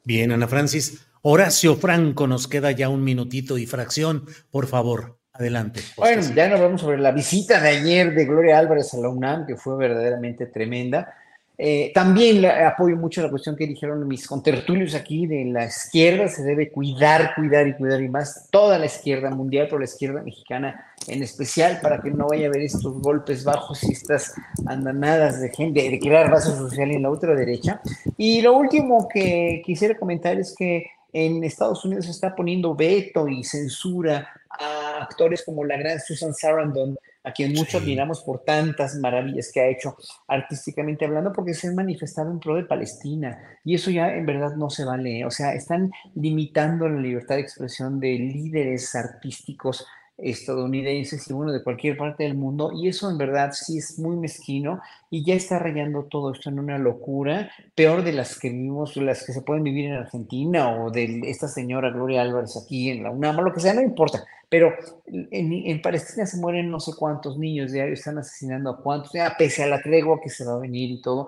Bien, 0.04 0.32
Ana 0.32 0.48
Francis. 0.48 1.06
Horacio 1.22 1.76
Franco, 1.76 2.28
nos 2.28 2.48
queda 2.48 2.72
ya 2.72 2.90
un 2.90 3.04
minutito 3.04 3.58
y 3.58 3.66
fracción, 3.66 4.26
por 4.52 4.68
favor. 4.68 5.18
Adelante. 5.34 5.82
Bueno, 5.96 6.22
ya 6.36 6.50
nos 6.50 6.60
vemos 6.60 6.82
sobre 6.82 6.98
la 6.98 7.12
visita 7.12 7.62
de 7.62 7.70
ayer 7.70 8.14
de 8.14 8.26
Gloria 8.26 8.58
Álvarez 8.58 8.94
a 8.94 8.98
la 8.98 9.08
UNAM, 9.08 9.46
que 9.46 9.56
fue 9.56 9.78
verdaderamente 9.78 10.48
tremenda. 10.48 11.14
Eh, 11.62 11.92
también 11.94 12.46
apoyo 12.46 12.96
mucho 12.96 13.22
la 13.22 13.30
cuestión 13.30 13.58
que 13.58 13.68
dijeron 13.68 14.08
mis 14.08 14.26
contertulios 14.26 14.96
aquí 14.96 15.28
de 15.28 15.44
la 15.44 15.66
izquierda, 15.66 16.30
se 16.30 16.42
debe 16.44 16.72
cuidar, 16.72 17.36
cuidar 17.36 17.68
y 17.68 17.74
cuidar 17.76 18.02
y 18.02 18.08
más 18.08 18.48
toda 18.50 18.80
la 18.80 18.86
izquierda 18.86 19.30
mundial, 19.30 19.68
pero 19.68 19.80
la 19.80 19.86
izquierda 19.86 20.22
mexicana 20.22 20.86
en 21.08 21.22
especial, 21.22 21.80
para 21.82 22.00
que 22.00 22.12
no 22.12 22.28
vaya 22.28 22.46
a 22.46 22.50
haber 22.50 22.62
estos 22.62 23.02
golpes 23.02 23.44
bajos 23.44 23.84
y 23.84 23.92
estas 23.92 24.34
andanadas 24.68 25.42
de 25.42 25.50
gente, 25.50 25.90
de 25.90 26.00
crear 26.00 26.32
base 26.32 26.52
social 26.52 26.92
en 26.92 27.02
la 27.02 27.10
ultraderecha. 27.10 27.82
Y 28.18 28.42
lo 28.42 28.58
último 28.58 29.10
que 29.14 29.62
quisiera 29.66 29.98
comentar 29.98 30.40
es 30.40 30.56
que 30.58 30.86
en 31.12 31.44
Estados 31.44 31.84
Unidos 31.84 32.06
se 32.06 32.12
está 32.12 32.36
poniendo 32.36 32.74
veto 32.74 33.28
y 33.28 33.44
censura 33.44 34.30
a 34.50 35.04
actores 35.04 35.44
como 35.44 35.66
la 35.66 35.78
gran 35.78 36.00
Susan 36.00 36.34
Sarandon, 36.34 36.98
a 37.30 37.34
quien 37.34 37.54
mucho 37.54 37.78
admiramos 37.78 38.22
por 38.22 38.44
tantas 38.44 38.96
maravillas 38.96 39.52
que 39.54 39.62
ha 39.62 39.68
hecho 39.68 39.96
artísticamente 40.28 41.06
hablando, 41.06 41.32
porque 41.32 41.54
se 41.54 41.68
han 41.68 41.76
manifestado 41.76 42.32
en 42.32 42.40
pro 42.40 42.56
de 42.56 42.64
Palestina. 42.64 43.38
Y 43.64 43.76
eso 43.76 43.92
ya 43.92 44.14
en 44.14 44.26
verdad 44.26 44.56
no 44.56 44.70
se 44.70 44.86
vale. 44.86 45.26
O 45.26 45.32
sea, 45.32 45.54
están 45.54 45.92
limitando 46.16 46.88
la 46.90 47.00
libertad 47.00 47.36
de 47.36 47.42
expresión 47.42 48.00
de 48.00 48.10
líderes 48.14 48.96
artísticos 48.96 49.86
estadounidenses 50.22 51.30
y 51.30 51.34
bueno, 51.34 51.52
de 51.52 51.64
cualquier 51.64 51.98
parte 51.98 52.24
del 52.24 52.36
mundo, 52.36 52.72
y 52.74 52.88
eso 52.88 53.10
en 53.10 53.18
verdad 53.18 53.52
sí 53.54 53.78
es 53.78 53.98
muy 54.00 54.16
mezquino 54.18 54.82
y 55.10 55.24
ya 55.24 55.36
está 55.36 55.60
rayando 55.60 56.04
todo 56.06 56.32
esto 56.32 56.50
en 56.50 56.60
una 56.60 56.78
locura, 56.78 57.52
peor 57.76 58.04
de 58.04 58.14
las 58.14 58.38
que 58.40 58.50
vivimos, 58.50 58.96
las 58.98 59.26
que 59.26 59.34
se 59.34 59.42
pueden 59.42 59.64
vivir 59.64 59.86
en 59.86 59.94
Argentina 59.94 60.82
o 60.82 60.92
de 60.92 61.22
esta 61.26 61.48
señora 61.48 61.90
Gloria 61.90 62.22
Álvarez 62.22 62.58
aquí 62.58 62.90
en 62.90 63.04
la 63.04 63.12
UNAM, 63.12 63.38
lo 63.38 63.54
que 63.54 63.62
sea, 63.62 63.74
no 63.74 63.82
importa, 63.82 64.26
pero 64.50 64.74
en, 65.08 65.82
Palestina 65.82 66.26
se 66.26 66.38
mueren 66.38 66.70
no 66.70 66.80
sé 66.80 66.92
cuántos 66.98 67.38
niños 67.38 67.72
diarios, 67.72 68.00
están 68.00 68.18
asesinando 68.18 68.72
a 68.72 68.82
cuántos, 68.82 69.14
ya 69.14 69.36
pese 69.38 69.64
a 69.64 69.68
la 69.68 69.82
tregua 69.82 70.20
que 70.22 70.30
se 70.30 70.46
va 70.46 70.54
a 70.54 70.60
venir 70.60 70.92
y 70.92 71.02
todo, 71.02 71.28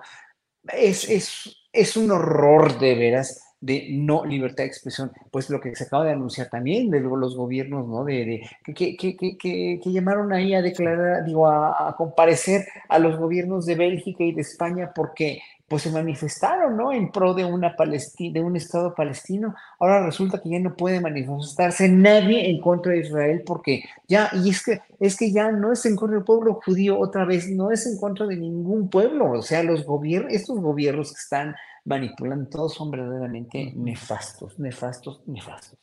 es, 0.72 1.08
es, 1.08 1.56
es 1.72 1.96
un 1.96 2.10
horror 2.10 2.78
de 2.78 2.94
veras 2.94 3.51
de 3.62 3.86
no 3.92 4.24
libertad 4.24 4.64
de 4.64 4.66
expresión, 4.66 5.12
pues 5.30 5.48
lo 5.48 5.60
que 5.60 5.74
se 5.76 5.84
acaba 5.84 6.04
de 6.04 6.10
anunciar 6.10 6.48
también 6.50 6.90
de 6.90 7.00
los 7.00 7.36
gobiernos, 7.36 7.86
¿no? 7.86 8.04
De, 8.04 8.42
que, 8.64 8.96
que, 8.96 9.16
que, 9.16 9.38
que, 9.38 9.92
llamaron 9.92 10.32
ahí 10.32 10.52
a 10.52 10.60
declarar, 10.60 11.24
digo, 11.24 11.46
a, 11.46 11.94
comparecer 11.96 12.66
a 12.88 12.98
los 12.98 13.16
gobiernos 13.16 13.64
de 13.64 13.76
Bélgica 13.76 14.24
y 14.24 14.32
de 14.32 14.40
España 14.40 14.90
porque 14.92 15.40
pues 15.68 15.84
se 15.84 15.90
manifestaron, 15.90 16.76
¿no? 16.76 16.92
En 16.92 17.12
pro 17.12 17.34
de 17.34 17.44
una 17.44 17.76
Palestina, 17.76 18.34
de 18.34 18.44
un 18.44 18.56
Estado 18.56 18.94
palestino. 18.94 19.54
Ahora 19.78 20.04
resulta 20.04 20.42
que 20.42 20.50
ya 20.50 20.58
no 20.58 20.74
puede 20.74 21.00
manifestarse 21.00 21.88
nadie 21.88 22.50
en 22.50 22.60
contra 22.60 22.92
de 22.92 22.98
Israel 22.98 23.42
porque 23.46 23.84
ya, 24.08 24.28
y 24.32 24.50
es 24.50 24.62
que, 24.62 24.82
es 25.00 25.16
que 25.16 25.32
ya 25.32 25.50
no 25.52 25.72
es 25.72 25.86
en 25.86 25.96
contra 25.96 26.16
del 26.16 26.26
pueblo 26.26 26.60
judío 26.62 26.98
otra 26.98 27.24
vez, 27.24 27.48
no 27.48 27.70
es 27.70 27.86
en 27.86 27.96
contra 27.96 28.26
de 28.26 28.36
ningún 28.36 28.90
pueblo. 28.90 29.30
O 29.30 29.42
sea, 29.42 29.62
los 29.62 29.86
gobiernos, 29.86 30.32
estos 30.32 30.60
gobiernos 30.60 31.12
que 31.12 31.20
están 31.20 31.54
manipulan, 31.84 32.48
todos 32.48 32.74
son 32.74 32.90
verdaderamente 32.90 33.72
nefastos, 33.76 34.58
nefastos, 34.58 35.22
nefastos. 35.26 35.78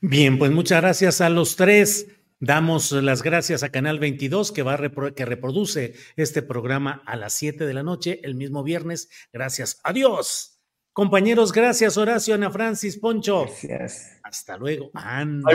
Bien, 0.00 0.38
pues 0.38 0.50
muchas 0.50 0.80
gracias 0.80 1.20
a 1.20 1.28
los 1.28 1.56
tres. 1.56 2.08
Damos 2.42 2.90
las 2.92 3.22
gracias 3.22 3.62
a 3.62 3.68
Canal 3.68 3.98
22 3.98 4.52
que, 4.52 4.62
va 4.62 4.78
que 5.14 5.26
reproduce 5.26 5.94
este 6.16 6.40
programa 6.40 7.02
a 7.04 7.16
las 7.16 7.34
7 7.34 7.66
de 7.66 7.74
la 7.74 7.82
noche 7.82 8.20
el 8.22 8.34
mismo 8.34 8.62
viernes. 8.62 9.10
Gracias. 9.32 9.78
Adiós. 9.84 10.56
Compañeros, 10.92 11.52
gracias 11.52 11.96
Horacio, 11.96 12.34
Ana 12.34 12.50
Francis, 12.50 12.98
Poncho. 12.98 13.42
Gracias. 13.42 14.18
Hasta 14.24 14.56
luego. 14.56 14.90
Anda, 14.94 15.52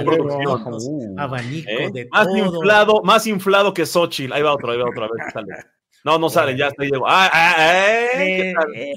abanico 1.18 1.70
¿Eh? 1.70 1.92
de 1.92 2.08
más 2.10 2.28
todo. 2.28 2.38
inflado, 2.38 3.02
más 3.04 3.28
inflado 3.28 3.74
que 3.74 3.86
Xochitl. 3.86 4.32
Ahí 4.32 4.44
va 4.44 4.54
otro, 4.54 4.72
ahí 4.72 4.78
va 4.78 4.90
otra 4.90 5.08
vez. 5.08 5.66
No, 6.06 6.18
no 6.20 6.30
salen, 6.30 6.56
ya 6.56 6.68
está 6.68 6.84
ahí. 6.84 6.90
llegó. 6.92 7.06
Ah, 7.08 7.30
ah, 7.34 7.74
eh, 7.74 8.10
¿qué 8.14 8.50
Eh, 8.50 8.54
tal? 8.54 8.76
eh, 8.76 8.94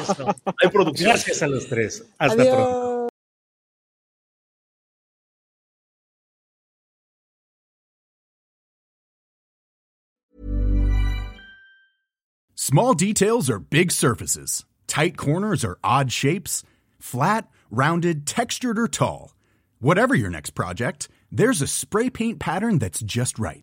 Eso. 0.00 0.26
Hay 0.62 0.70
producción. 0.70 1.10
Gracias 1.10 1.42
a 1.42 1.46
los 1.46 1.68
tres. 1.68 2.02
Hasta 2.18 2.42
Adiós. 2.42 2.54
pronto. 2.54 3.08
Small 12.54 12.94
details 12.94 13.48
are 13.50 13.58
big 13.58 13.90
surfaces. 13.90 14.64
Tight 14.86 15.16
corners 15.16 15.64
are 15.64 15.78
odd 15.82 16.12
shapes. 16.12 16.62
Flat, 16.98 17.48
rounded, 17.70 18.26
textured, 18.26 18.78
or 18.78 18.88
tall. 18.88 19.34
Whatever 19.78 20.14
your 20.14 20.30
next 20.30 20.50
project, 20.50 21.08
there's 21.32 21.62
a 21.62 21.66
spray 21.66 22.10
paint 22.10 22.38
pattern 22.38 22.78
that's 22.78 23.00
just 23.00 23.38
right. 23.38 23.62